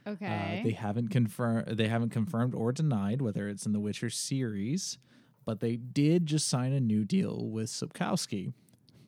Okay. 0.07 0.61
Uh, 0.61 0.65
they 0.65 0.73
haven't 0.73 1.09
confirmed 1.09 1.67
they 1.79 1.89
haven't 1.89 2.11
confirmed 2.11 2.55
or 2.55 2.73
denied 2.73 3.23
whether 3.23 3.49
it's 3.49 3.65
in 3.65 3.73
the 3.73 3.81
Witcher 3.81 4.11
series, 4.11 4.99
but 5.47 5.61
they 5.61 5.77
did 5.77 6.27
just 6.27 6.47
sign 6.49 6.73
a 6.73 6.81
new 6.81 7.05
deal 7.05 7.49
with 7.49 7.69
Sapkowski 7.71 8.53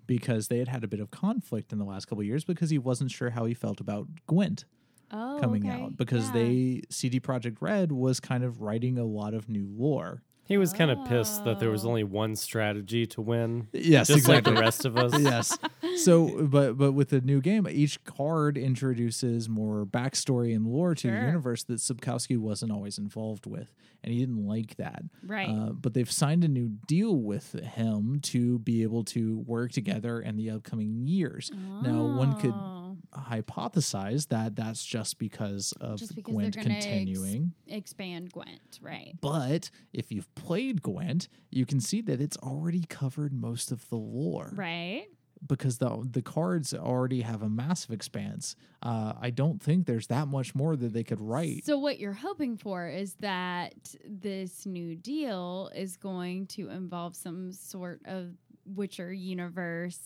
because 0.07 0.49
they 0.49 0.59
had 0.59 0.69
had 0.69 0.85
a 0.85 0.89
bit 0.89 1.01
of 1.01 1.11
conflict 1.11 1.73
in 1.73 1.79
the 1.79 1.85
last 1.85 2.07
couple 2.07 2.21
of 2.21 2.27
years 2.27 2.45
because 2.45 2.71
he 2.71 2.79
wasn't 2.79 3.11
sure 3.11 3.31
how 3.31 3.45
he 3.45 3.55
felt 3.55 3.81
about 3.81 4.07
Gwent 4.27 4.65
oh, 5.11 5.39
coming 5.41 5.69
okay. 5.69 5.83
out 5.83 5.97
because 5.97 6.27
Yeah. 6.29 6.33
they 6.35 6.83
CD 6.91 7.21
Projekt 7.21 7.57
Red 7.61 7.93
was 7.93 8.21
kind 8.21 8.45
of 8.45 8.61
writing 8.61 8.99
a 8.99 9.05
lot 9.05 9.35
of 9.35 9.49
new 9.49 9.67
lore. 9.69 10.23
He 10.47 10.59
was 10.59 10.73
kind 10.73 10.91
of 10.91 11.05
pissed 11.07 11.45
that 11.45 11.59
there 11.59 11.71
was 11.71 11.85
Oh. 11.85 11.89
only 11.89 12.05
one 12.05 12.37
strategy 12.37 13.05
to 13.07 13.21
win, 13.21 13.67
Yes, 13.73 14.07
just 14.07 14.29
like 14.29 14.45
the 14.45 14.53
rest 14.55 14.85
of 14.85 14.97
us. 14.97 15.13
yes. 15.21 15.59
So, 16.05 16.47
but 16.47 16.77
but 16.79 16.93
with 16.93 17.09
the 17.09 17.21
new 17.21 17.41
game, 17.41 17.67
each 17.69 18.03
card 18.05 18.57
introduces 18.57 19.49
more 19.49 19.85
backstory 19.85 20.55
and 20.55 20.67
lore 20.67 20.95
to 20.95 21.09
the 21.09 21.15
universe 21.17 21.65
that 21.65 21.79
Sapkowski 21.81 22.39
wasn't 22.39 22.71
always 22.71 22.97
involved 22.99 23.47
with, 23.47 23.75
and 24.05 24.13
he 24.13 24.21
didn't 24.21 24.47
like 24.47 24.77
that. 24.77 25.03
Right. 25.25 25.49
Uh, 25.49 25.73
but 25.73 25.95
they've 25.95 26.11
signed 26.11 26.45
a 26.45 26.49
new 26.49 26.69
deal 26.87 27.17
with 27.17 27.53
him 27.53 28.21
to 28.25 28.59
be 28.61 28.83
able 28.85 29.03
to 29.05 29.39
work 29.47 29.73
together 29.73 30.21
in 30.21 30.37
the 30.37 30.51
upcoming 30.51 31.07
years. 31.09 31.51
Now, 31.83 32.05
one 32.17 32.39
could 32.41 32.55
Oh. 32.55 32.86
Hypothesize 33.17 34.29
that 34.29 34.57
that's 34.57 34.85
just 34.85 35.19
because 35.19 35.73
of 35.81 35.99
Just 35.99 36.15
because 36.15 36.33
Gwent 36.35 36.55
they're 36.55 36.65
ex- 36.73 36.85
continuing. 36.85 37.53
expand 37.67 38.33
Gwent, 38.33 38.79
right? 38.81 39.15
But 39.21 39.71
if 39.93 40.13
you've 40.13 40.33
played 40.35 40.83
Gwent, 40.83 41.29
you 41.51 41.67
can 41.67 41.81
see 41.81 42.01
that 42.03 42.21
it's 42.21 42.37
already 42.39 42.85
covered 42.89 43.33
most 43.33 43.73
of 43.73 43.89
the 43.89 43.97
lore 43.97 44.53
Right. 44.55 45.07
because 45.47 45.79
the 45.79 46.07
the 46.11 46.23
cards 46.23 46.73
already 46.75 47.21
have 47.23 47.43
a 47.43 47.49
massive 47.49 47.91
expanse. 47.93 48.57
Uh, 48.83 49.13
I 49.21 49.31
don't 49.31 49.63
think 49.63 49.87
there's 49.87 50.07
that 50.09 50.29
much 50.29 50.55
more 50.55 50.77
that 50.77 50.93
they 50.93 51.05
could 51.05 51.21
write. 51.21 51.65
So 51.65 51.79
what 51.79 51.99
you're 51.99 52.13
hoping 52.13 52.57
for 52.57 52.89
is 52.89 53.15
that 53.21 53.75
this 54.05 54.67
new 54.67 54.95
deal 54.97 55.71
is 55.75 55.97
going 55.97 56.47
to 56.49 56.69
involve 56.71 57.15
some 57.17 57.53
sort 57.53 58.01
of 58.07 58.31
Witcher 58.65 59.13
universe 59.13 59.99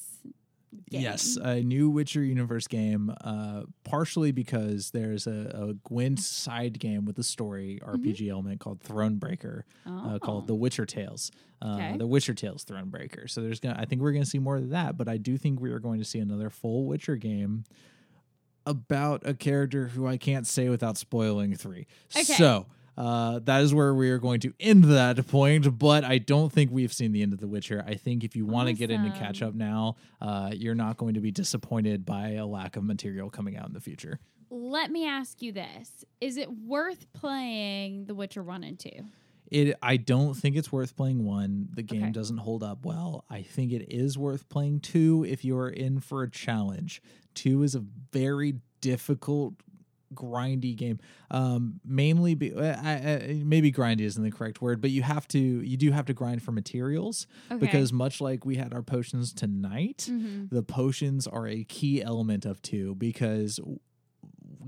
game. 0.91 1.01
Yes, 1.03 1.37
a 1.37 1.61
new 1.63 1.91
Witcher 1.91 2.23
universe 2.23 2.67
game. 2.67 3.15
Uh, 3.23 3.63
partially 3.85 4.33
because 4.33 4.91
there's 4.91 5.27
a, 5.27 5.51
a 5.71 5.75
Gwent 5.89 6.21
side 6.21 6.79
game 6.79 7.05
with 7.05 7.19
a 7.19 7.23
story 7.23 7.81
RPG 7.85 8.31
element 8.31 8.61
called 8.61 8.81
Thronebreaker, 8.81 9.63
uh, 9.87 10.19
called 10.19 10.45
Oh. 10.45 10.47
The 10.47 10.55
Witcher 10.55 10.87
Tales. 10.87 11.31
Uh, 11.63 11.77
Okay. 11.77 11.97
The 11.99 12.07
Witcher 12.07 12.35
Tales 12.35 12.65
Thronebreaker. 12.65 13.29
So 13.29 13.43
there's 13.43 13.61
gonna. 13.61 13.77
I 13.79 13.85
think 13.85 14.01
we're 14.01 14.13
gonna 14.13 14.25
see 14.25 14.39
more 14.39 14.57
of 14.57 14.71
that, 14.71 14.97
but 14.97 15.09
I 15.09 15.17
do 15.17 15.37
think 15.37 15.61
we 15.61 15.71
are 15.71 15.79
going 15.81 15.99
to 15.99 16.05
see 16.05 16.19
another 16.19 16.51
full 16.51 16.87
Witcher 16.87 17.17
game 17.17 17.65
about 18.67 19.23
a 19.27 19.35
character 19.35 19.89
who 19.89 20.07
I 20.07 20.17
can't 20.17 20.47
say 20.47 20.69
without 20.69 20.97
spoiling 20.99 21.55
three. 21.55 21.87
Okay. 22.15 22.25
So. 22.25 22.67
Uh, 22.97 23.39
that 23.45 23.63
is 23.63 23.73
where 23.73 23.95
we 23.95 24.11
are 24.11 24.19
going 24.19 24.41
to 24.41 24.53
end 24.61 24.85
that 24.85 25.27
point, 25.29 25.79
but 25.79 26.05
I 26.05 26.19
don't 26.19 26.53
think 26.53 26.71
we've 26.71 26.93
seen 26.93 27.13
the 27.13 27.23
end 27.23 27.33
of 27.33 27.39
The 27.41 27.49
Witcher. 27.49 27.83
I 27.87 27.95
think 27.95 28.25
if 28.25 28.37
you 28.37 28.45
want 28.45 28.69
to 28.69 28.75
get 28.75 28.91
into 28.91 29.11
catch 29.13 29.41
up 29.43 29.55
now, 29.55 29.97
uh, 30.21 30.51
you're 30.55 30.75
not 30.75 30.97
going 30.99 31.15
to 31.15 31.21
be 31.21 31.31
disappointed 31.31 32.05
by 32.05 32.31
a 32.33 32.45
lack 32.47 32.77
of 32.77 32.85
material 32.85 33.31
coming 33.31 33.57
out 33.57 33.67
in 33.67 33.73
the 33.73 33.81
future. 33.81 34.19
Let 34.51 34.91
me 34.91 35.07
ask 35.07 35.41
you 35.41 35.53
this: 35.53 36.05
Is 36.21 36.37
it 36.37 36.51
worth 36.51 37.07
playing 37.13 38.07
The 38.07 38.15
Witcher 38.15 38.43
one 38.43 38.65
and 38.65 38.79
two? 38.79 39.05
It, 39.51 39.77
I 39.83 39.97
don't 39.97 40.35
think 40.35 40.55
it's 40.57 40.71
worth 40.71 40.97
playing 40.97 41.25
one. 41.25 41.69
The 41.75 41.83
game 41.83 42.03
Okay. 42.05 42.13
doesn't 42.13 42.39
hold 42.39 42.63
up 42.63 42.85
well. 42.85 43.25
I 43.31 43.43
think 43.43 43.73
it 43.73 43.91
is 43.93 44.17
worth 44.19 44.49
playing 44.49 44.81
two 44.81 45.25
if 45.29 45.45
you 45.45 45.57
are 45.59 45.69
in 45.71 45.99
for 46.01 46.23
a 46.23 46.31
challenge. 46.31 47.03
Two 47.35 47.63
is 47.65 47.75
a 47.75 47.83
very 48.13 48.55
difficult, 48.81 49.55
grindy 50.15 50.75
game. 50.77 50.99
Um, 51.31 51.81
mainly, 51.85 52.35
be, 52.35 52.53
uh, 52.55 52.77
I, 52.83 52.93
I, 52.93 53.43
maybe 53.45 53.71
grindy 53.73 54.01
isn't 54.03 54.23
the 54.23 54.31
correct 54.31 54.61
word, 54.61 54.81
but 54.81 54.91
you 54.91 55.03
have 55.03 55.29
to, 55.29 55.39
you 55.39 55.77
do 55.77 55.91
have 55.93 56.07
to 56.07 56.15
grind 56.15 56.43
for 56.43 56.53
materials 56.53 57.27
Okay. 57.51 57.59
because 57.61 57.93
much 57.93 58.21
like 58.21 58.45
we 58.45 58.57
had 58.57 58.73
our 58.75 58.83
potions 58.83 59.33
tonight, 59.33 60.09
Mhm. 60.11 60.51
the 60.51 60.63
potions 60.63 61.27
are 61.27 61.47
a 61.47 61.65
key 61.65 62.03
element 62.03 62.45
of 62.45 62.61
two 62.63 62.95
because 62.97 63.61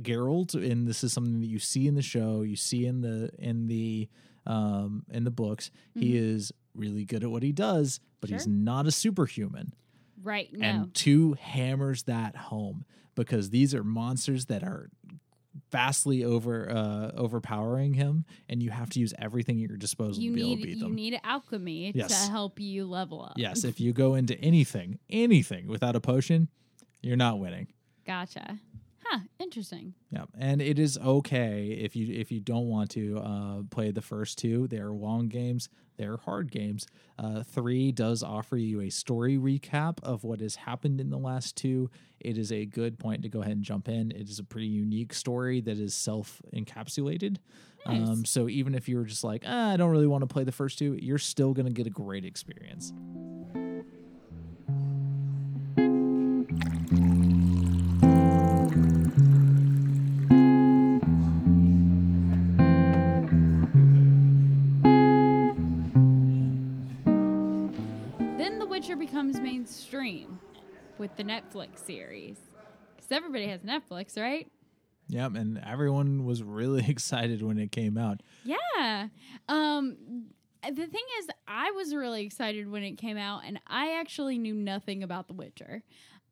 Geralt, 0.01 0.55
and 0.55 0.87
this 0.87 1.05
is 1.05 1.13
something 1.13 1.41
that 1.41 1.47
you 1.47 1.59
see 1.59 1.87
in 1.87 1.95
the 1.95 2.03
show, 2.03 2.43
you 2.43 2.57
see 2.57 2.87
in 2.87 3.01
the 3.03 3.31
in 3.39 3.67
the 3.67 4.09
um 4.47 5.05
in 5.11 5.25
the 5.25 5.31
books, 5.31 5.71
he 5.95 6.17
is 6.17 6.53
really 6.75 7.05
good 7.05 7.23
at 7.23 7.31
what 7.31 7.43
he 7.43 7.53
does, 7.53 8.01
but 8.21 8.31
he's 8.31 8.47
not 8.47 8.87
a 8.87 8.91
superhuman. 8.91 9.75
right? 10.23 10.49
No. 10.53 10.65
And 10.67 10.95
two 10.95 11.35
hammers 11.35 12.05
that 12.05 12.37
home 12.37 12.85
because 13.15 13.51
these 13.51 13.75
are 13.75 13.85
monsters 13.85 14.47
that 14.47 14.63
are 14.63 14.89
vastly 15.73 16.23
over 16.23 16.71
uh 16.71 17.11
overpowering 17.17 17.95
him 17.95 18.25
and 18.49 18.63
you 18.63 18.71
have 18.71 18.91
to 18.91 19.01
use 19.01 19.13
everything 19.19 19.57
at 19.63 19.69
your 19.69 19.79
disposal 19.79 20.23
you 20.23 20.31
to 20.31 20.37
be 20.37 20.43
able 20.43 20.51
need 20.51 20.61
to 20.61 20.67
beat 20.67 20.77
you 20.79 20.89
need 20.91 21.21
alchemy 21.25 21.93
Yes. 21.95 22.27
to 22.27 22.31
help 22.31 22.61
you 22.61 22.85
level 22.85 23.23
up. 23.23 23.33
yes, 23.37 23.65
if 23.65 23.81
you 23.81 23.93
go 23.93 24.15
into 24.15 24.39
anything, 24.41 24.99
anything 25.11 25.67
without 25.67 25.97
a 25.97 26.01
potion, 26.01 26.49
you're 27.01 27.17
not 27.17 27.39
winning. 27.41 27.67
Gotcha. 28.07 28.59
Huh. 29.13 29.19
Interesting. 29.39 29.93
Yeah, 30.11 30.25
and 30.39 30.63
it 30.63 30.79
is 30.79 30.97
okay 30.97 31.79
if 31.79 31.95
you 31.95 32.15
if 32.15 32.33
you 32.33 32.41
don't 32.41 32.69
want 32.69 32.91
to 32.93 33.19
uh, 33.19 33.63
play 33.71 33.91
the 33.91 34.01
first 34.01 34.39
two. 34.39 34.67
They 34.69 34.79
are 34.79 34.91
long 34.91 35.29
games. 35.29 35.69
They're 35.99 36.17
hard 36.17 36.51
games. 36.51 36.87
Uh, 37.19 37.43
three 37.43 37.93
does 37.93 38.23
offer 38.23 38.57
you 38.57 38.81
a 38.81 38.89
story 38.89 39.37
recap 39.37 40.03
of 40.03 40.25
what 40.25 40.41
has 40.41 40.57
happened 40.57 40.99
in 40.99 41.11
the 41.11 41.19
last 41.19 41.57
two. 41.57 41.91
It 42.21 42.39
is 42.39 42.51
a 42.53 42.65
good 42.65 42.99
point 42.99 43.21
to 43.25 43.29
go 43.29 43.43
ahead 43.43 43.53
and 43.53 43.63
jump 43.63 43.87
in. 43.87 44.13
It 44.13 44.31
is 44.31 44.39
a 44.39 44.45
pretty 44.45 44.69
unique 44.69 45.13
story 45.13 45.61
that 45.61 45.77
is 45.77 45.95
self 45.95 46.41
encapsulated. 46.55 47.37
Um, 47.85 48.25
so 48.25 48.49
even 48.49 48.75
if 48.75 48.89
you 48.89 48.97
were 48.97 49.05
just 49.05 49.25
like, 49.25 49.45
ah, 49.47 49.73
I 49.73 49.77
don't 49.77 49.91
really 49.91 50.07
want 50.07 50.23
to 50.23 50.27
play 50.27 50.45
the 50.45 50.53
first 50.53 50.79
two, 50.79 50.97
you're 51.03 51.19
still 51.19 51.53
going 51.53 51.67
to 51.67 51.73
get 51.73 51.87
a 51.87 51.91
great 51.91 52.25
experience. 52.25 52.95
Becomes 69.23 69.41
mainstream 69.41 70.41
with 70.99 71.15
the 71.17 71.23
Netflix 71.23 71.85
series. 71.87 72.39
Because 72.97 73.13
everybody 73.13 73.47
has 73.47 73.61
Netflix, 73.61 74.21
right? 74.21 74.51
Yep, 75.07 75.37
and 75.37 75.63
everyone 75.65 76.25
was 76.25 76.43
really 76.43 76.85
excited 76.89 77.41
when 77.41 77.57
it 77.57 77.71
came 77.71 77.97
out. 77.97 78.21
Yeah. 78.45 79.09
Um 79.49 80.27
the 80.65 80.87
thing 80.87 81.05
is 81.21 81.29
I 81.47 81.71
was 81.73 81.95
really 81.95 82.25
excited 82.25 82.69
when 82.69 82.83
it 82.83 82.93
came 82.93 83.17
out 83.17 83.43
and 83.45 83.61
I 83.67 83.99
actually 83.99 84.39
knew 84.39 84.55
nothing 84.55 85.05
about 85.05 85.29
The 85.29 85.35
Witcher. 85.35 85.85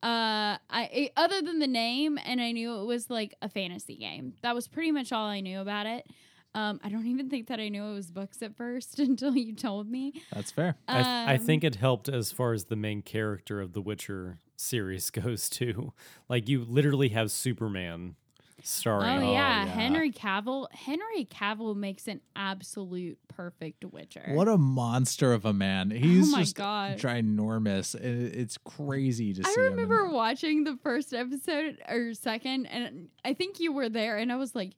Uh 0.02 0.58
I 0.68 1.10
other 1.16 1.42
than 1.42 1.60
the 1.60 1.68
name 1.68 2.18
and 2.24 2.40
I 2.40 2.50
knew 2.50 2.74
it 2.80 2.86
was 2.86 3.08
like 3.08 3.36
a 3.40 3.48
fantasy 3.48 3.96
game. 3.96 4.34
That 4.42 4.56
was 4.56 4.66
pretty 4.66 4.90
much 4.90 5.12
all 5.12 5.26
I 5.26 5.40
knew 5.40 5.60
about 5.60 5.86
it. 5.86 6.06
Um 6.54 6.80
I 6.82 6.88
don't 6.88 7.06
even 7.06 7.28
think 7.30 7.46
that 7.48 7.60
I 7.60 7.68
knew 7.68 7.84
it 7.84 7.94
was 7.94 8.10
books 8.10 8.42
at 8.42 8.56
first 8.56 8.98
until 8.98 9.36
you 9.36 9.54
told 9.54 9.88
me. 9.90 10.22
That's 10.32 10.50
fair. 10.50 10.76
I, 10.88 10.94
th- 10.94 11.06
I 11.06 11.34
Um, 11.36 11.40
think 11.46 11.64
it 11.64 11.76
helped 11.76 12.08
as 12.08 12.32
far 12.32 12.52
as 12.52 12.64
the 12.64 12.76
main 12.76 13.02
character 13.02 13.60
of 13.60 13.72
the 13.72 13.80
Witcher 13.80 14.38
series 14.56 15.10
goes 15.22 15.48
too. 15.48 15.92
Like 16.28 16.48
you 16.48 16.64
literally 16.64 17.10
have 17.10 17.30
Superman 17.30 18.16
starring. 18.62 19.22
Oh, 19.22 19.32
yeah. 19.32 19.64
yeah. 19.64 19.66
Henry 19.66 20.10
Cavill. 20.12 20.66
Henry 20.72 21.24
Cavill 21.24 21.74
makes 21.74 22.06
an 22.08 22.20
absolute 22.36 23.18
perfect 23.28 23.86
Witcher. 23.86 24.32
What 24.34 24.48
a 24.48 24.58
monster 24.58 25.32
of 25.32 25.46
a 25.46 25.52
man. 25.54 25.90
He's 25.90 26.28
Oh 26.28 26.32
my 26.32 26.40
just 26.42 26.56
God. 26.56 26.98
ginormous. 26.98 27.94
It- 27.94 28.36
It's 28.36 28.58
crazy 28.58 29.32
to 29.32 29.42
I 29.46 29.50
see 29.50 29.60
him. 29.62 29.66
in 29.68 29.72
remember 29.78 30.08
that. 30.08 30.12
watching 30.12 30.64
the 30.64 30.76
first 30.82 31.14
episode 31.14 31.78
or 31.88 32.12
second, 32.12 32.66
and 32.66 33.08
I 33.24 33.32
think 33.32 33.60
you 33.60 33.72
were 33.72 33.88
there, 33.88 34.18
and 34.18 34.30
I 34.30 34.36
was 34.36 34.54
like, 34.54 34.72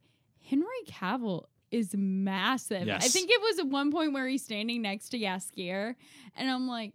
Henry 0.49 0.67
Cavill 0.87 1.47
is 1.73 1.95
massive. 1.97 2.89
I 2.89 2.99
think 2.99 3.31
it 3.31 3.41
was 3.41 3.59
at 3.61 3.67
one 3.67 3.91
point 3.91 4.13
where 4.13 4.29
he's 4.29 4.45
standing 4.45 4.83
next 4.83 5.09
to 5.11 5.19
Jaskier, 5.19 5.95
and 6.37 6.51
I'm 6.51 6.69
like, 6.69 6.93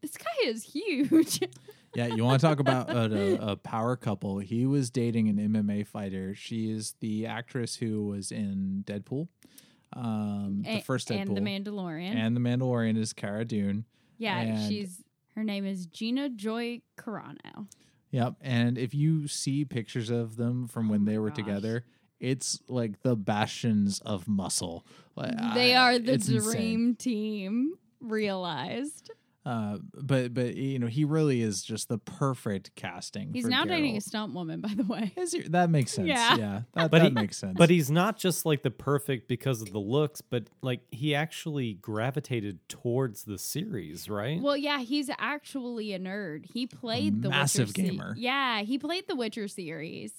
this 0.00 0.16
guy 0.16 0.46
is 0.48 0.62
huge. 0.64 1.40
Yeah, 1.94 2.08
you 2.08 2.22
want 2.22 2.38
to 2.38 2.46
talk 2.46 2.60
about 2.60 2.90
a, 2.90 3.42
a, 3.42 3.52
a 3.52 3.56
power 3.56 3.96
couple? 3.96 4.38
He 4.40 4.66
was 4.66 4.90
dating 4.90 5.30
an 5.30 5.36
MMA 5.38 5.86
fighter. 5.86 6.34
She 6.34 6.70
is 6.70 6.94
the 7.00 7.24
actress 7.26 7.74
who 7.76 8.04
was 8.04 8.30
in 8.30 8.84
Deadpool, 8.86 9.26
um, 9.94 10.62
the 10.64 10.80
first 10.80 11.08
Deadpool, 11.08 11.28
and 11.28 11.36
the 11.36 11.40
Mandalorian. 11.40 12.14
and 12.14 12.36
the 12.36 12.40
Mandalorian 12.40 12.98
is 12.98 13.14
Cara 13.14 13.44
Dune. 13.46 13.86
yeah, 14.18 14.38
and- 14.38 14.68
she's 14.70 15.02
her 15.34 15.42
name 15.42 15.64
is 15.64 15.86
Gina 15.86 16.28
Joy 16.28 16.82
Carano. 16.98 17.66
Yep. 18.10 18.34
And 18.42 18.76
if 18.76 18.94
you 18.94 19.26
see 19.26 19.64
pictures 19.64 20.10
of 20.10 20.36
them 20.36 20.68
from 20.68 20.88
Oh 20.88 20.92
when 20.92 21.04
my 21.04 21.12
they 21.12 21.18
were 21.18 21.28
gosh. 21.30 21.36
together, 21.36 21.84
it's 22.20 22.60
like 22.68 23.02
the 23.02 23.14
bastions 23.16 24.00
of 24.04 24.26
muscle. 24.28 24.84
Like, 25.16 25.34
They 25.54 25.74
I- 25.74 25.82
are 25.94 25.98
the 25.98 26.12
it's 26.14 26.28
insane. 26.28 26.50
dream 26.52 26.94
team. 26.96 27.74
Realized 28.00 29.10
Uh, 29.46 29.78
but 29.94 30.34
but 30.34 30.54
you 30.56 30.78
know 30.78 30.86
he 30.88 31.04
really 31.04 31.40
is 31.40 31.62
just 31.62 31.88
the 31.88 31.96
perfect 31.98 32.74
casting. 32.76 33.32
he's 33.32 33.44
for 33.44 33.50
now 33.50 33.64
dating 33.64 33.96
a 33.96 34.00
stunt 34.00 34.34
woman, 34.34 34.60
by 34.60 34.72
the 34.74 34.84
way. 34.84 35.12
Is 35.16 35.32
he- 35.32 35.42
that 35.48 35.70
makes 35.70 35.92
sense. 35.92 36.06
Yeah. 36.08 36.36
Yeah, 36.36 36.62
that, 36.74 36.90
But 36.90 36.98
that 36.98 37.04
he- 37.08 37.10
makes 37.10 37.38
sense. 37.38 37.54
But 37.56 37.70
he's 37.70 37.90
not 37.90 38.18
just 38.18 38.44
like 38.44 38.62
the 38.62 38.70
perfect 38.70 39.26
because 39.26 39.62
of 39.62 39.72
the 39.72 39.78
looks, 39.80 40.20
but 40.20 40.44
like 40.62 40.80
he 40.90 41.14
actually 41.14 41.74
gravitated 41.74 42.58
towards 42.68 43.24
the 43.24 43.38
series, 43.38 44.08
right? 44.10 44.40
Well, 44.40 44.56
yeah, 44.56 44.80
he's 44.80 45.08
actually 45.18 45.92
a 45.94 45.98
nerd. 45.98 46.44
He 46.52 46.66
played 46.66 47.22
the 47.22 47.30
massive 47.30 47.68
Witcher 47.68 47.82
se- 47.82 47.90
gamer. 47.90 48.14
yeah, 48.18 48.62
he 48.62 48.78
played 48.78 49.08
the 49.08 49.16
Witcher 49.16 49.48
series. 49.48 50.12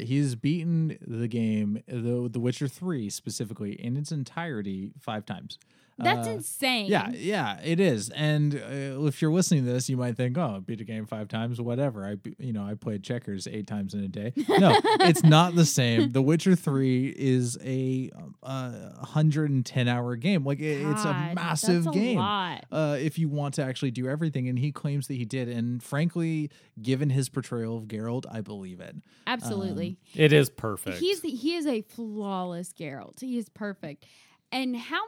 He's 0.00 0.34
beaten 0.34 0.98
the 1.06 1.28
game, 1.28 1.82
the 1.86 2.28
The 2.30 2.40
Witcher 2.40 2.68
Three 2.68 3.10
specifically, 3.10 3.72
in 3.72 3.96
its 3.96 4.12
entirety 4.12 4.92
five 4.98 5.26
times. 5.26 5.58
That's 5.98 6.26
Uh, 6.26 6.32
insane. 6.32 6.86
Yeah, 6.86 7.10
yeah, 7.12 7.60
it 7.62 7.78
is. 7.78 8.08
And 8.10 8.54
uh, 8.54 9.04
if 9.06 9.20
you're 9.20 9.30
listening 9.32 9.64
to 9.66 9.72
this, 9.72 9.88
you 9.90 9.96
might 9.96 10.16
think, 10.16 10.36
"Oh, 10.38 10.54
I 10.56 10.58
beat 10.60 10.80
a 10.80 10.84
game 10.84 11.06
five 11.06 11.28
times, 11.28 11.60
whatever." 11.60 12.06
I, 12.06 12.16
you 12.38 12.52
know, 12.52 12.64
I 12.64 12.74
played 12.74 13.02
checkers 13.04 13.46
eight 13.46 13.66
times 13.66 13.92
in 13.94 14.00
a 14.00 14.08
day. 14.08 14.32
No, 14.48 14.78
it's 15.00 15.22
not 15.24 15.54
the 15.54 15.66
same. 15.66 16.12
The 16.12 16.22
Witcher 16.22 16.56
Three 16.56 17.08
is 17.16 17.58
a 17.62 18.10
uh, 18.42 18.70
110 19.00 19.88
hour 19.88 20.16
game. 20.16 20.44
Like 20.44 20.60
it- 20.60 20.80
it's 20.82 21.02
a 21.02 21.12
God, 21.12 21.34
massive 21.34 21.84
that's 21.84 21.96
a 21.96 21.98
game. 21.98 22.18
lot. 22.18 22.64
Uh, 22.72 22.96
if 23.00 23.18
you 23.18 23.28
want 23.28 23.54
to 23.54 23.62
actually 23.62 23.90
do 23.90 24.08
everything, 24.08 24.48
and 24.48 24.58
he 24.58 24.72
claims 24.72 25.06
that 25.08 25.14
he 25.14 25.24
did, 25.24 25.48
and 25.48 25.82
frankly, 25.82 26.50
given 26.80 27.10
his 27.10 27.28
portrayal 27.28 27.76
of 27.76 27.84
Geralt, 27.84 28.24
I 28.30 28.40
believe 28.40 28.80
it. 28.80 28.96
Absolutely. 29.26 29.98
it 30.14 30.32
is 30.32 30.50
perfect. 30.50 30.98
He's 30.98 31.20
he 31.22 31.54
is 31.54 31.66
a 31.66 31.82
flawless 31.82 32.72
Geralt. 32.72 33.20
He 33.20 33.38
is 33.38 33.48
perfect. 33.48 34.04
And 34.50 34.76
how 34.76 35.00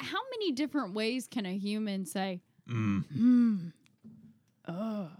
how 0.00 0.18
many 0.30 0.52
different 0.52 0.94
ways 0.94 1.26
can 1.30 1.46
a 1.46 1.56
human 1.56 2.04
say, 2.06 2.40
Mm. 2.68 3.04
"Hmm, 3.06 3.56
ugh"? 4.66 5.10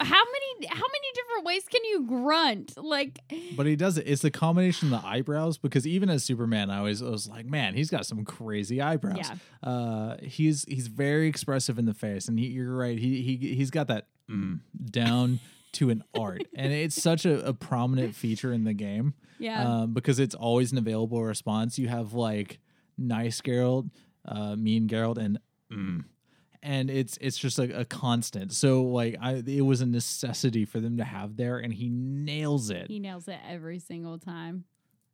How 0.00 0.22
many 0.24 0.66
how 0.68 0.74
many 0.74 1.08
different 1.14 1.44
ways 1.46 1.64
can 1.70 1.84
you 1.84 2.02
grunt? 2.06 2.76
Like 2.76 3.20
But 3.56 3.66
he 3.66 3.76
does 3.76 3.96
it. 3.96 4.08
It's 4.08 4.22
the 4.22 4.30
combination 4.30 4.92
of 4.92 5.00
the 5.02 5.06
eyebrows 5.06 5.56
because 5.56 5.86
even 5.86 6.10
as 6.10 6.24
Superman, 6.24 6.68
I 6.68 6.78
always 6.78 7.00
I 7.00 7.08
was 7.08 7.28
like, 7.28 7.46
man, 7.46 7.74
he's 7.74 7.90
got 7.90 8.04
some 8.04 8.24
crazy 8.24 8.80
eyebrows. 8.82 9.18
Yeah. 9.18 9.68
Uh, 9.68 10.16
he's 10.20 10.64
he's 10.68 10.88
very 10.88 11.28
expressive 11.28 11.78
in 11.78 11.86
the 11.86 11.94
face, 11.94 12.26
and 12.26 12.38
he, 12.40 12.46
you're 12.46 12.74
right. 12.76 12.98
He 12.98 13.22
he 13.22 13.54
he's 13.54 13.70
got 13.70 13.86
that 13.86 14.08
mm, 14.28 14.58
down 14.84 15.38
to 15.74 15.90
an 15.90 16.02
art, 16.18 16.42
and 16.54 16.72
it's 16.72 17.00
such 17.00 17.24
a, 17.24 17.44
a 17.46 17.52
prominent 17.54 18.16
feature 18.16 18.52
in 18.52 18.64
the 18.64 18.74
game 18.74 19.14
Yeah. 19.38 19.82
um, 19.82 19.92
because 19.94 20.18
it's 20.18 20.34
always 20.34 20.72
an 20.72 20.78
available 20.78 21.22
response. 21.22 21.78
You 21.78 21.86
have 21.88 22.14
like 22.14 22.58
nice 22.98 23.40
Geralt, 23.40 23.90
uh, 24.26 24.56
mean 24.56 24.88
Geralt, 24.88 25.18
and 25.18 25.38
mm. 25.72 26.04
and 26.62 26.90
it's 26.90 27.18
it's 27.20 27.38
just 27.38 27.58
like 27.58 27.72
a 27.72 27.84
constant. 27.84 28.52
So 28.52 28.84
like 28.84 29.16
I, 29.20 29.42
it 29.46 29.64
was 29.64 29.80
a 29.80 29.86
necessity 29.86 30.64
for 30.64 30.80
them 30.80 30.98
to 30.98 31.04
have 31.04 31.36
there, 31.36 31.58
and 31.58 31.72
he 31.72 31.88
nails 31.90 32.70
it. 32.70 32.88
he 32.88 32.98
nails 32.98 33.28
it 33.28 33.38
every 33.48 33.78
single 33.78 34.18
time. 34.18 34.64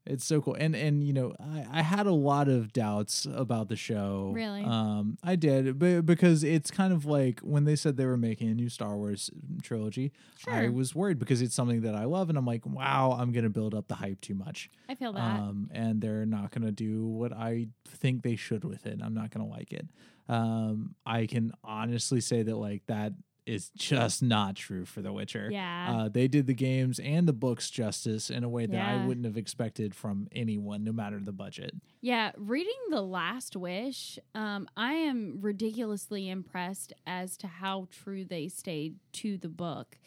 It's 0.06 0.24
so 0.24 0.40
cool, 0.40 0.54
and 0.54 0.74
and 0.74 1.04
you 1.04 1.12
know 1.12 1.34
I, 1.38 1.66
I 1.70 1.82
had 1.82 2.06
a 2.06 2.12
lot 2.12 2.48
of 2.48 2.72
doubts 2.72 3.26
about 3.32 3.68
the 3.68 3.76
show. 3.76 4.32
Really? 4.34 4.64
um, 4.64 5.18
I 5.22 5.36
did, 5.36 5.78
but 5.78 6.06
because 6.06 6.42
it's 6.42 6.70
kind 6.70 6.92
of 6.92 7.04
like 7.04 7.40
when 7.40 7.64
they 7.64 7.76
said 7.76 7.96
they 7.96 8.06
were 8.06 8.16
making 8.16 8.48
a 8.48 8.54
new 8.54 8.68
Star 8.70 8.96
Wars 8.96 9.30
trilogy, 9.62 10.12
I 10.48 10.68
was 10.68 10.94
worried 10.94 11.18
because 11.18 11.42
it's 11.42 11.54
something 11.54 11.82
that 11.82 11.94
I 11.94 12.04
love, 12.04 12.28
and 12.30 12.38
I'm 12.38 12.46
like, 12.46 12.64
wow, 12.64 13.16
I'm 13.20 13.30
gonna 13.30 13.50
build 13.50 13.74
up 13.74 13.88
the 13.88 13.94
hype 13.96 14.20
too 14.20 14.34
much. 14.34 14.70
I 14.88 14.94
feel 14.94 15.12
that. 15.12 15.20
Um, 15.20 15.70
and 15.72 16.00
they're 16.00 16.26
not 16.26 16.50
going 16.50 16.64
to 16.64 16.72
do 16.72 17.06
what 17.06 17.32
I 17.32 17.68
think 17.86 18.22
they 18.22 18.36
should 18.36 18.64
with 18.64 18.86
it. 18.86 19.00
I'm 19.02 19.14
not 19.14 19.30
going 19.30 19.46
to 19.46 19.50
like 19.50 19.72
it. 19.72 19.86
Um, 20.28 20.94
I 21.04 21.26
can 21.26 21.52
honestly 21.64 22.20
say 22.20 22.42
that 22.42 22.56
like 22.56 22.82
that 22.86 23.12
is 23.50 23.70
just 23.76 24.22
not 24.22 24.56
true 24.56 24.84
for 24.84 25.02
The 25.02 25.12
Witcher. 25.12 25.48
yeah. 25.50 25.86
Uh, 25.90 26.08
they 26.08 26.28
did 26.28 26.46
the 26.46 26.54
games 26.54 26.98
and 27.00 27.26
the 27.26 27.32
books 27.32 27.70
justice 27.70 28.30
in 28.30 28.44
a 28.44 28.48
way 28.48 28.66
that 28.66 28.80
I 28.80 29.06
wouldn't 29.06 29.26
have 29.26 29.36
expected 29.36 29.94
from 29.94 30.28
anyone, 30.32 30.84
no 30.84 30.92
matter 30.92 31.18
the 31.18 31.32
budget. 31.32 31.74
Yeah, 32.00 32.32
reading 32.36 32.72
The 32.90 33.02
Last 33.02 33.56
Wish, 33.56 34.18
um, 34.34 34.68
I 34.76 34.92
am 34.92 35.38
ridiculously 35.40 36.28
impressed 36.30 36.92
as 37.06 37.36
to 37.38 37.46
how 37.46 37.88
true 37.90 38.24
they 38.24 38.48
stayed 38.48 38.96
to 39.14 39.36
the 39.36 39.48
book, 39.48 39.98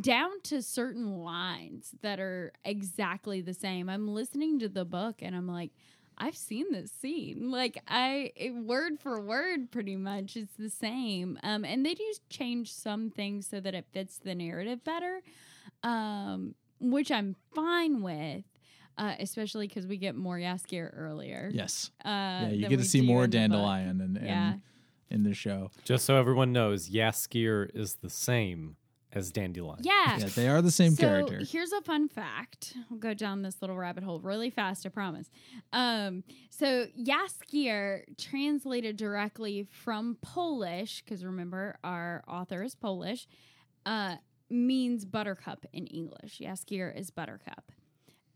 down 0.00 0.40
to 0.44 0.62
certain 0.62 1.18
lines 1.18 1.94
that 2.02 2.20
are 2.20 2.52
exactly 2.64 3.40
the 3.40 3.54
same. 3.54 3.88
I'm 3.88 4.06
listening 4.08 4.58
to 4.60 4.68
the 4.68 4.84
book 4.84 5.16
and 5.20 5.34
I'm 5.34 5.48
like, 5.48 5.72
I've 6.22 6.36
seen 6.36 6.70
this 6.70 6.92
scene. 6.92 7.50
Like 7.50 7.82
I 7.88 8.30
it, 8.36 8.54
word 8.54 9.00
for 9.00 9.20
word 9.20 9.70
pretty 9.72 9.96
much 9.96 10.36
it's 10.36 10.54
the 10.58 10.68
same. 10.70 11.38
Um 11.42 11.64
and 11.64 11.84
they 11.84 11.94
do 11.94 12.04
change 12.28 12.72
some 12.72 13.10
things 13.10 13.46
so 13.48 13.58
that 13.60 13.74
it 13.74 13.86
fits 13.92 14.18
the 14.18 14.34
narrative 14.34 14.84
better. 14.84 15.22
Um 15.82 16.54
which 16.80 17.10
I'm 17.10 17.36
fine 17.54 18.02
with. 18.02 18.44
Uh, 18.98 19.14
especially 19.18 19.66
because 19.66 19.86
we 19.86 19.96
get 19.96 20.14
more 20.14 20.36
Jaskier 20.36 20.90
earlier. 20.94 21.50
Yes. 21.54 21.90
Uh, 22.04 22.08
yeah, 22.08 22.48
you 22.50 22.68
get 22.68 22.78
to 22.80 22.84
see 22.84 23.00
more 23.00 23.24
in 23.24 23.30
dandelion 23.30 23.98
in, 24.02 24.16
in, 24.18 24.24
Yeah. 24.26 24.54
in 25.08 25.22
the 25.22 25.32
show. 25.32 25.70
Just 25.84 26.04
so 26.04 26.16
everyone 26.16 26.52
knows, 26.52 26.90
Jaskier 26.90 27.70
is 27.74 27.94
the 28.02 28.10
same 28.10 28.76
as 29.12 29.30
Dandelion. 29.30 29.78
Yeah. 29.82 30.18
Yeah, 30.18 30.28
they 30.34 30.48
are 30.48 30.62
the 30.62 30.70
same 30.70 30.94
so 30.94 31.02
character. 31.02 31.40
Here's 31.44 31.72
a 31.72 31.80
fun 31.80 32.08
fact. 32.08 32.74
I'll 32.90 32.96
go 32.98 33.14
down 33.14 33.42
this 33.42 33.60
little 33.60 33.76
rabbit 33.76 34.04
hole 34.04 34.20
really 34.20 34.50
fast, 34.50 34.86
I 34.86 34.88
promise. 34.88 35.30
Um, 35.72 36.24
so 36.50 36.86
Jaskier 36.98 38.02
translated 38.16 38.96
directly 38.96 39.66
from 39.70 40.16
Polish, 40.22 41.02
because 41.02 41.24
remember 41.24 41.78
our 41.82 42.22
author 42.28 42.62
is 42.62 42.74
Polish, 42.74 43.26
uh, 43.86 44.16
means 44.48 45.04
buttercup 45.04 45.66
in 45.72 45.86
English. 45.86 46.40
Jaskier 46.40 46.96
is 46.96 47.10
buttercup. 47.10 47.72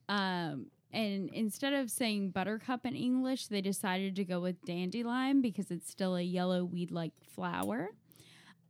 Um, 0.08 0.66
and 0.92 1.28
instead 1.30 1.72
of 1.72 1.90
saying 1.90 2.30
buttercup 2.30 2.86
in 2.86 2.94
English, 2.94 3.48
they 3.48 3.60
decided 3.60 4.14
to 4.16 4.24
go 4.24 4.40
with 4.40 4.62
dandelion 4.64 5.42
because 5.42 5.70
it's 5.70 5.90
still 5.90 6.14
a 6.14 6.22
yellow 6.22 6.64
weed 6.64 6.92
like 6.92 7.12
flower. 7.34 7.90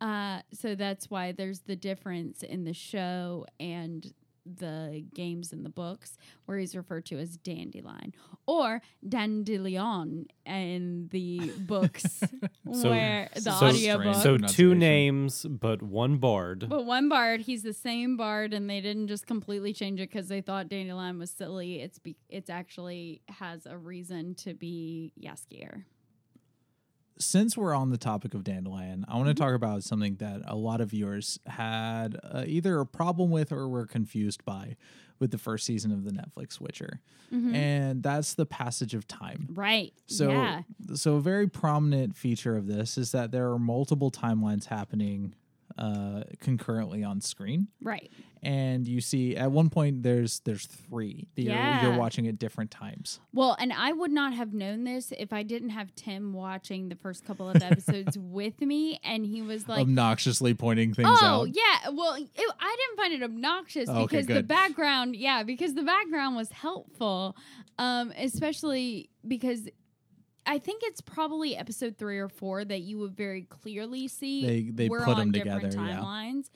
Uh, 0.01 0.41
so 0.53 0.75
that's 0.75 1.11
why 1.11 1.33
there's 1.33 1.61
the 1.61 1.77
difference 1.77 2.43
in 2.43 2.65
the 2.65 2.75
show 2.75 3.47
and 3.59 4.13
the 4.47 5.03
games 5.15 5.55
and 5.55 5.65
the 5.65 5.71
books, 5.71 6.19
where 6.45 6.59
he's 6.59 6.77
referred 6.77 7.07
to 7.07 7.19
as 7.19 7.39
dandelion 7.39 8.15
or 8.47 8.83
dandelion 9.09 10.27
in 10.45 11.09
the 11.13 11.51
books, 11.61 12.21
So- 12.73 12.91
where 12.91 13.31
the 13.35 13.41
so- 13.41 13.51
audiobook. 13.53 14.17
So 14.17 14.37
two 14.37 14.75
names, 14.75 15.47
but 15.49 15.83
one 15.83 16.19
bard. 16.19 16.67
But 16.69 16.85
one 16.85 17.09
bard, 17.09 17.41
he's 17.41 17.63
the 17.63 17.73
same 17.73 18.19
bard, 18.19 18.53
and 18.53 18.69
they 18.69 18.83
didn't 18.83 19.09
just 19.09 19.27
completely 19.27 19.73
change 19.73 19.99
it 20.01 20.11
because 20.11 20.29
they 20.29 20.43
thought 20.43 20.69
dandelion 20.69 21.19
was 21.19 21.31
silly. 21.31 21.81
It's 21.81 21.99
be- 21.99 22.17
it's 22.29 22.51
actually 22.51 23.23
has 23.29 23.65
a 23.65 23.79
reason 23.79 24.35
to 24.37 24.53
be 24.53 25.13
Jaskier. 25.19 25.85
Since 27.19 27.57
we're 27.57 27.75
on 27.75 27.91
the 27.91 27.99
topic 27.99 28.35
of 28.35 28.45
dandelion, 28.45 29.05
I 29.09 29.15
want 29.17 29.29
Mm-hmm. 29.29 29.35
to 29.37 29.43
talk 29.43 29.55
about 29.55 29.83
something 29.85 30.17
that 30.17 30.43
a 30.47 30.57
lot 30.57 30.81
of 30.81 30.91
viewers 30.91 31.39
had 31.47 32.19
uh, 32.23 32.45
either 32.47 32.81
a 32.81 32.87
problem 32.87 33.31
with 33.31 33.53
or 33.53 33.69
were 33.69 33.87
confused 33.87 34.45
by 34.45 34.77
with 35.21 35.31
the 35.31 35.39
first 35.39 35.65
season 35.65 35.93
of 35.93 36.05
the 36.05 36.11
Netflix 36.11 36.61
Witcher, 36.61 37.01
and 37.31 38.03
that's 38.03 38.35
the 38.35 38.47
passage 38.47 38.95
of 38.95 39.07
time. 39.09 39.49
Right. 39.55 39.93
So, 40.07 40.31
yeah. 40.31 40.63
so 40.95 41.15
a 41.17 41.21
very 41.21 41.49
prominent 41.49 42.17
feature 42.17 42.57
of 42.57 42.67
this 42.67 42.97
is 42.99 43.11
that 43.13 43.31
there 43.33 43.51
are 43.51 43.59
multiple 43.59 44.11
timelines 44.13 44.67
happening 44.67 45.35
uh, 45.79 46.23
concurrently 46.41 47.03
on 47.03 47.21
screen, 47.21 47.67
Right. 47.83 48.11
and 48.43 48.87
you 48.87 49.01
see 49.01 49.37
at 49.37 49.51
one 49.51 49.71
point 49.71 50.03
there's 50.05 50.39
there's 50.41 50.67
three 50.67 51.27
that 51.35 51.43
you're, 51.43 51.53
Yeah. 51.55 51.83
you're 51.83 51.99
watching 51.99 52.29
at 52.29 52.39
different 52.39 52.71
times. 52.71 53.19
Well, 53.33 53.57
and 53.59 53.73
I 53.73 53.93
would 53.93 54.13
not 54.13 54.35
have 54.35 54.53
known 54.55 54.85
this 54.85 55.13
if 55.19 55.33
I 55.33 55.43
didn't 55.43 55.71
have 55.71 55.93
Tim 55.97 56.33
watching 56.33 56.89
the 56.91 56.95
first 56.95 57.25
couple 57.25 57.49
of 57.49 57.61
episodes 57.63 58.17
with 58.21 58.61
me, 58.61 59.01
and 59.03 59.27
he 59.27 59.43
was 59.43 59.67
like, 59.69 59.81
obnoxiously 59.81 60.55
pointing 60.55 60.95
things 60.95 61.09
Oh 61.21 61.27
out. 61.43 61.49
yeah, 61.49 61.91
well, 61.91 62.15
it, 62.15 62.29
I 62.61 62.77
didn't 62.79 62.97
find 62.97 63.13
it 63.15 63.23
obnoxious 63.25 63.89
Okay, 63.89 64.03
because 64.03 64.27
the 64.27 64.43
background, 64.45 65.17
yeah, 65.17 65.43
because 65.43 65.75
the 65.75 65.83
background 65.83 66.37
was 66.37 66.51
helpful, 66.53 67.37
um, 67.79 68.13
especially 68.17 69.11
because 69.27 69.69
I 70.47 70.59
think 70.59 70.83
it's 70.85 71.01
probably 71.01 71.57
episode 71.57 71.97
three 71.97 72.19
or 72.19 72.29
four 72.29 72.65
that 72.65 72.81
you 72.83 72.99
would 72.99 73.17
very 73.17 73.43
clearly 73.43 74.09
see 74.09 74.47
They- 74.47 74.71
they 74.71 74.89
we're 74.89 75.05
put 75.05 75.17
on 75.17 75.21
'em 75.23 75.33
different 75.33 75.63
together, 75.73 75.87
yeah. 75.87 75.99
timelines. 76.01 76.51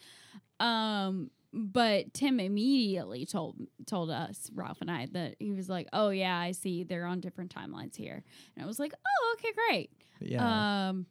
Um, 0.60 1.30
but 1.52 2.12
Tim 2.12 2.40
immediately 2.40 3.24
told 3.24 3.56
told 3.86 4.10
us 4.10 4.50
Ralph 4.54 4.80
and 4.82 4.90
I 4.90 5.06
that 5.06 5.36
he 5.38 5.52
was 5.52 5.68
like, 5.68 5.88
"Oh 5.92 6.10
yeah, 6.10 6.36
I 6.36 6.52
see 6.52 6.82
they're 6.84 7.06
on 7.06 7.20
different 7.20 7.54
timelines 7.54 7.96
here," 7.96 8.22
and 8.54 8.62
I 8.62 8.66
was 8.66 8.78
like, 8.78 8.92
"Oh 9.06 9.36
okay, 9.38 9.52
great." 9.54 9.90
Yeah. 10.20 10.88
Um, 10.88 11.06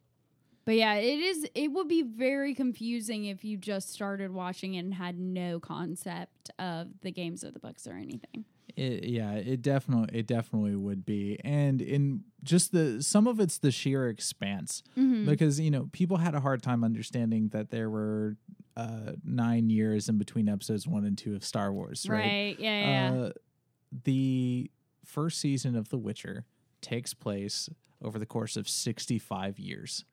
but 0.64 0.76
yeah, 0.76 0.94
it 0.94 1.18
is. 1.18 1.48
It 1.54 1.72
would 1.72 1.88
be 1.88 2.02
very 2.02 2.54
confusing 2.54 3.24
if 3.24 3.42
you 3.42 3.56
just 3.56 3.90
started 3.90 4.30
watching 4.32 4.74
it 4.74 4.80
and 4.80 4.94
had 4.94 5.18
no 5.18 5.58
concept 5.58 6.50
of 6.58 7.00
the 7.00 7.10
games 7.10 7.42
or 7.42 7.50
the 7.50 7.58
books 7.58 7.86
or 7.88 7.94
anything. 7.94 8.44
It, 8.78 9.04
yeah, 9.08 9.32
it 9.32 9.60
definitely 9.62 10.16
it 10.18 10.26
definitely 10.28 10.76
would 10.76 11.04
be, 11.04 11.38
and 11.44 11.82
in 11.82 12.22
just 12.44 12.70
the 12.72 13.02
some 13.02 13.26
of 13.26 13.40
it's 13.40 13.58
the 13.58 13.70
sheer 13.72 14.08
expanse 14.08 14.82
Mm-hmm. 14.96 15.26
because 15.26 15.58
you 15.58 15.70
know 15.70 15.88
people 15.92 16.18
had 16.18 16.34
a 16.34 16.40
hard 16.40 16.62
time 16.62 16.84
understanding 16.84 17.48
that 17.48 17.70
there 17.70 17.90
were 17.90 18.36
uh, 18.76 19.12
nine 19.24 19.68
years 19.70 20.08
in 20.08 20.16
between 20.18 20.48
episodes 20.48 20.86
one 20.86 21.04
and 21.04 21.18
two 21.18 21.34
of 21.34 21.42
Star 21.44 21.72
Wars, 21.72 22.06
right? 22.08 22.18
Right? 22.18 22.56
Yeah. 22.60 22.80
Yeah. 23.14 23.20
Uh, 23.24 23.30
the 24.04 24.70
first 25.04 25.40
season 25.40 25.74
of 25.74 25.88
The 25.88 25.98
Witcher 25.98 26.44
takes 26.80 27.14
place 27.14 27.68
over 28.00 28.18
the 28.18 28.26
course 28.26 28.56
of 28.56 28.68
sixty 28.68 29.18
five 29.18 29.58
years. 29.58 30.04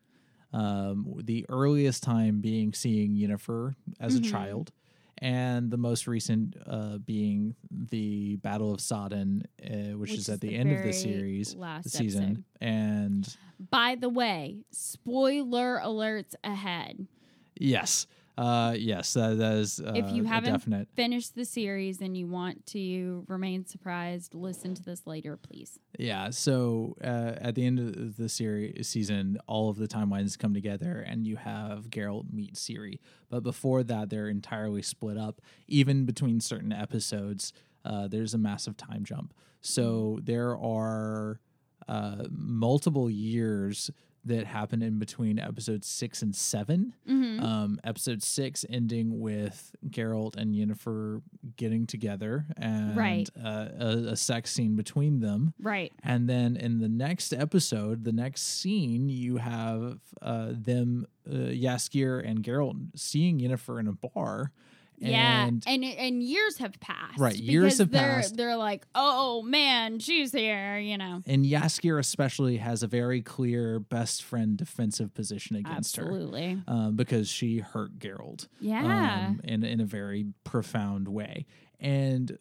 Um, 0.54 1.20
the 1.24 1.46
earliest 1.50 2.02
time 2.04 2.40
being 2.40 2.74
seeing 2.74 3.14
Yennefer 3.16 3.76
as 4.00 4.16
Mhm. 4.20 4.26
a 4.26 4.32
child, 4.32 4.72
and 5.20 5.72
the 5.72 5.78
most 5.78 6.08
recent 6.08 6.56
uh, 6.66 6.98
being 6.98 7.56
the 7.72 8.36
Battle 8.38 8.74
of 8.74 8.82
Sodden, 8.82 9.44
uh, 9.64 9.98
which, 9.98 10.14
is 10.14 10.30
at 10.30 10.42
the, 10.42 10.56
end 10.56 10.72
of 10.72 10.84
the 10.84 10.92
series 10.92 11.56
last 11.56 11.90
season. 11.92 12.24
episode. 12.24 12.44
And 12.62 13.38
By 13.72 13.96
the 13.96 14.10
way, 14.10 14.58
spoiler 14.72 15.80
alerts 15.84 16.36
ahead. 16.44 17.08
yes, 17.56 18.08
uh, 18.38 18.76
yes, 18.78 19.14
that, 19.14 19.38
that 19.38 19.54
is 19.54 19.80
uh, 19.80 19.94
if 19.96 20.12
you 20.12 20.26
haven't 20.26 20.52
definite. 20.52 20.88
finished 20.94 21.36
the 21.36 21.46
series 21.46 22.02
and 22.02 22.18
you 22.18 22.28
want 22.28 22.66
to 22.68 23.24
remain 23.28 23.66
surprised, 23.66 24.36
listen 24.36 24.76
to 24.76 24.84
this 24.84 25.08
later, 25.08 25.38
please. 25.38 25.80
Yeah, 25.98 26.30
so 26.32 26.96
uh, 27.02 27.34
at 27.38 27.56
the 27.56 27.66
end 27.66 27.80
of 27.80 28.18
the 28.18 28.28
series 28.28 28.88
season, 28.88 29.38
all 29.48 29.70
of 29.70 29.78
the 29.78 29.88
timelines 29.88 30.38
come 30.38 30.54
together, 30.54 31.06
and 31.08 31.26
you 31.26 31.38
have 31.38 31.90
Geralt 31.90 32.34
meet 32.34 32.56
Ciri. 32.56 33.00
But 33.30 33.44
before 33.44 33.84
that, 33.84 34.10
they're 34.10 34.30
entirely 34.30 34.82
split 34.82 35.18
up. 35.18 35.42
Even 35.68 36.06
between 36.06 36.42
certain 36.42 36.74
episodes, 36.74 37.54
uh, 37.86 38.08
there's 38.08 38.34
a 38.34 38.38
massive 38.38 38.76
time 38.76 39.06
jump. 39.06 39.34
So 39.62 40.20
there 40.24 40.58
are 40.58 41.40
uh, 41.88 42.26
multiple 42.30 43.10
years 43.10 43.92
that 44.26 44.46
happened 44.48 44.82
in 44.84 44.98
between 45.00 45.38
episodes 45.40 45.88
six 45.88 46.22
and 46.22 46.36
7 46.36 46.94
Mhm. 47.08 47.42
Um, 47.42 47.80
episode 47.84 48.24
six 48.24 48.66
ending 48.70 49.20
with 49.20 49.76
Geralt 49.88 50.36
and 50.36 50.56
Yennefer 50.56 51.22
getting 51.56 51.86
together 51.86 52.46
and 52.58 52.98
Right. 52.98 53.30
uh, 53.38 53.70
a, 53.80 53.88
a 54.12 54.16
sex 54.16 54.52
scene 54.52 54.76
between 54.76 55.20
them. 55.20 55.54
right. 55.60 55.92
And 56.04 56.28
then 56.28 56.56
in 56.58 56.80
the 56.80 56.90
next 56.90 57.34
episode, 57.34 58.04
the 58.04 58.12
next 58.14 58.42
scene, 58.42 59.10
you 59.10 59.38
have 59.38 60.00
uh, 60.22 60.54
them, 60.54 61.06
uh, 61.30 61.52
Jaskier 61.54 62.28
and 62.28 62.44
Geralt, 62.44 62.92
seeing 62.96 63.40
Yennefer 63.40 63.80
in 63.80 63.88
a 63.88 63.94
bar. 63.94 64.52
Yeah, 64.98 65.48
And 65.48 65.64
and 65.68 65.84
and 65.84 66.24
years 66.24 66.58
have 66.58 66.80
passed. 66.80 67.20
Right, 67.20 67.36
years 67.36 67.80
have 67.80 67.92
they're, 67.92 68.02
passed. 68.02 68.38
They're 68.38 68.56
like, 68.56 68.86
oh 68.96 69.42
man, 69.42 70.00
she's 70.00 70.32
here. 70.32 70.78
You 70.78 70.98
know, 70.98 71.22
and 71.26 71.46
Jaskier 71.46 72.00
especially 72.00 72.58
has 72.58 72.84
a 72.84 72.88
very 72.88 73.22
clear 73.22 73.80
best 73.80 74.24
friend 74.24 74.58
defensive 74.58 75.14
position 75.14 75.56
against 75.56 75.98
her. 75.98 76.04
absolutely. 76.04 76.62
Um, 76.68 76.96
because 76.96 77.28
she 77.28 77.60
hurt 77.60 78.00
Geralt. 78.00 78.48
Yeah, 78.60 79.28
um, 79.28 79.42
in 79.44 79.64
in 79.64 79.80
a 79.80 79.86
very 79.86 80.28
profound 80.44 81.08
way. 81.08 81.46
And 81.80 82.38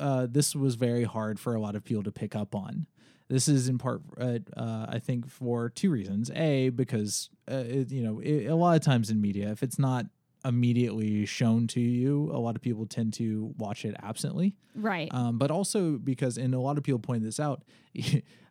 uh, 0.00 0.26
this 0.28 0.54
was 0.54 0.74
very 0.74 1.04
hard 1.04 1.38
for 1.38 1.54
a 1.54 1.60
lot 1.60 1.76
of 1.76 1.84
people 1.84 2.02
to 2.02 2.12
pick 2.12 2.34
up 2.34 2.54
on. 2.54 2.86
This 3.28 3.48
is 3.48 3.68
in 3.68 3.78
part, 3.78 4.02
uh, 4.20 4.38
uh, 4.56 4.86
I 4.88 4.98
think, 4.98 5.30
for 5.30 5.70
two 5.70 5.90
reasons. 5.90 6.30
A, 6.34 6.68
because 6.68 7.30
uh, 7.50 7.64
it, 7.66 7.90
you 7.90 8.02
know, 8.02 8.20
it, 8.20 8.46
a 8.46 8.54
lot 8.54 8.76
of 8.76 8.82
times 8.82 9.10
in 9.10 9.20
media, 9.20 9.50
if 9.50 9.62
it's 9.62 9.78
not 9.78 10.06
immediately 10.44 11.24
shown 11.26 11.66
to 11.68 11.80
you, 11.80 12.30
a 12.32 12.38
lot 12.38 12.56
of 12.56 12.62
people 12.62 12.86
tend 12.86 13.14
to 13.14 13.52
watch 13.56 13.84
it 13.84 13.96
absently. 14.02 14.54
right. 14.74 15.08
Um, 15.12 15.38
but 15.38 15.50
also 15.50 15.92
because, 15.92 16.36
and 16.38 16.54
a 16.54 16.60
lot 16.60 16.76
of 16.78 16.84
people 16.84 16.98
point 17.00 17.22
this 17.22 17.40
out, 17.40 17.62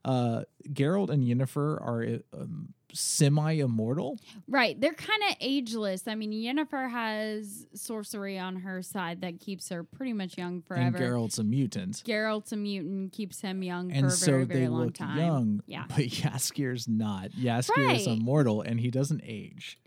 uh, 0.06 0.44
Geralt 0.70 1.10
and 1.10 1.24
Yennefer 1.24 1.82
are 1.82 2.20
um, 2.40 2.74
semi-immortal. 2.94 4.20
Right. 4.48 4.80
They're 4.80 4.94
kind 4.94 5.22
of 5.30 5.36
ageless. 5.40 6.08
I 6.08 6.16
mean, 6.16 6.32
Yennefer 6.32 6.90
has 6.90 7.68
sorcery 7.74 8.38
on 8.38 8.58
her 8.58 8.82
side 8.82 9.22
that 9.22 9.40
keeps 9.40 9.70
her 9.70 9.84
pretty 9.84 10.14
much 10.14 10.38
young 10.38 10.62
forever. 10.62 10.98
And 10.98 11.06
Geralt's 11.06 11.38
a 11.40 11.44
mutant. 11.44 12.04
Geralt's 12.06 12.52
a 12.52 12.58
mutant, 12.58 13.12
keeps 13.12 13.42
him 13.42 13.64
young 13.64 13.92
and 13.92 14.02
for 14.02 14.08
a 14.08 14.12
so 14.12 14.32
very, 14.32 14.46
very 14.46 14.60
they 14.62 14.68
long 14.68 14.86
look 14.86 14.94
time. 14.96 15.18
young. 15.18 15.64
Yeah. 15.66 15.86
But 15.94 16.06
Jaskier's 16.06 16.88
not. 16.88 17.32
Jaskier 17.32 17.96
is 17.96 18.08
immortal 18.08 18.62
and 18.62 18.80
he 18.80 18.90
doesn't 18.90 19.22
age. 19.24 19.80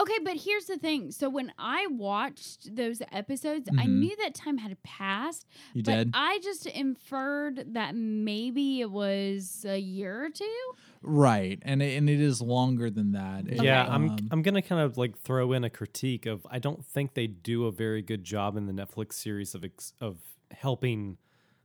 Okay, 0.00 0.18
but 0.24 0.36
here's 0.36 0.64
the 0.66 0.76
thing. 0.76 1.12
So 1.12 1.28
when 1.30 1.52
I 1.58 1.86
watched 1.86 2.74
those 2.74 3.00
episodes, 3.12 3.68
I 3.78 3.86
Mhm. 3.86 3.98
knew 4.00 4.16
that 4.16 4.34
time 4.34 4.58
had 4.58 4.82
passed. 4.82 5.46
You 5.72 5.82
but 5.84 5.90
dead? 5.92 6.10
I 6.14 6.40
just 6.42 6.66
inferred 6.66 7.74
that 7.74 7.94
maybe 7.94 8.80
it 8.80 8.90
was 8.90 9.64
a 9.68 9.78
year 9.78 10.24
or 10.24 10.30
two. 10.30 10.72
right. 11.06 11.58
And 11.62 11.82
it, 11.82 11.96
and 11.98 12.08
it 12.08 12.18
is 12.20 12.40
longer 12.40 12.88
than 12.90 13.12
that. 13.12 13.46
It- 13.46 13.62
Yeah, 13.62 13.86
I'm 13.88 14.08
um, 14.10 14.28
I'm 14.30 14.42
gonna 14.42 14.62
kind 14.62 14.80
of 14.80 14.96
like 14.96 15.18
throw 15.18 15.52
in 15.52 15.62
a 15.62 15.70
critique 15.70 16.24
of 16.26 16.46
I 16.50 16.58
don't 16.58 16.84
think 16.84 17.12
they 17.14 17.26
do 17.26 17.66
a 17.66 17.70
very 17.72 18.00
good 18.02 18.24
job 18.24 18.56
in 18.56 18.64
the 18.66 18.72
Netflix 18.72 19.12
series 19.14 19.54
of 19.54 19.64
ex- 19.64 19.92
of 20.00 20.16
helping 20.50 21.18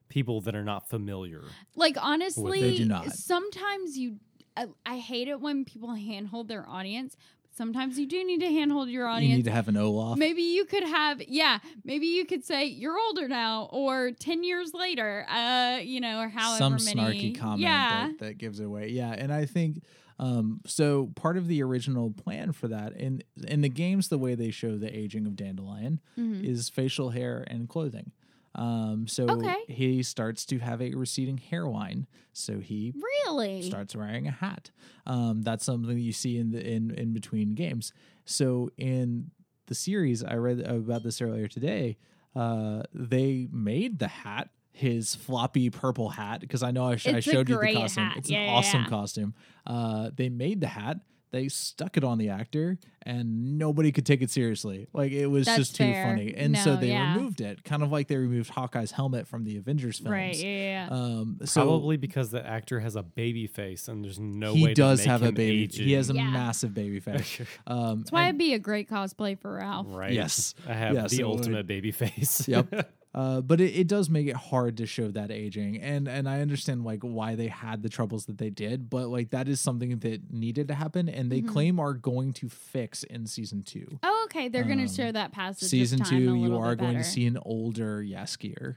people 0.09 0.41
that 0.41 0.55
are 0.55 0.63
not 0.65 0.89
familiar. 0.89 1.43
Like 1.75 1.95
honestly, 2.01 2.61
They 2.61 2.77
do 2.77 2.85
not. 2.85 3.11
sometimes 3.13 3.97
you. 3.97 4.19
I, 4.57 4.65
I 4.85 4.97
hate 4.97 5.29
it 5.29 5.39
when 5.39 5.63
people 5.63 5.93
handhold 5.93 6.49
their 6.49 6.67
audience. 6.67 7.15
Sometimes 7.51 7.99
you 7.99 8.05
do 8.07 8.23
need 8.25 8.39
to 8.39 8.47
handhold 8.47 8.89
your 8.89 9.05
audience. 9.07 9.29
you 9.31 9.35
need 9.37 9.45
to 9.45 9.51
have 9.51 9.67
an 9.67 9.75
Olaf. 9.77 10.17
Maybe 10.17 10.43
you 10.43 10.63
could 10.65 10.83
have, 10.83 11.21
yeah. 11.27 11.59
Maybe 11.83 12.07
you 12.07 12.25
could 12.25 12.45
say 12.45 12.65
you're 12.65 12.97
older 12.97 13.27
now, 13.27 13.67
or 13.71 14.11
ten 14.11 14.43
years 14.43 14.73
later, 14.73 15.25
uh, 15.29 15.79
you 15.83 15.99
know, 15.99 16.19
or 16.21 16.29
however 16.29 16.79
Some 16.79 16.95
many. 16.97 17.33
snarky 17.33 17.37
comment 17.37 17.61
Yeah, 17.61 18.07
that, 18.07 18.19
that 18.19 18.37
gives 18.37 18.59
it 18.59 18.65
away. 18.65 18.89
Yeah. 18.89 19.11
And 19.11 19.33
I 19.33 19.45
think 19.45 19.83
um, 20.19 20.61
so 20.65 21.11
part 21.15 21.37
of 21.37 21.47
the 21.47 21.61
original 21.63 22.11
plan 22.11 22.51
for 22.53 22.67
that 22.69 22.93
in 22.95 23.23
in 23.47 23.61
the 23.61 23.69
games 23.69 24.07
the 24.09 24.17
way 24.17 24.35
they 24.35 24.51
show 24.51 24.77
the 24.77 24.95
aging 24.97 25.25
of 25.25 25.35
Dandelion 25.35 25.99
Mhm. 26.17 26.43
is 26.43 26.69
facial 26.69 27.09
hair 27.09 27.43
and 27.47 27.67
clothing. 27.67 28.11
Um, 28.55 29.07
so 29.07 29.25
Okay. 29.29 29.55
he 29.67 30.01
starts 30.03 30.45
to 30.47 30.57
have 30.59 30.81
a 30.81 30.93
receding 30.95 31.37
hairline. 31.37 32.07
So 32.33 32.59
he 32.59 32.93
really. 33.27 33.61
starts 33.63 33.95
wearing 33.95 34.27
a 34.27 34.31
hat. 34.31 34.71
Um, 35.05 35.41
that's 35.43 35.63
something 35.65 35.93
that 35.95 36.01
you 36.01 36.11
see 36.13 36.37
in 36.37 36.51
the 36.51 36.65
in 36.65 36.91
in 36.91 37.13
between 37.13 37.53
games. 37.55 37.93
So 38.25 38.69
in 38.77 39.31
the 39.67 39.75
series, 39.75 40.23
I 40.23 40.35
read 40.35 40.61
about 40.61 41.03
this 41.03 41.21
earlier 41.21 41.47
today. 41.47 41.97
Uh, 42.35 42.83
they 42.93 43.47
made 43.51 43.99
the 43.99 44.07
hat 44.07 44.49
his 44.71 45.13
floppy 45.15 45.69
purple 45.69 46.09
hat 46.09 46.39
because 46.39 46.63
I 46.63 46.71
know 46.71 46.85
I, 46.85 46.95
sh- 46.95 47.07
I 47.07 47.19
showed 47.19 47.49
you 47.49 47.59
the 47.59 47.73
costume. 47.73 48.03
hat. 48.05 48.17
It's 48.17 48.29
Yeah, 48.29 48.37
an 48.39 48.45
yeah, 48.45 48.51
awesome 48.53 48.81
yeah. 48.83 48.87
costume. 48.89 49.33
Uh, 49.67 50.09
they 50.15 50.29
made 50.29 50.61
the 50.61 50.67
hat. 50.67 50.99
They 51.31 51.47
stuck 51.47 51.95
it 51.95 52.03
on 52.03 52.17
the 52.17 52.29
actor, 52.29 52.79
and 53.03 53.59
nobody 53.59 53.91
could 53.91 54.05
take 54.05 54.23
it 54.23 54.31
seriously. 54.31 54.87
Like 54.93 55.11
it 55.11 55.27
was 55.27 55.45
That's 55.45 55.57
just 55.59 55.75
too 55.75 55.83
fair. 55.83 56.05
funny, 56.05 56.33
and 56.35 56.57
so 56.57 56.75
they 56.75 56.87
yeah. 56.89 57.13
removed 57.13 57.39
it, 57.41 57.63
kind 57.63 57.83
of 57.83 57.91
like 57.91 58.07
they 58.07 58.15
removed 58.17 58.49
Hawkeye's 58.49 58.89
helmet 58.91 59.27
from 59.27 59.43
the 59.43 59.57
Avengers 59.57 59.99
films. 59.99 60.11
Right. 60.11 60.35
Yeah. 60.35 60.47
yeah. 60.47 60.87
Um, 60.89 61.37
so 61.45 61.61
Probably 61.61 61.97
because 61.97 62.31
the 62.31 62.43
actor 62.43 62.79
has 62.79 62.95
a 62.95 63.03
baby 63.03 63.45
face 63.45 63.87
and 63.87 64.03
there's 64.03 64.17
no 64.19 64.53
way. 64.53 64.57
he 64.59 64.65
way 64.65 64.73
does 64.73 65.01
to 65.03 65.07
make 65.07 65.11
have 65.11 65.23
a 65.23 65.31
baby. 65.31 65.63
aging. 65.65 65.85
He 65.85 65.93
has 65.93 66.09
a 66.09 66.13
Yeah. 66.15 66.31
massive 66.31 66.73
baby 66.73 66.99
face. 66.99 67.41
Um, 67.67 67.99
That's 67.99 68.11
why 68.11 68.21
and- 68.23 68.29
it'd 68.29 68.39
be 68.39 68.53
a 68.55 68.59
great 68.59 68.89
cosplay 68.89 69.39
for 69.39 69.53
Ralph. 69.57 69.85
right. 69.89 70.11
Yes. 70.13 70.55
I 70.67 70.73
have 70.73 70.95
Yes, 70.95 71.11
the 71.11 71.19
it 71.21 71.27
would. 71.27 71.37
ultimate 71.37 71.67
baby 71.67 71.91
face. 71.91 72.47
Yep. 72.47 72.91
Uh, 73.11 73.41
but 73.41 73.59
it, 73.59 73.71
it 73.75 73.87
does 73.87 74.07
make 74.07 74.27
it 74.27 74.35
hard 74.35 74.77
to 74.77 74.85
show 74.85 75.07
that 75.09 75.31
aging, 75.31 75.81
and 75.81 76.07
and 76.07 76.29
I 76.29 76.41
understand 76.41 76.83
like 76.85 77.01
why 77.01 77.33
they 77.33 77.47
had 77.47 77.81
the 77.81 77.89
troubles 77.89 78.25
that 78.27 78.37
they 78.37 78.51
did, 78.51 78.87
but 78.87 79.07
like 79.07 79.31
that 79.31 79.47
is 79.47 79.59
something 79.59 79.97
that 79.97 80.31
needed 80.31 80.67
to 80.67 80.75
happen, 80.75 81.09
and 81.09 81.31
they 81.31 81.41
Mhm. 81.41 81.47
claim 81.47 81.79
are 81.79 81.93
going 81.93 82.33
to 82.33 82.49
fix 82.49 83.01
in 83.03 83.25
season 83.25 83.63
two. 83.63 83.97
Oh, 84.03 84.21
okay. 84.25 84.47
They're 84.47 84.63
going 84.63 84.79
Um, 84.79 84.87
to 84.87 84.93
show 84.93 85.11
that 85.11 85.31
passage. 85.31 85.63
of 85.63 85.69
season 85.69 85.99
time 86.01 86.07
a 86.07 86.19
two, 86.19 86.35
you 86.35 86.55
are 86.55 86.75
bit 86.75 86.83
going 86.83 86.97
to 86.97 87.03
see 87.03 87.25
an 87.25 87.39
older 87.41 88.03
Jaskier. 88.03 88.75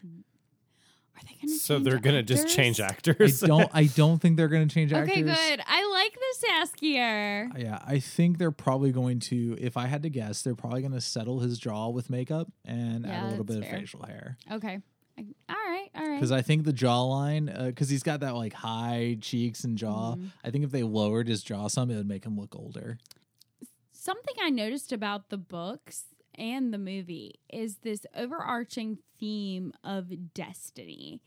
Are 1.14 1.20
they 1.28 1.35
going 1.43 1.49
to? 1.53 1.59
so 1.59 1.78
they're 1.78 2.01
gonna 2.01 2.22
just 2.22 2.49
change 2.49 2.80
I 2.80 2.87
actors. 2.87 3.41
don't. 3.41 3.70
I 3.74 3.85
don't 3.85 4.18
think 4.18 4.39
they're 4.39 4.49
going 4.49 4.66
to 4.66 4.74
change 4.74 4.95
actors. 4.95 5.12
Okay, 5.12 5.22
good. 5.22 5.61
I 5.66 5.82
like 6.15 6.71
this 6.71 6.81
Jaskier. 6.81 7.59
Yeah, 7.59 7.79
I 7.87 7.99
think 7.99 8.39
they're 8.39 8.51
probably 8.51 8.93
going 8.93 9.21
to. 9.21 9.57
If 9.61 9.77
I 9.77 9.87
had 9.87 10.03
to 10.05 10.11
guess, 10.11 10.43
they're 10.43 10.55
probably 10.55 10.81
going 10.83 10.93
to 10.93 11.01
settle 11.01 11.41
his 11.41 11.59
jaw 11.59 11.89
with 11.89 12.11
makeup 12.11 12.49
and 12.65 13.07
add 13.07 13.25
a 13.25 13.29
little 13.31 13.45
bit 13.45 13.63
fair. 13.65 13.75
of 13.75 13.81
facial 13.81 14.03
hair. 14.05 14.37
Okay. 14.51 14.79
I- 15.19 15.27
All 15.49 15.57
right. 15.57 15.89
All 15.95 16.07
right. 16.07 16.17
Because 16.17 16.33
I 16.33 16.41
think 16.43 16.65
the 16.65 16.73
jawline, 16.73 17.67
because 17.67 17.89
he's 17.91 18.03
got 18.03 18.21
that 18.21 18.35
like 18.35 18.53
high 18.55 19.19
cheeks 19.21 19.65
and 19.65 19.77
jaw. 19.77 20.15
Mhm. 20.15 20.31
I 20.45 20.51
think 20.51 20.65
if 20.65 20.71
they 20.71 20.83
lowered 20.83 21.29
his 21.29 21.43
jaw 21.43 21.69
some, 21.69 21.91
it 21.91 21.97
would 21.97 22.09
make 22.09 22.25
him 22.25 22.39
look 22.39 22.57
older. 22.57 22.99
Something 23.91 24.35
I 24.43 24.51
noticed 24.51 24.93
about 24.93 25.29
the 25.29 25.39
books 25.39 26.05
and 26.35 26.73
the 26.73 26.79
movie 26.79 27.35
is 27.53 27.77
this 27.83 28.07
overarching 28.17 28.99
theme 29.21 29.73
of 29.85 30.33
destiny. 30.35 31.23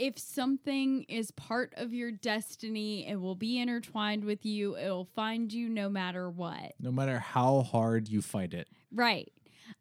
If 0.00 0.18
something 0.18 1.02
is 1.10 1.30
part 1.30 1.74
of 1.76 1.92
your 1.92 2.10
destiny, 2.10 3.06
it 3.06 3.20
will 3.20 3.34
be 3.34 3.58
intertwined 3.58 4.24
with 4.24 4.46
you. 4.46 4.74
It 4.74 4.88
will 4.88 5.10
find 5.14 5.52
you 5.52 5.68
no 5.68 5.90
matter 5.90 6.30
what. 6.30 6.72
No 6.80 6.90
matter 6.90 7.18
how 7.18 7.60
hard 7.60 8.08
you 8.08 8.22
fight 8.22 8.54
it. 8.54 8.66
Right. 8.90 9.30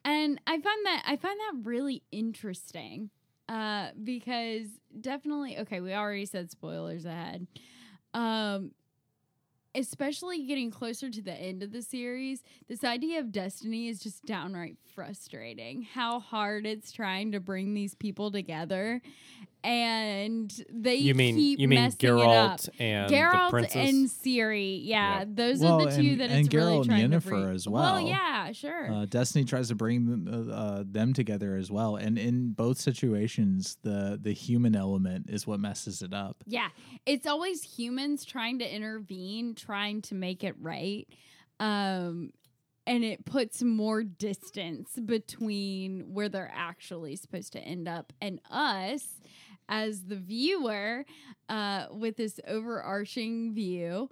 And 0.04 0.42
I 0.46 0.60
find 0.60 0.86
that 0.86 1.04
I 1.08 1.16
find 1.16 1.40
that 1.40 1.54
really 1.64 2.04
interesting. 2.12 3.12
Uh 3.48 3.92
because 4.04 4.68
definitely 5.00 5.58
okay, 5.60 5.80
we 5.80 5.94
already 5.94 6.26
said 6.26 6.52
spoilers 6.52 7.06
ahead. 7.06 7.48
Um 8.14 8.72
especially 9.76 10.46
getting 10.46 10.72
closer 10.72 11.10
to 11.10 11.22
the 11.22 11.32
end 11.32 11.64
of 11.64 11.72
the 11.72 11.82
series, 11.82 12.44
this 12.68 12.84
idea 12.84 13.20
of 13.20 13.32
destiny 13.32 13.88
is 13.88 14.00
just 14.00 14.26
downright 14.26 14.76
frustrating. 14.96 15.84
How 15.84 16.20
hard 16.20 16.66
it's 16.66 16.92
trying 16.92 17.32
to 17.32 17.40
bring 17.40 17.74
these 17.74 17.96
people 17.96 18.32
together 18.32 19.02
and 19.64 20.52
they 20.72 20.96
you 20.96 21.14
mean 21.14 21.36
keep 21.36 21.60
you 21.60 21.68
mean 21.68 21.82
messing 21.84 22.10
it 22.10 22.12
up. 22.22 22.60
Geralt 22.62 22.70
and 22.80 23.10
the 23.10 23.16
Geralt 23.16 23.50
princess? 23.50 23.76
and 23.76 24.08
Ciri, 24.10 24.80
yeah, 24.84 25.20
Yep. 25.20 25.28
those 25.34 25.60
Well, 25.60 25.82
are 25.82 25.92
the 25.92 26.02
two 26.02 26.10
and- 26.12 26.22
that 26.22 26.30
and 26.32 26.46
it's 26.46 26.54
really 26.56 26.74
Geralt 26.78 26.82
and 26.82 26.86
trying 26.90 27.12
to 27.12 27.18
Yennefer 27.18 27.30
bring. 27.30 27.56
as 27.56 27.68
Well, 27.68 27.96
well. 27.96 28.08
yeah, 28.08 28.52
sure. 28.52 28.92
Uh, 28.92 29.06
Destiny 29.06 29.46
tries 29.46 29.68
to 29.68 29.76
bring 29.76 30.06
them, 30.06 30.50
uh, 30.50 30.54
uh, 30.54 30.84
them 30.88 31.14
together 31.14 31.56
as 31.56 31.70
well, 31.70 31.96
and 31.98 32.18
in 32.18 32.52
both 32.52 32.80
situations, 32.80 33.78
the 33.84 34.18
the 34.22 34.34
human 34.34 34.76
element 34.76 35.30
is 35.30 35.46
what 35.46 35.60
messes 35.60 36.02
it 36.02 36.14
up. 36.14 36.44
Yeah, 36.48 36.70
it's 37.06 37.28
always 37.28 37.64
humans 37.64 38.26
trying 38.26 38.60
to 38.60 38.76
intervene, 38.76 39.56
trying 39.56 40.02
to 40.04 40.16
make 40.16 40.44
it 40.44 40.56
right. 40.60 41.08
Um 41.60 42.32
and 42.88 43.04
it 43.04 43.24
puts 43.24 43.62
more 43.62 44.04
distance 44.04 44.98
between 45.06 46.12
where 46.12 46.28
they're 46.28 46.52
actually 46.52 47.16
supposed 47.18 47.54
to 47.54 47.60
end 47.60 47.88
up 47.88 48.12
and 48.20 48.40
us 48.50 49.20
as 49.70 50.04
the 50.04 50.18
viewer 50.18 51.06
uh 51.48 51.86
with 51.92 52.18
this 52.18 52.40
overarching 52.48 53.54
view 53.54 54.10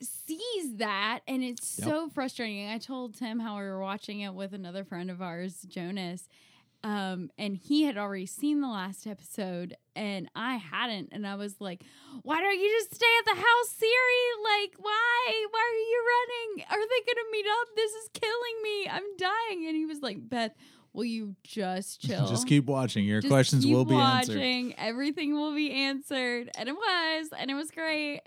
sees 0.00 0.76
that 0.76 1.20
and 1.26 1.42
it's 1.42 1.78
Yep. 1.78 1.88
so 1.88 2.08
frustrating. 2.10 2.68
I 2.68 2.76
told 2.78 3.16
Tim 3.16 3.38
how 3.38 3.56
we 3.56 3.62
were 3.62 3.80
watching 3.80 4.20
it 4.20 4.34
with 4.34 4.52
another 4.52 4.84
friend 4.84 5.10
of 5.10 5.22
ours, 5.22 5.62
Jonas. 5.68 6.28
Um, 6.84 7.30
and 7.38 7.56
he 7.56 7.84
had 7.84 7.96
already 7.96 8.26
seen 8.26 8.60
the 8.60 8.68
last 8.68 9.06
episode 9.06 9.74
and 9.96 10.28
I 10.36 10.56
hadn't. 10.56 11.08
And 11.12 11.26
I 11.26 11.34
was 11.34 11.60
like, 11.60 11.82
why 12.22 12.40
don't 12.42 12.60
you 12.60 12.68
just 12.78 12.94
stay 12.94 13.06
at 13.20 13.24
the 13.24 13.40
house, 13.40 13.74
Ciri? 13.80 14.44
Like, 14.44 14.74
why? 14.78 15.46
Why 15.50 15.60
are 15.60 15.80
you 15.90 16.04
running? 16.14 16.64
Are 16.70 16.86
they 16.86 17.04
going 17.06 17.24
to 17.24 17.32
meet 17.32 17.46
up? 17.60 17.68
This 17.74 17.92
is 17.92 18.08
killing 18.12 18.62
me. 18.62 18.88
I'm 18.88 19.16
dying. 19.16 19.66
And 19.66 19.74
he 19.76 19.86
was 19.86 20.00
like, 20.02 20.28
Beth, 20.28 20.54
will 20.96 21.04
you 21.04 21.36
just 21.44 22.00
chill? 22.06 22.26
Just 22.26 22.48
keep 22.48 22.64
watching. 22.64 23.04
Your 23.04 23.20
Just 23.20 23.30
questions 23.30 23.66
will 23.66 23.84
be 23.84 23.94
answered. 23.94 24.74
Everything 24.78 25.34
will 25.34 25.54
be 25.54 25.70
answered. 25.70 26.50
And 26.56 26.68
it 26.68 26.74
was. 26.74 27.28
And 27.38 27.50
it 27.50 27.54
was 27.54 27.70
great. 27.70 28.22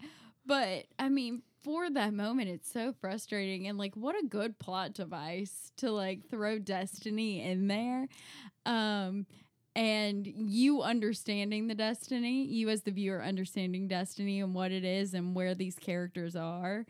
But 0.45 0.85
I 0.97 1.09
mean, 1.09 1.41
for 1.63 1.89
that 1.89 2.13
moment, 2.13 2.49
it's 2.49 2.71
so 2.71 2.93
frustrating. 3.01 3.67
And 3.67 3.77
like, 3.77 3.95
what 3.95 4.15
a 4.15 4.25
good 4.25 4.59
plot 4.59 4.93
device 4.93 5.71
to 5.77 5.91
like 5.91 6.29
throw 6.29 6.59
Destiny 6.59 7.41
in 7.43 7.67
there. 7.67 8.07
Um, 8.65 9.25
and 9.75 10.27
you 10.27 10.81
understanding 10.81 11.67
the 11.67 11.75
destiny, 11.75 12.43
you 12.45 12.69
as 12.69 12.81
the 12.83 12.91
viewer 12.91 13.23
understanding 13.23 13.87
destiny 13.87 14.41
and 14.41 14.53
what 14.53 14.71
it 14.71 14.83
is 14.83 15.13
and 15.13 15.35
where 15.35 15.55
these 15.55 15.75
characters 15.75 16.35
are. 16.35 16.85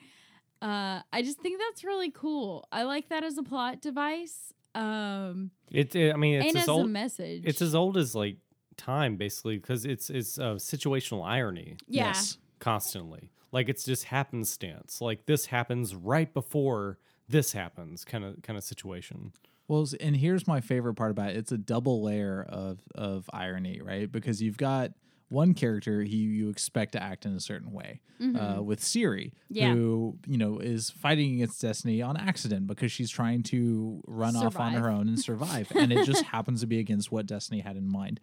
Uh, 0.61 1.01
I 1.13 1.21
just 1.21 1.39
think 1.39 1.59
that's 1.59 1.84
really 1.84 2.11
cool. 2.11 2.67
I 2.71 2.84
like 2.84 3.09
that 3.09 3.23
as 3.23 3.38
a 3.38 3.43
plot 3.43 3.82
device. 3.82 4.53
Um, 4.76 5.51
It, 5.72 5.95
it- 5.95 6.13
I 6.13 6.17
mean, 6.17 6.36
it's 6.41 6.47
and 6.49 6.57
as 6.57 6.63
as 6.63 6.70
old. 6.70 6.86
a 6.86 6.89
message. 6.89 7.43
It's 7.45 7.61
as 7.61 7.76
old 7.76 7.97
as 7.97 8.15
like 8.15 8.38
time, 8.78 9.17
basically, 9.17 9.57
because 9.57 9.86
it's 9.86 10.09
it's 10.09 10.39
uh, 10.39 10.55
situational 10.55 11.26
irony 11.26 11.78
yeah. 11.88 12.07
Yes. 12.07 12.38
constantly. 12.59 13.32
Like 13.51 13.67
it's 13.70 13.84
just 13.84 14.05
happenstance. 14.05 15.01
Like 15.01 15.26
this 15.26 15.47
happens 15.47 15.95
right 15.95 16.32
before 16.34 16.99
this 17.28 17.51
happens, 17.53 18.05
kind 18.05 18.24
of 18.24 18.41
kind 18.43 18.57
of 18.57 18.63
situation. 18.63 19.34
Well, 19.67 19.88
and 19.99 20.15
here's 20.17 20.47
my 20.47 20.61
favorite 20.61 20.95
part 20.95 21.11
about 21.11 21.32
it. 21.32 21.38
It's 21.38 21.51
a 21.51 21.57
double 21.57 22.01
layer 22.03 22.45
of 22.47 22.80
of 22.95 23.30
irony, 23.34 23.82
right? 23.82 24.11
Because 24.11 24.41
you've 24.41 24.57
got 24.57 24.91
one 25.30 25.53
character 25.53 26.01
who 26.03 26.07
you 26.09 26.49
expect 26.49 26.91
to 26.93 27.01
act 27.01 27.25
in 27.25 27.34
a 27.34 27.39
certain 27.39 27.71
way, 27.71 28.01
uh, 28.38 28.61
with 28.61 28.84
Ciri, 28.84 29.34
Mm-hmm. 29.49 29.57
Yeah. 29.57 29.73
who 29.73 30.17
you 30.27 30.38
know 30.38 30.59
is 30.59 30.89
fighting 30.91 31.36
against 31.36 31.61
Destiny 31.61 32.01
on 32.01 32.17
accident 32.17 32.67
because 32.67 32.91
she's 32.91 33.09
trying 33.09 33.41
to 33.43 34.01
run 34.07 34.36
off 34.36 34.59
on 34.59 34.73
her 34.73 34.89
own 34.89 35.07
and 35.07 35.19
survive, 35.19 35.71
and 35.75 35.91
it 35.93 36.05
just 36.05 36.23
happens 36.36 36.61
to 36.61 36.67
be 36.67 36.80
against 36.80 37.11
what 37.11 37.25
Destiny 37.25 37.61
had 37.61 37.77
in 37.77 37.88
mind. 37.88 38.19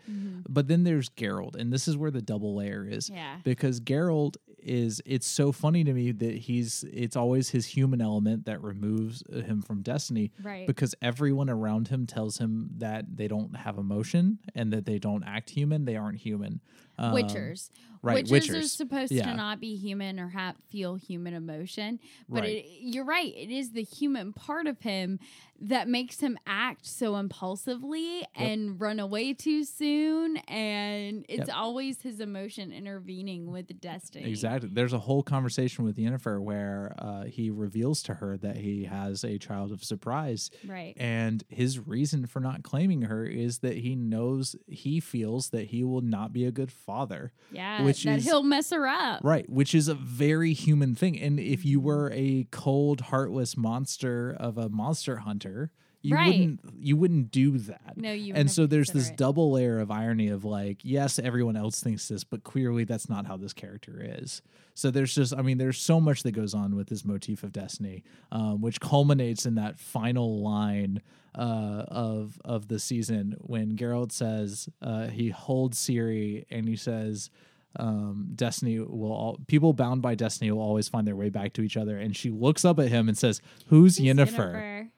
But 0.48 0.68
then 0.68 0.84
there's 0.84 1.08
Geralt, 1.08 1.56
and 1.56 1.72
this 1.72 1.88
is 1.88 1.96
where 1.96 2.10
the 2.10 2.22
double 2.22 2.54
layer 2.56 2.86
is 2.88 3.08
Yeah. 3.10 3.36
because 3.44 3.80
Geralt 3.80 4.36
is 4.58 5.00
it's 5.06 5.26
so 5.28 5.52
funny 5.52 5.84
to 5.84 5.92
me 5.92 6.10
that 6.10 6.34
he's 6.34 6.84
it's 6.92 7.14
always 7.14 7.50
his 7.50 7.66
human 7.66 8.00
element 8.00 8.46
that 8.46 8.60
removes 8.60 9.22
him 9.32 9.62
from 9.62 9.80
destiny 9.80 10.32
Right. 10.42 10.66
because 10.66 10.92
everyone 11.00 11.48
around 11.48 11.86
him 11.86 12.04
tells 12.04 12.38
him 12.38 12.70
that 12.78 13.16
they 13.16 13.28
don't 13.28 13.54
have 13.58 13.78
emotion 13.78 14.40
and 14.56 14.72
that 14.72 14.84
they 14.84 14.98
don't 14.98 15.22
act 15.22 15.50
human 15.50 15.84
they 15.84 15.94
aren't 15.94 16.18
human 16.18 16.60
Um, 16.95 16.95
Um, 16.98 17.12
Witchers. 17.12 17.70
Right, 18.06 18.24
Witchers, 18.24 18.50
are 18.50 18.54
Witchers. 18.60 18.68
supposed 18.76 19.12
Yeah. 19.12 19.30
to 19.30 19.36
not 19.36 19.60
be 19.60 19.76
human 19.76 20.18
or 20.20 20.28
have 20.28 20.56
feel 20.70 20.94
human 20.96 21.34
emotion. 21.34 21.98
But 22.28 22.42
Right. 22.42 22.56
it, 22.64 22.66
you're 22.80 23.04
right. 23.04 23.32
It 23.36 23.50
is 23.50 23.72
the 23.72 23.82
human 23.82 24.32
part 24.32 24.66
of 24.66 24.80
him 24.80 25.18
that 25.58 25.88
makes 25.88 26.20
him 26.20 26.36
act 26.46 26.84
so 26.86 27.16
impulsively 27.16 28.26
and 28.34 28.78
run 28.78 29.00
away 29.00 29.32
too 29.32 29.64
soon. 29.64 30.36
And 30.48 31.24
it's 31.30 31.48
Yep. 31.48 31.56
always 31.56 32.02
his 32.02 32.20
emotion 32.20 32.72
intervening 32.72 33.50
with 33.50 33.80
destiny. 33.80 34.28
Exactly. 34.28 34.68
There's 34.70 34.92
a 34.92 34.98
whole 34.98 35.22
conversation 35.22 35.84
with 35.86 35.96
Yennefer 35.96 36.42
where 36.42 36.94
uh, 36.98 37.24
he 37.24 37.48
reveals 37.50 38.02
to 38.04 38.14
her 38.14 38.36
that 38.36 38.58
he 38.58 38.84
has 38.84 39.24
a 39.24 39.38
child 39.38 39.72
of 39.72 39.82
surprise, 39.82 40.50
Right. 40.66 40.94
and 40.98 41.42
his 41.48 41.78
reason 41.78 42.26
for 42.26 42.40
not 42.40 42.62
claiming 42.62 43.02
her 43.02 43.24
is 43.24 43.60
that 43.60 43.78
he 43.78 43.94
knows 43.96 44.56
he 44.68 45.00
feels 45.00 45.48
that 45.50 45.68
he 45.68 45.84
will 45.84 46.02
not 46.02 46.34
be 46.34 46.44
a 46.44 46.50
good 46.52 46.70
father. 46.70 47.32
Yeah. 47.50 47.82
Which 47.98 48.04
that 48.04 48.18
is- 48.18 48.24
he'll 48.24 48.42
mess 48.42 48.70
her 48.70 48.86
up. 48.86 49.20
Right, 49.24 49.48
which 49.48 49.74
is 49.74 49.88
a 49.88 49.94
very 49.94 50.52
human 50.52 50.94
thing. 50.94 51.18
And 51.20 51.38
if 51.40 51.64
you 51.64 51.80
were 51.80 52.10
a 52.14 52.46
cold, 52.50 53.00
heartless 53.02 53.56
monster 53.56 54.34
of 54.38 54.58
a 54.58 54.68
monster 54.68 55.18
hunter, 55.18 55.70
you 56.02 56.14
Right. 56.14 56.26
wouldn't 56.38 56.60
you 56.78 56.96
wouldn't 56.96 57.30
do 57.32 57.58
that. 57.58 57.94
No, 57.96 58.12
you 58.12 58.32
and 58.34 58.48
so 58.48 58.66
there's 58.66 58.90
this 58.90 59.10
it. 59.10 59.16
double 59.16 59.50
layer 59.52 59.80
of 59.80 59.90
irony 59.90 60.28
of 60.28 60.44
like, 60.44 60.78
yes, 60.84 61.18
everyone 61.18 61.56
else 61.56 61.80
thinks 61.82 62.06
this, 62.06 62.22
but 62.22 62.44
clearly 62.44 62.84
that's 62.84 63.08
not 63.08 63.26
how 63.26 63.36
this 63.36 63.52
character 63.52 64.00
is. 64.00 64.40
So 64.74 64.90
there's 64.92 65.14
just, 65.16 65.34
I 65.34 65.42
mean, 65.42 65.58
there's 65.58 65.78
so 65.78 66.00
much 66.00 66.22
that 66.22 66.30
goes 66.32 66.54
on 66.54 66.76
with 66.76 66.88
this 66.88 67.04
motif 67.04 67.42
of 67.42 67.50
destiny, 67.50 68.04
um, 68.30 68.60
which 68.60 68.78
culminates 68.78 69.46
in 69.46 69.56
that 69.56 69.80
final 69.80 70.40
line 70.42 71.00
uh, 71.34 71.84
of 71.88 72.40
of 72.44 72.68
the 72.68 72.78
season 72.78 73.34
when 73.40 73.76
Geralt 73.76 74.12
says 74.12 74.68
uh, 74.80 75.08
he 75.08 75.30
holds 75.30 75.78
Ciri 75.78 76.44
and 76.50 76.68
he 76.68 76.76
says. 76.76 77.30
Um, 77.78 78.30
destiny 78.34 78.78
will 78.78 79.12
all 79.12 79.38
people 79.46 79.72
bound 79.72 80.02
by 80.02 80.14
destiny 80.14 80.50
will 80.50 80.60
always 80.62 80.88
find 80.88 81.06
their 81.06 81.16
way 81.16 81.30
back 81.30 81.52
to 81.54 81.62
each 81.62 81.76
other. 81.76 81.98
And 81.98 82.16
she 82.16 82.30
looks 82.30 82.64
up 82.64 82.78
at 82.78 82.88
him 82.88 83.08
and 83.08 83.16
says, 83.16 83.40
"Who's 83.68 83.98
Who's 83.98 84.06
Yennefer?" 84.06 84.88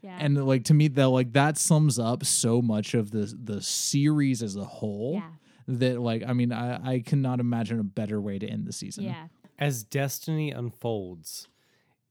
Yeah. 0.00 0.16
and 0.20 0.46
like 0.46 0.64
to 0.64 0.74
me 0.74 0.86
that 0.88 1.08
like 1.08 1.32
that 1.32 1.58
sums 1.58 1.98
up 1.98 2.24
so 2.24 2.62
much 2.62 2.94
of 2.94 3.10
the 3.10 3.34
the 3.42 3.60
series 3.60 4.44
as 4.44 4.54
a 4.54 4.64
whole 4.64 5.14
yeah. 5.14 5.30
that 5.66 6.00
like 6.00 6.22
i 6.24 6.32
mean 6.32 6.52
i 6.52 6.94
i 6.94 7.00
cannot 7.00 7.40
imagine 7.40 7.80
a 7.80 7.84
better 7.84 8.20
way 8.20 8.38
to 8.38 8.46
end 8.46 8.64
the 8.64 8.72
season 8.72 9.04
Yeah. 9.04 9.26
As 9.58 9.82
destiny 9.82 10.52
unfolds, 10.52 11.48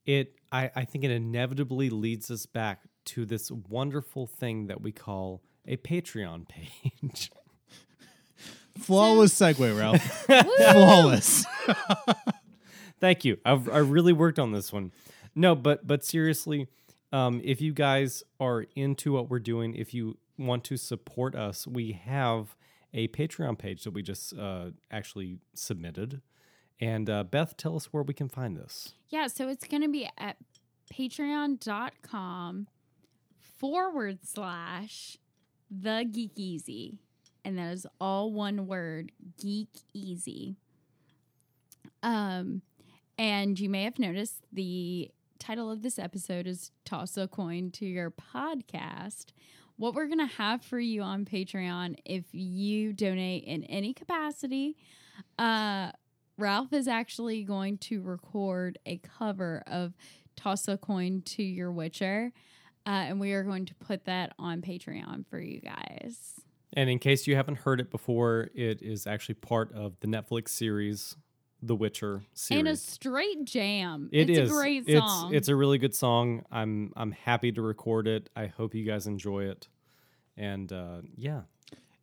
it 0.05 0.36
I, 0.51 0.69
I 0.75 0.84
think 0.84 1.05
it 1.05 1.11
inevitably 1.11 1.89
leads 1.89 2.30
us 2.30 2.45
back 2.45 2.82
to 3.05 3.25
this 3.25 3.49
wonderful 3.49 4.28
thing 4.28 4.67
that 4.67 4.82
we 4.82 4.91
call 4.91 5.41
a 5.65 5.78
Patreon 5.78 6.47
page. 6.49 7.32
Flawless 8.80 9.34
segue 9.34 9.78
ralph 9.78 10.01
flawless 10.71 11.45
Thank 12.99 13.25
you. 13.25 13.38
I've 13.45 13.69
I 13.69 13.78
really 13.78 14.13
worked 14.13 14.39
on 14.39 14.51
this 14.51 14.73
one. 14.73 14.91
No, 15.36 15.55
but 15.55 15.86
but 15.86 16.03
seriously, 16.03 16.67
um, 17.11 17.41
if 17.43 17.61
you 17.61 17.73
guys 17.73 18.23
are 18.39 18.65
into 18.75 19.13
what 19.13 19.30
we're 19.30 19.39
doing, 19.39 19.75
if 19.75 19.93
you 19.93 20.17
want 20.38 20.63
to 20.65 20.78
support 20.78 21.36
us, 21.36 21.67
we 21.67 21.91
have 21.91 22.55
a 22.93 23.07
Patreon 23.09 23.57
page 23.57 23.84
that 23.84 23.91
we 23.91 24.01
just 24.01 24.38
uh, 24.38 24.71
actually 24.89 25.39
submitted. 25.53 26.21
And 26.80 27.09
uh, 27.09 27.23
Beth, 27.23 27.57
tell 27.57 27.75
us 27.75 27.88
where 27.91 28.03
we 28.03 28.13
can 28.13 28.30
find 28.30 28.55
this. 28.55 28.93
Yeah, 29.09 29.28
so 29.28 29.47
it's 29.47 29.67
going 29.67 29.82
to 29.82 29.89
be 29.89 30.09
at 30.17 30.38
patreon.com 30.93 32.67
forward 33.39 34.19
slash 34.23 35.17
the 35.69 36.07
geek 36.09 36.32
easy. 36.36 36.99
And 37.44 37.58
that 37.58 37.72
is 37.74 37.88
all 38.00 38.32
one 38.32 38.68
word 38.68 39.12
geek 39.42 39.70
easy. 39.94 40.58
Um, 42.04 42.62
and 43.18 43.60
you 43.60 43.70
may 43.70 43.84
have 43.84 44.00
noticed 44.00 44.44
the 44.52 45.12
title 45.40 45.72
of 45.72 45.82
this 45.82 45.98
episode 45.98 46.48
is 46.48 46.72
Toss 46.86 47.18
a 47.18 47.28
Coin 47.28 47.72
to 47.72 47.86
Your 47.86 48.12
Podcast. 48.12 49.28
What 49.78 49.94
we're 49.94 50.08
going 50.08 50.20
to 50.20 50.36
have 50.36 50.64
for 50.64 50.80
you 50.80 51.02
on 51.02 51.26
Patreon 51.26 51.98
if 52.06 52.26
you 52.32 52.94
donate 52.94 53.44
in 53.44 53.64
any 53.66 53.94
capacity, 53.94 54.76
uh, 55.38 55.92
Ralph 56.38 56.74
is 56.74 56.88
actually 56.88 57.44
going 57.44 57.78
to 57.80 58.02
record 58.02 58.78
a 58.86 58.98
cover 58.98 59.64
of 59.68 59.94
Toss 60.36 60.68
a 60.68 60.78
Coin 60.78 61.22
to 61.26 61.44
Your 61.44 61.72
Witcher. 61.72 62.32
Uh, 62.86 62.90
and 62.90 63.20
we 63.20 63.34
are 63.34 63.44
going 63.44 63.66
to 63.66 63.76
put 63.76 64.06
that 64.06 64.34
on 64.40 64.62
Patreon 64.62 65.28
for 65.28 65.40
you 65.40 65.60
guys. 65.60 66.42
And 66.78 66.91
in 66.91 66.99
case 66.99 67.25
you 67.25 67.36
haven't 67.36 67.55
heard 67.57 67.82
it 67.82 67.89
before, 67.89 68.51
it 68.53 68.84
is 68.84 69.07
actually 69.07 69.34
part 69.36 69.73
of 69.73 69.99
the 69.99 70.05
Netflix 70.07 70.49
series, 70.49 71.15
The 71.63 71.75
Witcher 71.75 72.21
series. 72.34 72.59
And 72.59 72.67
a 72.67 72.75
straight 72.75 73.45
jam. 73.45 74.09
It 74.11 74.30
it's 74.30 74.39
is. 74.41 74.51
a 74.51 74.53
great 74.53 74.84
It's 74.86 74.99
song. 74.99 75.34
it's 75.34 75.47
a 75.47 75.55
really 75.55 75.80
good 75.80 75.95
song. 75.95 76.43
I'm 76.51 76.93
I'm 76.95 77.13
happy 77.13 77.51
to 77.51 77.63
record 77.63 78.07
it. 78.07 78.30
I 78.36 78.45
hope 78.45 78.75
you 78.75 78.84
guys 78.86 79.07
enjoy 79.07 79.45
it. 79.45 79.67
And 80.38 80.71
uh, 80.71 81.01
yeah, 81.15 81.41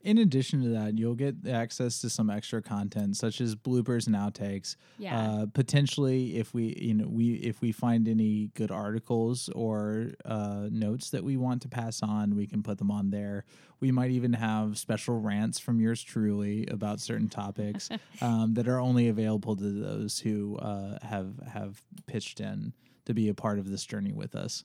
in 0.05 0.18
addition 0.18 0.62
to 0.62 0.68
that 0.68 0.98
you'll 0.98 1.14
get 1.14 1.34
access 1.48 2.00
to 2.00 2.11
some 2.11 2.30
extra 2.30 2.62
content 2.62 3.16
such 3.16 3.40
as 3.40 3.57
bloopers 3.57 4.07
and 4.07 4.14
outtakes 4.14 4.76
yeah. 4.98 5.18
uh, 5.18 5.46
potentially 5.55 6.36
if 6.36 6.52
we 6.52 6.76
you 6.78 6.94
know 6.94 7.07
we 7.09 7.32
if 7.34 7.61
we 7.61 7.72
find 7.72 8.07
any 8.07 8.50
good 8.55 8.70
articles 8.70 9.48
or 9.55 10.12
uh, 10.26 10.68
notes 10.70 11.11
that 11.11 11.24
we 11.24 11.36
want 11.36 11.62
to 11.62 11.68
pass 11.68 12.02
on 12.02 12.36
we 12.36 12.46
can 12.46 12.62
put 12.62 12.78
them 12.78 12.90
on 12.90 13.11
there 13.11 13.44
we 13.80 13.90
might 13.90 14.11
even 14.11 14.34
have 14.34 14.78
special 14.78 15.18
rants 15.18 15.59
from 15.59 15.80
yours 15.80 16.02
truly 16.02 16.66
about 16.68 17.00
certain 17.00 17.28
topics 17.28 17.88
um, 18.20 18.55
that 18.55 18.68
are 18.68 18.78
only 18.78 19.09
available 19.09 19.57
to 19.57 19.70
those 19.80 20.18
who 20.18 20.57
uh, 20.59 20.98
have 21.02 21.32
have 21.50 21.82
pitched 22.07 22.40
in 22.40 22.72
to 23.07 23.14
be 23.14 23.28
a 23.28 23.34
part 23.34 23.59
of 23.59 23.70
this 23.70 23.84
journey 23.84 24.12
with 24.12 24.34
us 24.34 24.64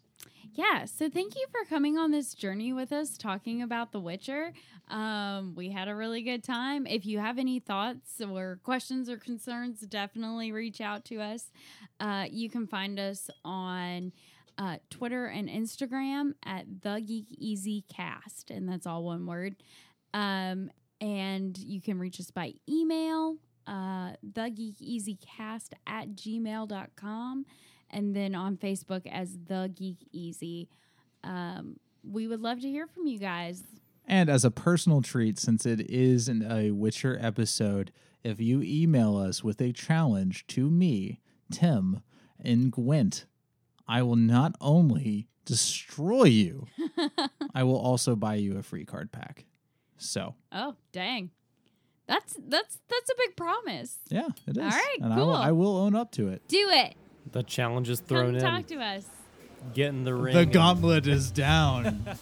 Yeah, 0.56 0.86
so 0.86 1.10
thank 1.10 1.36
you 1.36 1.46
for 1.52 1.68
coming 1.70 1.98
on 1.98 2.12
this 2.12 2.34
journey 2.34 2.74
with 2.74 2.92
us 2.92 3.18
talking 3.18 3.62
about 3.62 3.92
The 3.92 4.00
Witcher. 4.00 4.54
Um, 4.90 5.54
we 5.56 5.70
had 5.70 5.88
a 5.88 5.96
really 5.96 6.22
good 6.22 6.44
time. 6.44 6.88
If 6.88 7.06
you 7.06 7.20
have 7.20 7.38
any 7.38 7.60
thoughts 7.60 8.20
or 8.20 8.60
questions 8.64 9.10
or 9.10 9.18
concerns, 9.18 9.82
definitely 9.82 10.52
reach 10.52 10.82
out 10.82 11.06
to 11.06 11.22
us. 11.22 11.52
Uh, 12.00 12.26
you 12.30 12.50
can 12.50 12.68
find 12.68 13.00
us 13.00 13.30
on 13.46 14.12
uh, 14.58 14.78
Twitter 14.90 15.28
and 15.28 15.48
Instagram 15.48 16.34
at 16.44 16.66
the 16.82 17.02
Geek 17.06 17.28
Easy 17.30 17.86
Cast, 17.94 18.50
and 18.50 18.68
that's 18.68 18.88
all 18.88 19.04
one 19.04 19.26
word. 19.26 19.56
Um, 20.14 20.72
and 21.00 21.58
you 21.58 21.80
can 21.82 22.00
reach 22.00 22.20
us 22.20 22.32
by 22.32 22.54
email, 22.68 23.38
uh, 23.68 24.14
the 24.34 24.50
Geek 24.50 24.82
Easy 24.82 25.16
Cast 25.16 25.76
at 25.88 26.10
gmail.com, 26.16 27.46
and 27.92 28.16
then 28.16 28.36
on 28.36 28.58
Facebook 28.58 29.06
as 29.12 29.38
the 29.48 29.72
Geek 29.76 29.98
Easy. 30.12 30.70
Um, 31.24 31.78
we 32.04 32.28
would 32.28 32.42
love 32.42 32.62
to 32.62 32.68
hear 32.70 32.88
from 32.88 33.08
you 33.08 33.20
guys. 33.20 33.64
And 34.06 34.30
as 34.30 34.44
a 34.46 34.52
personal 34.52 35.02
treat, 35.02 35.38
since 35.38 35.66
it 35.66 35.82
is 35.90 36.28
an, 36.28 36.46
a 36.50 36.72
Witcher 36.72 37.18
episode, 37.22 37.92
if 38.24 38.40
you 38.40 38.62
email 38.64 39.18
us 39.18 39.44
with 39.44 39.62
a 39.62 39.72
challenge 39.72 40.48
to 40.48 40.70
me, 40.70 41.20
Tim, 41.52 42.02
and 42.40 42.72
Gwent, 42.72 43.26
I 43.88 44.02
will 44.02 44.16
not 44.16 44.56
only 44.62 45.28
destroy 45.46 46.24
you, 46.26 46.68
I 47.54 47.64
will 47.64 47.78
also 47.78 48.16
buy 48.16 48.36
you 48.36 48.58
a 48.58 48.64
free 48.64 48.86
card 48.86 49.12
pack. 49.12 49.46
So, 49.98 50.36
Oh, 50.52 50.76
dang. 50.92 51.32
That's 52.08 52.36
that's 52.48 52.80
that's 52.90 53.10
a 53.12 53.14
big 53.18 53.36
promise. 53.36 54.00
yeah, 54.10 54.30
it 54.48 54.58
is. 54.58 54.64
All 54.64 54.70
right, 54.70 54.98
and 55.00 55.14
I, 55.14 55.18
will, 55.18 55.26
cool. 55.26 55.36
I 55.36 55.52
will 55.52 55.78
own 55.78 55.96
up 55.96 56.12
to 56.14 56.30
it. 56.30 56.42
Do 56.48 56.70
it. 56.72 56.96
The 57.32 57.44
challenge 57.44 57.90
is 57.90 58.00
Come 58.00 58.08
thrown 58.08 58.36
in. 58.36 58.42
talk 58.42 58.66
to 58.68 58.76
us. 58.78 59.06
Get 59.74 59.90
in 59.90 60.04
the 60.04 60.14
ring. 60.16 60.34
The 60.34 60.42
and- 60.42 60.54
gauntlet 60.54 61.08
is 61.08 61.32
down. 61.32 62.06